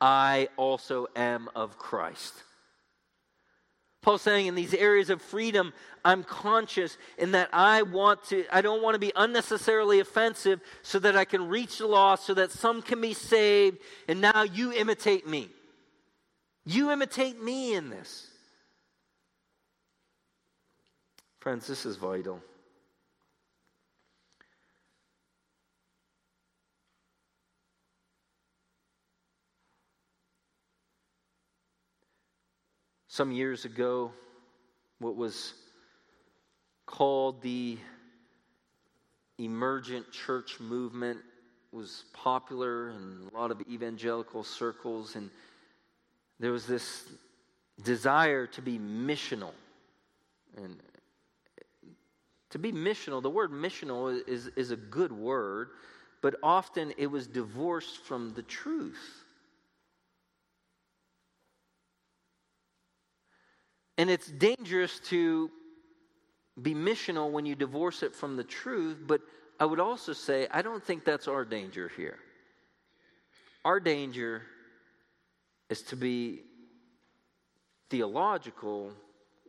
I 0.00 0.48
also 0.56 1.06
am 1.14 1.50
of 1.54 1.76
Christ." 1.76 2.44
Paul's 4.02 4.22
saying 4.22 4.46
in 4.46 4.56
these 4.56 4.74
areas 4.74 5.10
of 5.10 5.22
freedom, 5.22 5.72
I'm 6.04 6.24
conscious 6.24 6.98
in 7.18 7.32
that 7.32 7.48
I 7.52 7.82
want 7.82 8.24
to, 8.24 8.44
I 8.50 8.60
don't 8.60 8.82
want 8.82 8.94
to 8.94 8.98
be 8.98 9.12
unnecessarily 9.14 10.00
offensive 10.00 10.60
so 10.82 10.98
that 10.98 11.16
I 11.16 11.24
can 11.24 11.48
reach 11.48 11.78
the 11.78 11.86
lost, 11.86 12.26
so 12.26 12.34
that 12.34 12.50
some 12.50 12.82
can 12.82 13.00
be 13.00 13.14
saved, 13.14 13.78
and 14.08 14.20
now 14.20 14.42
you 14.42 14.72
imitate 14.72 15.28
me. 15.28 15.48
You 16.66 16.90
imitate 16.90 17.40
me 17.40 17.74
in 17.74 17.90
this. 17.90 18.28
Friends, 21.40 21.68
this 21.68 21.86
is 21.86 21.96
vital. 21.96 22.40
Some 33.12 33.30
years 33.30 33.66
ago 33.66 34.10
what 34.98 35.16
was 35.16 35.52
called 36.86 37.42
the 37.42 37.76
emergent 39.36 40.10
church 40.10 40.58
movement 40.58 41.18
was 41.72 42.06
popular 42.14 42.88
in 42.88 43.28
a 43.30 43.36
lot 43.36 43.50
of 43.50 43.60
evangelical 43.70 44.42
circles 44.42 45.14
and 45.14 45.28
there 46.40 46.52
was 46.52 46.66
this 46.66 47.04
desire 47.84 48.46
to 48.46 48.62
be 48.62 48.78
missional. 48.78 49.52
And 50.56 50.80
to 52.48 52.58
be 52.58 52.72
missional 52.72 53.22
the 53.22 53.28
word 53.28 53.50
missional 53.50 54.26
is, 54.26 54.46
is 54.56 54.70
a 54.70 54.76
good 54.76 55.12
word 55.12 55.68
but 56.22 56.36
often 56.42 56.94
it 56.96 57.08
was 57.08 57.26
divorced 57.26 57.98
from 58.06 58.32
the 58.32 58.42
truth 58.42 59.21
And 64.02 64.10
it's 64.10 64.26
dangerous 64.26 64.98
to 65.10 65.48
be 66.60 66.74
missional 66.74 67.30
when 67.30 67.46
you 67.46 67.54
divorce 67.54 68.02
it 68.02 68.16
from 68.16 68.36
the 68.36 68.42
truth, 68.42 68.98
but 69.06 69.20
I 69.60 69.64
would 69.64 69.78
also 69.78 70.12
say 70.12 70.48
I 70.50 70.60
don't 70.60 70.82
think 70.82 71.04
that's 71.04 71.28
our 71.28 71.44
danger 71.44 71.88
here. 71.96 72.18
Our 73.64 73.78
danger 73.78 74.42
is 75.70 75.82
to 75.82 75.94
be 75.94 76.40
theological 77.90 78.90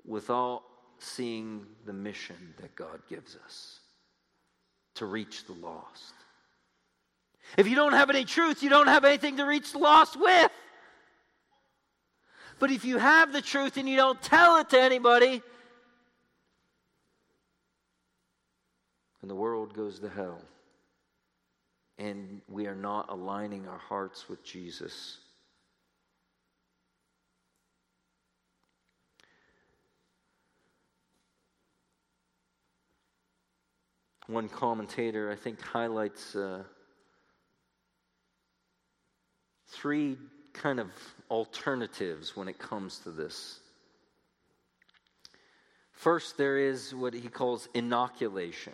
without 0.06 0.62
seeing 0.99 1.66
the 1.88 1.93
mission 1.93 2.54
that 2.62 2.76
God 2.76 3.01
gives 3.10 3.36
us 3.36 3.80
to 4.93 5.08
reach 5.08 5.47
the 5.47 5.54
lost. 5.54 6.14
If 7.58 7.68
you 7.68 7.76
don't 7.76 7.93
have 7.93 8.12
any 8.12 8.24
truth, 8.24 8.62
you 8.62 8.70
don't 8.70 8.86
have 8.86 9.04
anything 9.04 9.38
to 9.38 9.45
reach 9.45 9.72
the 9.72 9.80
lost 9.80 10.16
with. 10.16 10.51
But 12.60 12.72
if 12.72 12.86
you 12.86 12.97
have 12.97 13.34
the 13.34 13.41
truth 13.41 13.78
and 13.78 13.88
you 13.88 13.95
don't 13.95 14.22
tell 14.22 14.58
it 14.58 14.70
to 14.70 14.82
anybody, 14.82 15.41
and 19.22 19.30
the 19.30 19.36
world 19.36 19.74
goes 19.74 19.99
to 19.99 20.10
hell. 20.10 20.41
And 21.97 22.41
we 22.49 22.68
are 22.68 22.76
not 22.76 23.10
aligning 23.10 23.68
our 23.68 23.78
hearts 23.78 24.28
with 24.28 24.43
Jesus. 24.43 25.20
One 34.28 34.49
commentator, 34.49 35.32
I 35.32 35.36
think, 35.36 35.62
highlights 35.62 36.36
uh, 36.36 36.64
three 39.68 40.18
kind 40.54 40.80
of 40.80 40.88
alternatives 41.30 42.36
when 42.36 42.47
it 42.47 42.60
comes 42.60 42.99
to 42.99 43.12
this. 43.12 43.60
First, 45.91 46.38
there 46.38 46.58
is 46.58 46.93
what 46.93 47.14
he 47.14 47.28
calls 47.28 47.68
inoculation. 47.74 48.74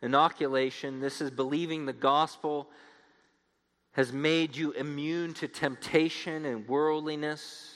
Inoculation, 0.00 1.00
this 1.00 1.20
is 1.20 1.30
believing 1.30 1.86
the 1.86 1.92
gospel 1.92 2.68
has 3.92 4.12
made 4.12 4.56
you 4.56 4.72
immune 4.72 5.34
to 5.34 5.46
temptation 5.46 6.44
and 6.44 6.66
worldliness. 6.66 7.74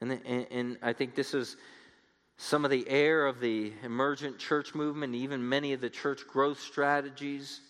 And, 0.00 0.12
and, 0.24 0.46
and, 0.50 0.78
I 0.82 0.92
think 0.92 1.14
this 1.14 1.34
is 1.34 1.56
some 2.36 2.64
of 2.64 2.70
the 2.70 2.88
air 2.88 3.26
of 3.26 3.40
the 3.40 3.72
emergent 3.82 4.38
church 4.38 4.74
movement, 4.74 5.14
even 5.14 5.48
many 5.48 5.72
of 5.74 5.80
the 5.80 5.90
church 5.90 6.26
growth 6.26 6.60
strategies 6.60 7.60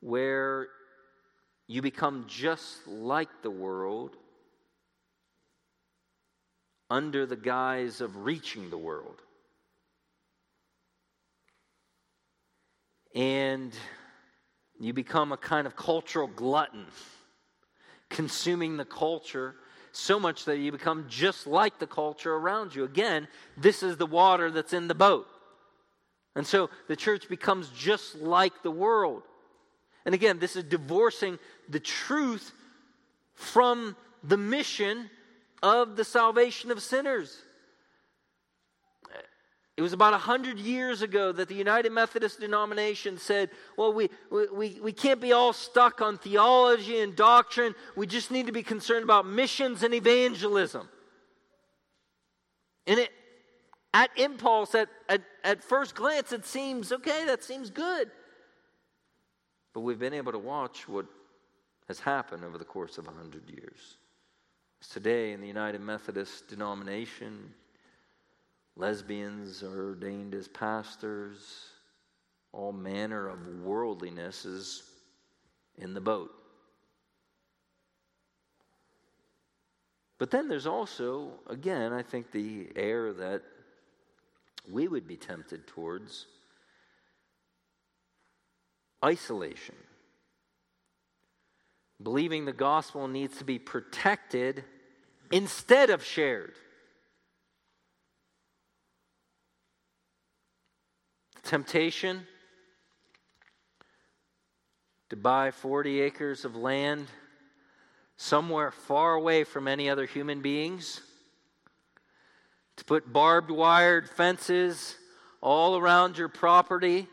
where 0.00 0.68
you 1.66 1.82
become 1.82 2.24
just 2.28 2.86
like 2.86 3.28
the 3.42 3.50
world 3.50 4.16
under 6.90 7.26
the 7.26 7.36
guise 7.36 8.00
of 8.00 8.16
reaching 8.24 8.70
the 8.70 8.78
world. 8.78 9.20
And 13.14 13.74
you 14.80 14.92
become 14.92 15.32
a 15.32 15.36
kind 15.36 15.66
of 15.66 15.76
cultural 15.76 16.28
glutton, 16.28 16.86
consuming 18.10 18.76
the 18.76 18.84
culture 18.84 19.54
so 19.92 20.20
much 20.20 20.44
that 20.44 20.58
you 20.58 20.70
become 20.70 21.06
just 21.08 21.46
like 21.46 21.78
the 21.78 21.86
culture 21.86 22.34
around 22.34 22.74
you. 22.74 22.84
Again, 22.84 23.26
this 23.56 23.82
is 23.82 23.96
the 23.96 24.06
water 24.06 24.50
that's 24.50 24.72
in 24.72 24.88
the 24.88 24.94
boat. 24.94 25.26
And 26.36 26.46
so 26.46 26.70
the 26.86 26.96
church 26.96 27.28
becomes 27.28 27.68
just 27.70 28.14
like 28.16 28.62
the 28.62 28.70
world. 28.70 29.22
And 30.04 30.14
again, 30.14 30.38
this 30.38 30.56
is 30.56 30.64
divorcing 30.64 31.38
the 31.68 31.80
truth 31.80 32.52
from 33.34 33.96
the 34.22 34.36
mission 34.36 35.10
of 35.62 35.96
the 35.96 36.04
salvation 36.04 36.70
of 36.70 36.82
sinners. 36.82 37.38
It 39.76 39.82
was 39.82 39.92
about 39.92 40.10
100 40.10 40.58
years 40.58 41.02
ago 41.02 41.30
that 41.30 41.46
the 41.46 41.54
United 41.54 41.92
Methodist 41.92 42.40
denomination 42.40 43.16
said, 43.16 43.50
well, 43.76 43.92
we, 43.92 44.10
we, 44.28 44.80
we 44.82 44.92
can't 44.92 45.20
be 45.20 45.32
all 45.32 45.52
stuck 45.52 46.00
on 46.00 46.18
theology 46.18 46.98
and 46.98 47.14
doctrine. 47.14 47.76
We 47.94 48.08
just 48.08 48.32
need 48.32 48.46
to 48.46 48.52
be 48.52 48.64
concerned 48.64 49.04
about 49.04 49.24
missions 49.24 49.84
and 49.84 49.94
evangelism. 49.94 50.88
And 52.88 52.98
it, 52.98 53.10
at 53.94 54.10
impulse, 54.16 54.74
at, 54.74 54.88
at, 55.08 55.22
at 55.44 55.62
first 55.62 55.94
glance, 55.94 56.32
it 56.32 56.44
seems 56.44 56.90
okay, 56.90 57.24
that 57.26 57.44
seems 57.44 57.70
good. 57.70 58.10
But 59.72 59.80
we've 59.80 59.98
been 59.98 60.14
able 60.14 60.32
to 60.32 60.38
watch 60.38 60.88
what 60.88 61.06
has 61.88 62.00
happened 62.00 62.44
over 62.44 62.58
the 62.58 62.64
course 62.64 62.98
of 62.98 63.06
100 63.06 63.48
years. 63.50 63.96
Today, 64.92 65.32
in 65.32 65.40
the 65.40 65.46
United 65.46 65.80
Methodist 65.80 66.48
denomination, 66.48 67.52
lesbians 68.76 69.62
are 69.62 69.88
ordained 69.88 70.34
as 70.34 70.48
pastors, 70.48 71.66
all 72.52 72.72
manner 72.72 73.28
of 73.28 73.46
worldliness 73.62 74.44
is 74.44 74.82
in 75.76 75.94
the 75.94 76.00
boat. 76.00 76.30
But 80.18 80.30
then 80.30 80.48
there's 80.48 80.66
also, 80.66 81.30
again, 81.46 81.92
I 81.92 82.02
think 82.02 82.30
the 82.30 82.68
air 82.74 83.12
that 83.12 83.42
we 84.70 84.88
would 84.88 85.06
be 85.06 85.16
tempted 85.16 85.66
towards 85.66 86.26
isolation. 89.04 89.74
Believing 92.02 92.44
the 92.44 92.52
gospel 92.52 93.08
needs 93.08 93.38
to 93.38 93.44
be 93.44 93.58
protected 93.58 94.64
instead 95.30 95.90
of 95.90 96.04
shared. 96.04 96.54
Temptation 101.42 102.26
to 105.08 105.16
buy 105.16 105.50
40 105.50 106.00
acres 106.00 106.44
of 106.44 106.54
land 106.54 107.06
somewhere 108.16 108.70
far 108.70 109.14
away 109.14 109.44
from 109.44 109.68
any 109.68 109.88
other 109.88 110.04
human 110.04 110.42
beings, 110.42 111.00
to 112.76 112.84
put 112.84 113.12
barbed 113.12 113.50
wired 113.50 114.08
fences 114.08 114.96
all 115.40 115.76
around 115.76 116.18
your 116.18 116.28
property, 116.28 117.06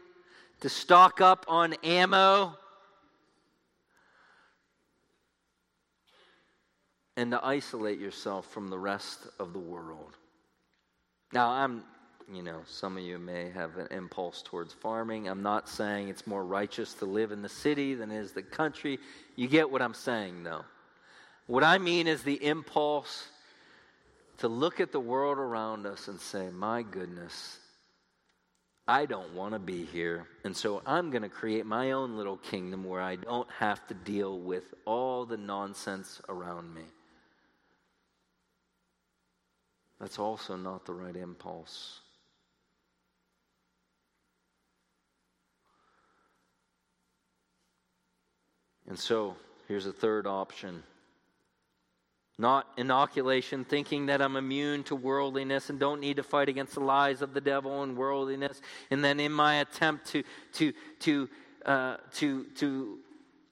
to 0.65 0.69
stock 0.69 1.21
up 1.21 1.45
on 1.47 1.75
ammo, 1.83 2.57
and 7.15 7.29
to 7.29 7.45
isolate 7.45 7.99
yourself 7.99 8.51
from 8.51 8.71
the 8.71 8.79
rest 8.79 9.27
of 9.37 9.53
the 9.53 9.59
world. 9.59 10.17
Now, 11.31 11.51
I'm, 11.51 11.83
you 12.33 12.41
know, 12.41 12.61
some 12.65 12.97
of 12.97 13.03
you 13.03 13.19
may 13.19 13.51
have 13.51 13.77
an 13.77 13.89
impulse 13.91 14.41
towards 14.41 14.73
farming. 14.73 15.29
I'm 15.29 15.43
not 15.43 15.69
saying 15.69 16.09
it's 16.09 16.25
more 16.25 16.43
righteous 16.43 16.95
to 16.95 17.05
live 17.05 17.31
in 17.31 17.43
the 17.43 17.49
city 17.49 17.93
than 17.93 18.09
it 18.09 18.17
is 18.17 18.31
the 18.31 18.41
country. 18.41 18.97
You 19.35 19.47
get 19.47 19.69
what 19.69 19.83
I'm 19.83 19.93
saying, 19.93 20.45
though. 20.45 20.65
What 21.45 21.63
I 21.63 21.77
mean 21.77 22.07
is 22.07 22.23
the 22.23 22.43
impulse 22.43 23.27
to 24.39 24.47
look 24.47 24.79
at 24.79 24.91
the 24.91 24.99
world 24.99 25.37
around 25.37 25.85
us 25.85 26.07
and 26.07 26.19
say, 26.19 26.49
my 26.49 26.81
goodness, 26.81 27.59
I 28.87 29.05
don't 29.05 29.33
want 29.33 29.53
to 29.53 29.59
be 29.59 29.85
here. 29.85 30.27
And 30.43 30.55
so 30.55 30.81
I'm 30.85 31.09
going 31.09 31.23
to 31.23 31.29
create 31.29 31.65
my 31.65 31.91
own 31.91 32.17
little 32.17 32.37
kingdom 32.37 32.83
where 32.83 33.01
I 33.01 33.15
don't 33.15 33.49
have 33.57 33.85
to 33.87 33.93
deal 33.93 34.39
with 34.39 34.73
all 34.85 35.25
the 35.25 35.37
nonsense 35.37 36.21
around 36.29 36.73
me. 36.73 36.83
That's 39.99 40.19
also 40.19 40.55
not 40.55 40.85
the 40.85 40.93
right 40.93 41.15
impulse. 41.15 42.01
And 48.87 48.99
so 48.99 49.35
here's 49.67 49.87
a 49.87 49.93
third 49.93 50.27
option 50.27 50.83
not 52.37 52.67
inoculation, 52.77 53.63
thinking 53.63 54.07
that 54.07 54.21
I'm 54.21 54.35
immune 54.35 54.83
to 54.85 54.95
worldliness 54.95 55.69
and 55.69 55.79
don't 55.79 56.01
need 56.01 56.17
to 56.17 56.23
fight 56.23 56.49
against 56.49 56.73
the 56.73 56.81
lies 56.81 57.21
of 57.21 57.33
the 57.33 57.39
devil 57.41 57.83
and 57.83 57.95
worldliness. 57.95 58.61
And 58.91 59.03
then 59.03 59.19
in 59.19 59.31
my 59.31 59.55
attempt 59.55 60.07
to, 60.07 60.23
to, 60.53 60.73
to, 60.99 61.29
uh, 61.65 61.97
to, 62.15 62.43
to 62.55 62.99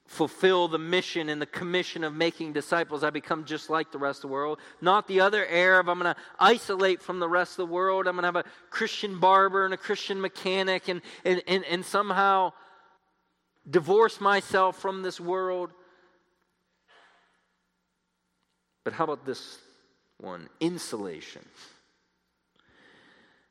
fulfill 0.06 0.68
the 0.68 0.78
mission 0.78 1.30
and 1.30 1.40
the 1.40 1.46
commission 1.46 2.04
of 2.04 2.14
making 2.14 2.52
disciples, 2.52 3.02
I 3.02 3.08
become 3.08 3.46
just 3.46 3.70
like 3.70 3.90
the 3.90 3.98
rest 3.98 4.18
of 4.18 4.28
the 4.28 4.34
world. 4.34 4.58
Not 4.82 5.08
the 5.08 5.20
other 5.20 5.46
air 5.46 5.80
of 5.80 5.88
I'm 5.88 5.98
going 5.98 6.14
to 6.14 6.20
isolate 6.38 7.02
from 7.02 7.20
the 7.20 7.28
rest 7.28 7.52
of 7.52 7.66
the 7.68 7.72
world. 7.72 8.06
I'm 8.06 8.16
going 8.16 8.22
to 8.22 8.28
have 8.28 8.36
a 8.36 8.44
Christian 8.68 9.18
barber 9.18 9.64
and 9.64 9.72
a 9.72 9.78
Christian 9.78 10.20
mechanic 10.20 10.88
and, 10.88 11.00
and, 11.24 11.42
and, 11.48 11.64
and 11.64 11.84
somehow 11.84 12.52
divorce 13.68 14.20
myself 14.20 14.78
from 14.78 15.02
this 15.02 15.18
world. 15.18 15.72
But 18.84 18.92
how 18.92 19.04
about 19.04 19.24
this 19.24 19.58
one? 20.20 20.48
Insulation. 20.60 21.44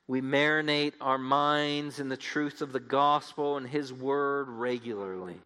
We 0.08 0.22
marinate 0.22 0.94
our 1.02 1.18
minds 1.18 2.00
in 2.00 2.10
the 2.10 2.18
truth 2.18 2.62
of 2.62 2.72
the 2.72 2.80
gospel 2.80 3.58
and 3.58 3.68
His 3.68 3.92
word 3.92 4.48
regularly. 4.50 5.40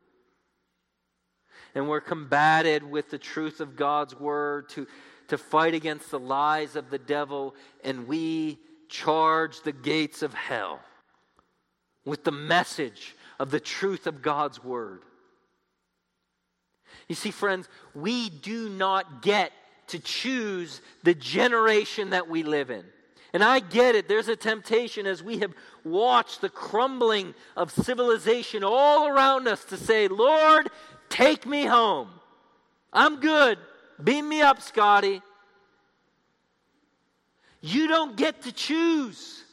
And 1.76 1.88
we're 1.88 2.02
combated 2.02 2.84
with 2.84 3.10
the 3.10 3.20
truth 3.20 3.60
of 3.62 3.76
God's 3.76 4.20
word 4.20 4.70
to, 4.70 4.88
to 5.28 5.38
fight 5.38 5.74
against 5.74 6.10
the 6.10 6.20
lies 6.20 6.76
of 6.76 6.90
the 6.90 6.98
devil, 6.98 7.56
and 7.84 8.08
we 8.08 8.58
charge 8.90 9.62
the 9.62 9.72
gates 9.72 10.22
of 10.22 10.34
hell 10.34 10.80
with 12.04 12.24
the 12.24 12.32
message 12.32 13.16
of 13.40 13.52
the 13.52 13.60
truth 13.60 14.08
of 14.08 14.22
God's 14.22 14.64
word. 14.64 15.02
You 17.08 17.16
see, 17.16 17.32
friends, 17.32 17.70
we 17.94 18.30
do 18.30 18.70
not 18.70 19.22
get 19.22 19.52
to 19.88 20.00
choose 20.00 20.82
the 21.04 21.14
generation 21.14 22.12
that 22.12 22.30
we 22.30 22.44
live 22.44 22.70
in. 22.70 22.84
And 23.34 23.44
I 23.44 23.60
get 23.60 23.96
it. 23.96 24.08
There's 24.08 24.30
a 24.30 24.36
temptation 24.36 25.06
as 25.06 25.22
we 25.22 25.40
have 25.40 25.54
watched 25.84 26.42
the 26.42 26.50
crumbling 26.50 27.34
of 27.56 27.72
civilization 27.72 28.64
all 28.64 29.08
around 29.08 29.48
us 29.48 29.64
to 29.66 29.78
say, 29.78 30.08
Lord, 30.08 30.70
take 31.10 31.46
me 31.46 31.66
home. 31.66 32.10
I'm 32.92 33.20
good. 33.20 33.58
Beam 34.04 34.30
me 34.30 34.42
up, 34.42 34.62
Scotty. 34.62 35.22
You 37.62 37.88
don't 37.88 38.16
get 38.16 38.44
to 38.44 38.52
choose. 38.52 39.44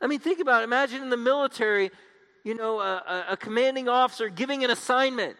I 0.00 0.06
mean, 0.06 0.20
think 0.20 0.40
about 0.40 0.62
it. 0.62 0.64
Imagine 0.64 1.02
in 1.02 1.10
the 1.10 1.16
military, 1.16 1.90
you 2.44 2.54
know, 2.54 2.78
a, 2.80 3.26
a 3.30 3.36
commanding 3.36 3.88
officer 3.88 4.28
giving 4.28 4.62
an 4.62 4.70
assignment 4.70 5.36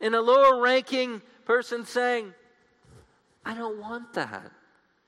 and 0.00 0.14
a 0.14 0.20
lower 0.20 0.60
ranking 0.60 1.22
person 1.44 1.84
saying, 1.84 2.32
I 3.44 3.54
don't 3.54 3.80
want 3.80 4.14
that. 4.14 4.50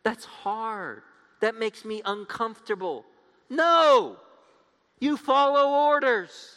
That's 0.02 0.24
hard. 0.24 1.02
That 1.40 1.54
makes 1.56 1.84
me 1.84 2.02
uncomfortable. 2.04 3.04
No, 3.50 4.16
you 5.00 5.16
follow 5.16 5.90
orders. 5.90 6.56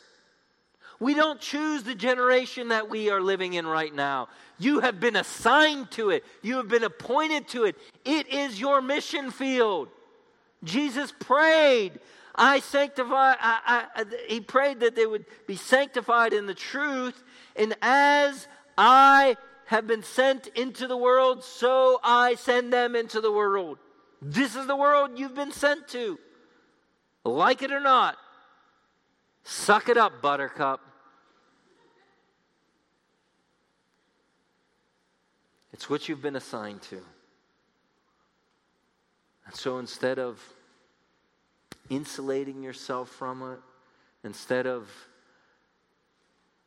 We 0.99 1.13
don't 1.13 1.39
choose 1.39 1.83
the 1.83 1.95
generation 1.95 2.69
that 2.69 2.89
we 2.89 3.09
are 3.09 3.21
living 3.21 3.53
in 3.53 3.65
right 3.65 3.93
now. 3.93 4.27
You 4.57 4.81
have 4.81 4.99
been 4.99 5.15
assigned 5.15 5.91
to 5.91 6.09
it, 6.09 6.23
you 6.41 6.57
have 6.57 6.67
been 6.67 6.83
appointed 6.83 7.47
to 7.49 7.63
it. 7.65 7.75
It 8.03 8.27
is 8.27 8.59
your 8.59 8.81
mission 8.81 9.31
field. 9.31 9.89
Jesus 10.63 11.13
prayed, 11.19 11.99
I 12.35 12.59
sanctify, 12.59 13.35
I, 13.39 13.85
I, 13.95 14.05
he 14.27 14.41
prayed 14.41 14.81
that 14.81 14.95
they 14.95 15.05
would 15.05 15.25
be 15.47 15.55
sanctified 15.55 16.33
in 16.33 16.45
the 16.45 16.53
truth. 16.53 17.23
And 17.59 17.75
as 17.81 18.47
I 18.77 19.35
have 19.65 19.85
been 19.85 20.01
sent 20.01 20.47
into 20.47 20.87
the 20.87 20.97
world, 20.97 21.43
so 21.43 21.99
I 22.01 22.35
send 22.35 22.71
them 22.71 22.95
into 22.95 23.19
the 23.19 23.31
world. 23.31 23.77
This 24.21 24.55
is 24.55 24.65
the 24.65 24.75
world 24.77 25.11
you've 25.19 25.35
been 25.35 25.51
sent 25.51 25.89
to. 25.89 26.17
Like 27.25 27.61
it 27.61 27.71
or 27.71 27.81
not, 27.81 28.15
suck 29.43 29.89
it 29.89 29.97
up, 29.97 30.21
buttercup. 30.21 30.79
It's 35.73 35.89
what 35.89 36.07
you've 36.07 36.21
been 36.21 36.37
assigned 36.37 36.81
to. 36.83 37.01
And 39.45 39.53
so 39.53 39.79
instead 39.79 40.17
of 40.17 40.41
insulating 41.89 42.63
yourself 42.63 43.09
from 43.09 43.43
it, 43.53 43.59
instead 44.23 44.65
of 44.65 44.89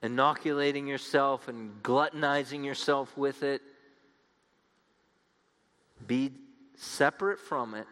inoculating 0.03 0.87
yourself 0.87 1.49
and 1.49 1.83
gluttonizing 1.83 2.65
yourself 2.65 3.17
with 3.17 3.43
it. 3.43 3.63
Be 6.07 6.33
separate 6.77 7.39
from 7.41 7.75
it. 7.75 7.87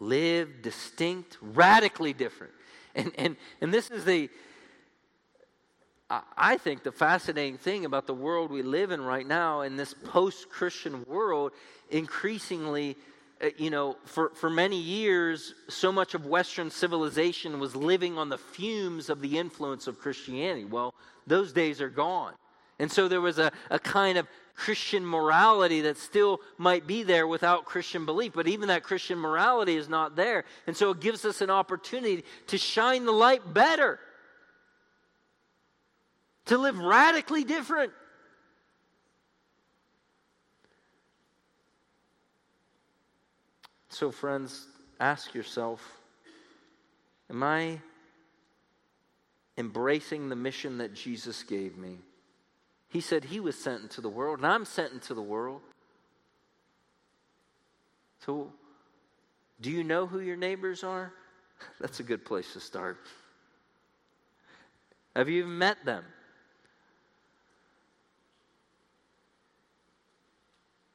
Live 0.00 0.60
distinct, 0.60 1.38
radically 1.40 2.12
different. 2.12 2.52
And, 2.94 3.12
and, 3.16 3.36
and 3.60 3.72
this 3.72 3.90
is 3.90 4.04
the, 4.04 4.28
I 6.10 6.58
think, 6.58 6.82
the 6.82 6.92
fascinating 6.92 7.56
thing 7.56 7.86
about 7.86 8.06
the 8.06 8.14
world 8.14 8.50
we 8.50 8.62
live 8.62 8.90
in 8.90 9.00
right 9.00 9.26
now, 9.26 9.62
in 9.62 9.76
this 9.76 9.94
post 9.94 10.50
Christian 10.50 11.04
world, 11.06 11.52
increasingly 11.90 12.96
Uh, 13.44 13.50
you 13.58 13.68
know, 13.68 13.96
for, 14.06 14.30
for 14.30 14.48
many 14.48 14.80
years, 14.80 15.54
so 15.68 15.92
much 15.92 16.14
of 16.14 16.24
Western 16.24 16.70
civilization 16.70 17.60
was 17.60 17.76
living 17.76 18.16
on 18.16 18.28
the 18.28 18.38
fumes 18.38 19.10
of 19.10 19.20
the 19.20 19.38
influence 19.38 19.86
of 19.86 19.98
Christianity. 19.98 20.64
Well, 20.64 20.94
those 21.26 21.52
days 21.52 21.80
are 21.80 21.90
gone. 21.90 22.32
And 22.78 22.90
so 22.90 23.06
there 23.06 23.20
was 23.20 23.38
a, 23.38 23.52
a 23.70 23.78
kind 23.78 24.16
of 24.18 24.26
Christian 24.54 25.04
morality 25.04 25.82
that 25.82 25.98
still 25.98 26.40
might 26.58 26.86
be 26.86 27.02
there 27.02 27.26
without 27.26 27.64
Christian 27.64 28.06
belief, 28.06 28.32
but 28.34 28.46
even 28.46 28.68
that 28.68 28.82
Christian 28.82 29.18
morality 29.18 29.76
is 29.76 29.88
not 29.88 30.16
there. 30.16 30.44
And 30.66 30.76
so 30.76 30.90
it 30.90 31.00
gives 31.00 31.24
us 31.24 31.40
an 31.40 31.50
opportunity 31.50 32.24
to 32.46 32.56
shine 32.56 33.04
the 33.04 33.12
light 33.12 33.52
better, 33.52 33.98
to 36.46 36.56
live 36.56 36.78
radically 36.78 37.44
different. 37.44 37.92
So, 43.94 44.10
friends, 44.10 44.66
ask 44.98 45.34
yourself 45.34 45.80
Am 47.30 47.44
I 47.44 47.78
embracing 49.56 50.28
the 50.28 50.36
mission 50.36 50.78
that 50.78 50.94
Jesus 50.94 51.44
gave 51.44 51.78
me? 51.78 51.98
He 52.88 53.00
said 53.00 53.24
he 53.24 53.38
was 53.38 53.56
sent 53.56 53.82
into 53.82 54.00
the 54.00 54.08
world, 54.08 54.38
and 54.38 54.48
I'm 54.48 54.64
sent 54.64 54.92
into 54.92 55.14
the 55.14 55.22
world. 55.22 55.60
So, 58.26 58.52
do 59.60 59.70
you 59.70 59.84
know 59.84 60.06
who 60.06 60.18
your 60.18 60.36
neighbors 60.36 60.82
are? 60.82 61.12
That's 61.80 62.00
a 62.00 62.04
good 62.04 62.24
place 62.24 62.52
to 62.54 62.60
start. 62.60 62.98
Have 65.14 65.28
you 65.28 65.38
even 65.38 65.56
met 65.56 65.84
them? 65.84 66.04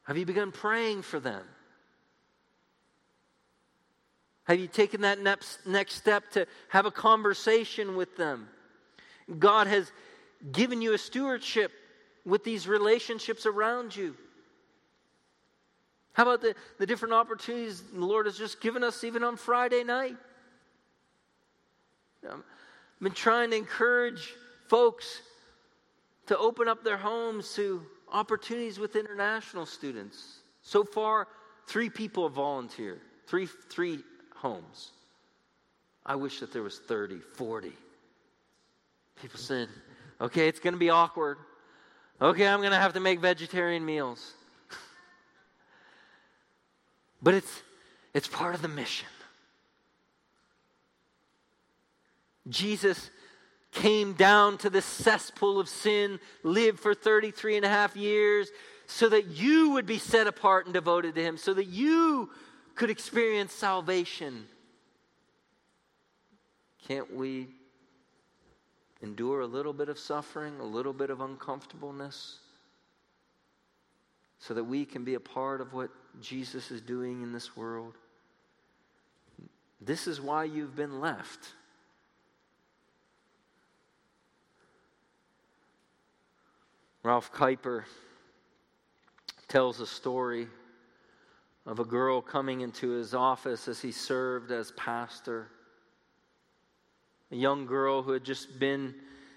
Have 0.02 0.18
you 0.18 0.26
begun 0.26 0.52
praying 0.52 1.00
for 1.00 1.18
them? 1.18 1.44
Have 4.50 4.58
you 4.58 4.66
taken 4.66 5.02
that 5.02 5.20
next, 5.20 5.64
next 5.64 5.94
step 5.94 6.28
to 6.32 6.44
have 6.70 6.84
a 6.84 6.90
conversation 6.90 7.94
with 7.94 8.16
them? 8.16 8.48
God 9.38 9.68
has 9.68 9.92
given 10.50 10.82
you 10.82 10.92
a 10.92 10.98
stewardship 10.98 11.70
with 12.26 12.42
these 12.42 12.66
relationships 12.66 13.46
around 13.46 13.94
you. 13.94 14.16
How 16.14 16.24
about 16.24 16.40
the, 16.40 16.56
the 16.80 16.86
different 16.86 17.14
opportunities 17.14 17.80
the 17.92 18.04
Lord 18.04 18.26
has 18.26 18.36
just 18.36 18.60
given 18.60 18.82
us 18.82 19.04
even 19.04 19.22
on 19.22 19.36
Friday 19.36 19.84
night? 19.84 20.16
I've 22.28 22.42
been 23.00 23.12
trying 23.12 23.52
to 23.52 23.56
encourage 23.56 24.34
folks 24.66 25.22
to 26.26 26.36
open 26.36 26.66
up 26.66 26.82
their 26.82 26.96
homes 26.96 27.54
to 27.54 27.86
opportunities 28.12 28.80
with 28.80 28.96
international 28.96 29.64
students. 29.64 30.40
So 30.62 30.82
far, 30.82 31.28
three 31.68 31.88
people 31.88 32.24
have 32.24 32.34
volunteered, 32.34 33.00
three, 33.28 33.46
three 33.46 34.00
homes. 34.40 34.90
I 36.04 36.16
wish 36.16 36.40
that 36.40 36.52
there 36.52 36.62
was 36.62 36.78
30, 36.78 37.18
40. 37.18 37.72
People 39.20 39.38
saying, 39.38 39.68
okay, 40.20 40.48
it's 40.48 40.60
going 40.60 40.72
to 40.72 40.78
be 40.78 40.90
awkward. 40.90 41.38
Okay, 42.20 42.46
I'm 42.46 42.60
going 42.60 42.72
to 42.72 42.78
have 42.78 42.94
to 42.94 43.00
make 43.00 43.20
vegetarian 43.20 43.84
meals. 43.84 44.32
but 47.22 47.34
it's, 47.34 47.62
it's 48.14 48.28
part 48.28 48.54
of 48.54 48.62
the 48.62 48.68
mission. 48.68 49.08
Jesus 52.48 53.10
came 53.72 54.14
down 54.14 54.58
to 54.58 54.70
the 54.70 54.82
cesspool 54.82 55.60
of 55.60 55.68
sin, 55.68 56.18
lived 56.42 56.80
for 56.80 56.94
33 56.94 57.56
and 57.56 57.64
a 57.64 57.68
half 57.68 57.94
years, 57.94 58.50
so 58.86 59.08
that 59.08 59.28
you 59.28 59.70
would 59.70 59.86
be 59.86 59.98
set 59.98 60.26
apart 60.26 60.66
and 60.66 60.74
devoted 60.74 61.14
to 61.14 61.22
Him, 61.22 61.36
so 61.36 61.54
that 61.54 61.66
you 61.66 62.30
could 62.80 62.88
experience 62.88 63.52
salvation. 63.52 64.46
Can't 66.88 67.14
we 67.14 67.48
endure 69.02 69.42
a 69.42 69.46
little 69.46 69.74
bit 69.74 69.90
of 69.90 69.98
suffering, 69.98 70.58
a 70.60 70.64
little 70.64 70.94
bit 70.94 71.10
of 71.10 71.20
uncomfortableness, 71.20 72.38
so 74.38 74.54
that 74.54 74.64
we 74.64 74.86
can 74.86 75.04
be 75.04 75.12
a 75.12 75.20
part 75.20 75.60
of 75.60 75.74
what 75.74 75.90
Jesus 76.22 76.70
is 76.70 76.80
doing 76.80 77.20
in 77.20 77.34
this 77.34 77.54
world? 77.54 77.92
This 79.82 80.06
is 80.06 80.18
why 80.18 80.44
you've 80.44 80.74
been 80.74 81.02
left. 81.02 81.48
Ralph 87.02 87.30
Kuiper 87.30 87.84
tells 89.48 89.80
a 89.80 89.86
story 89.86 90.46
of 91.66 91.78
a 91.78 91.84
girl 91.84 92.20
coming 92.20 92.62
into 92.62 92.90
his 92.90 93.14
office 93.14 93.68
as 93.68 93.80
he 93.80 93.92
served 93.92 94.50
as 94.50 94.72
pastor. 94.72 95.48
A 97.30 97.36
young 97.36 97.66
girl 97.66 98.02
who 98.02 98.12
had 98.12 98.24
just 98.24 98.58
been 98.58 98.94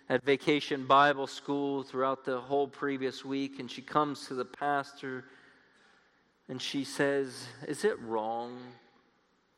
at 0.09 0.23
vacation 0.23 0.85
Bible 0.85 1.27
school 1.27 1.83
throughout 1.83 2.25
the 2.25 2.39
whole 2.39 2.67
previous 2.67 3.23
week, 3.23 3.59
and 3.59 3.69
she 3.69 3.81
comes 3.81 4.27
to 4.27 4.33
the 4.33 4.45
pastor 4.45 5.25
and 6.49 6.61
she 6.61 6.83
says, 6.83 7.47
Is 7.67 7.85
it 7.85 7.99
wrong 8.01 8.57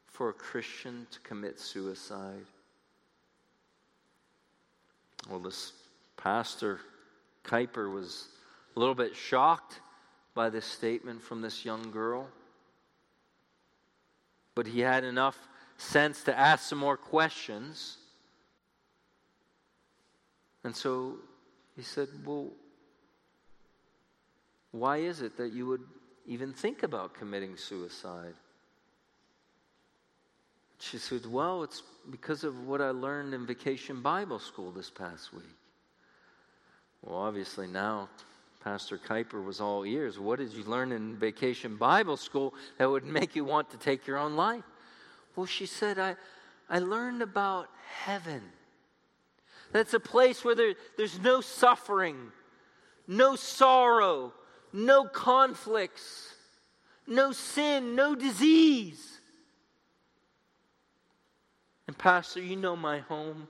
for 0.07 0.29
a 0.29 0.33
Christian 0.33 1.07
to 1.11 1.19
commit 1.21 1.59
suicide? 1.59 2.45
Well, 5.29 5.39
this 5.39 5.73
pastor, 6.17 6.79
Kuiper, 7.43 7.91
was 7.91 8.27
a 8.75 8.79
little 8.79 8.93
bit 8.93 9.15
shocked 9.15 9.79
by 10.35 10.49
this 10.49 10.65
statement 10.65 11.23
from 11.23 11.41
this 11.41 11.65
young 11.65 11.89
girl 11.89 12.27
but 14.55 14.65
he 14.65 14.79
had 14.79 15.03
enough 15.03 15.37
sense 15.77 16.23
to 16.23 16.37
ask 16.37 16.69
some 16.69 16.77
more 16.77 16.97
questions. 16.97 17.97
And 20.63 20.75
so 20.75 21.17
he 21.75 21.83
said, 21.83 22.07
Well, 22.25 22.51
why 24.71 24.97
is 24.97 25.21
it 25.21 25.37
that 25.37 25.51
you 25.51 25.67
would 25.67 25.83
even 26.25 26.53
think 26.53 26.83
about 26.83 27.13
committing 27.13 27.57
suicide? 27.57 28.33
She 30.79 30.97
said, 30.97 31.25
Well, 31.25 31.63
it's 31.63 31.83
because 32.09 32.43
of 32.43 32.65
what 32.65 32.81
I 32.81 32.91
learned 32.91 33.33
in 33.33 33.45
vacation 33.45 34.01
Bible 34.01 34.39
school 34.39 34.71
this 34.71 34.89
past 34.89 35.33
week. 35.33 35.43
Well, 37.01 37.17
obviously, 37.17 37.67
now 37.67 38.09
Pastor 38.65 38.97
Kuiper 38.97 39.45
was 39.45 39.61
all 39.61 39.85
ears. 39.85 40.17
What 40.17 40.39
did 40.39 40.51
you 40.51 40.63
learn 40.63 40.91
in 40.91 41.15
vacation 41.17 41.75
Bible 41.75 42.17
school 42.17 42.55
that 42.79 42.89
would 42.89 43.05
make 43.05 43.35
you 43.35 43.45
want 43.45 43.69
to 43.69 43.77
take 43.77 44.07
your 44.07 44.17
own 44.17 44.35
life? 44.35 44.63
Well, 45.35 45.45
she 45.45 45.67
said, 45.67 45.99
I, 45.99 46.15
I 46.67 46.79
learned 46.79 47.21
about 47.21 47.69
heaven. 48.05 48.41
That's 49.71 49.93
a 49.93 49.99
place 49.99 50.43
where 50.43 50.55
there, 50.55 50.73
there's 50.97 51.19
no 51.19 51.41
suffering, 51.41 52.31
no 53.07 53.35
sorrow, 53.35 54.33
no 54.73 55.05
conflicts, 55.05 56.33
no 57.05 57.33
sin, 57.33 57.95
no 57.95 58.15
disease. 58.15 59.19
And, 61.87 61.95
Pastor, 61.95 62.41
you 62.41 62.55
know 62.55 62.75
my 62.75 62.97
home. 62.97 63.47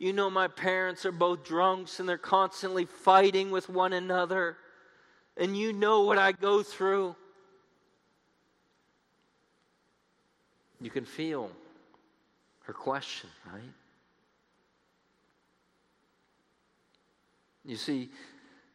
You 0.00 0.14
know, 0.14 0.30
my 0.30 0.48
parents 0.48 1.04
are 1.04 1.12
both 1.12 1.44
drunks 1.44 2.00
and 2.00 2.08
they're 2.08 2.16
constantly 2.16 2.86
fighting 2.86 3.50
with 3.50 3.68
one 3.68 3.92
another. 3.92 4.56
And 5.36 5.54
you 5.56 5.74
know 5.74 6.00
what 6.00 6.16
I 6.16 6.32
go 6.32 6.62
through. 6.62 7.14
You 10.80 10.88
can 10.88 11.04
feel 11.04 11.50
her 12.62 12.72
question, 12.72 13.28
right? 13.52 13.60
You 17.66 17.76
see, 17.76 18.08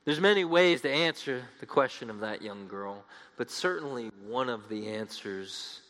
there's 0.06 0.22
many 0.22 0.46
ways 0.46 0.82
to 0.82 0.92
answer 0.92 1.42
the 1.60 1.66
question 1.66 2.12
of 2.12 2.20
that 2.20 2.44
young 2.44 2.68
girl, 2.68 3.04
but 3.36 3.50
certainly 3.50 4.12
one 4.28 4.48
of 4.48 4.70
the 4.70 4.90
answers 4.90 5.82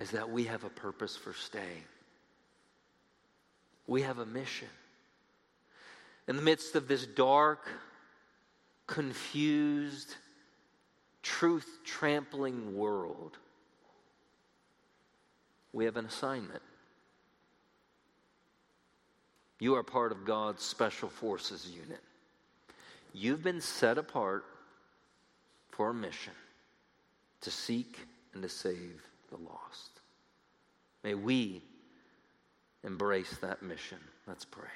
is 0.00 0.10
that 0.12 0.30
we 0.30 0.44
have 0.44 0.64
a 0.64 0.70
purpose 0.70 1.18
for 1.18 1.34
staying. 1.34 1.84
We 3.86 4.02
have 4.02 4.18
a 4.18 4.26
mission. 4.26 4.68
In 6.26 6.36
the 6.36 6.42
midst 6.42 6.74
of 6.74 6.88
this 6.88 7.06
dark, 7.06 7.68
confused, 8.86 10.14
truth 11.22 11.80
trampling 11.84 12.76
world, 12.76 13.36
we 15.72 15.84
have 15.84 15.96
an 15.96 16.06
assignment. 16.06 16.62
You 19.58 19.74
are 19.74 19.82
part 19.82 20.12
of 20.12 20.24
God's 20.24 20.62
Special 20.62 21.08
Forces 21.08 21.70
unit. 21.70 22.00
You've 23.12 23.42
been 23.42 23.60
set 23.60 23.98
apart 23.98 24.44
for 25.70 25.90
a 25.90 25.94
mission 25.94 26.32
to 27.42 27.50
seek 27.50 27.98
and 28.32 28.42
to 28.42 28.48
save 28.48 29.02
the 29.30 29.36
lost. 29.36 30.00
May 31.02 31.14
we 31.14 31.62
embrace 32.84 33.36
that 33.40 33.62
mission. 33.62 33.98
Let's 34.26 34.44
pray. 34.44 34.68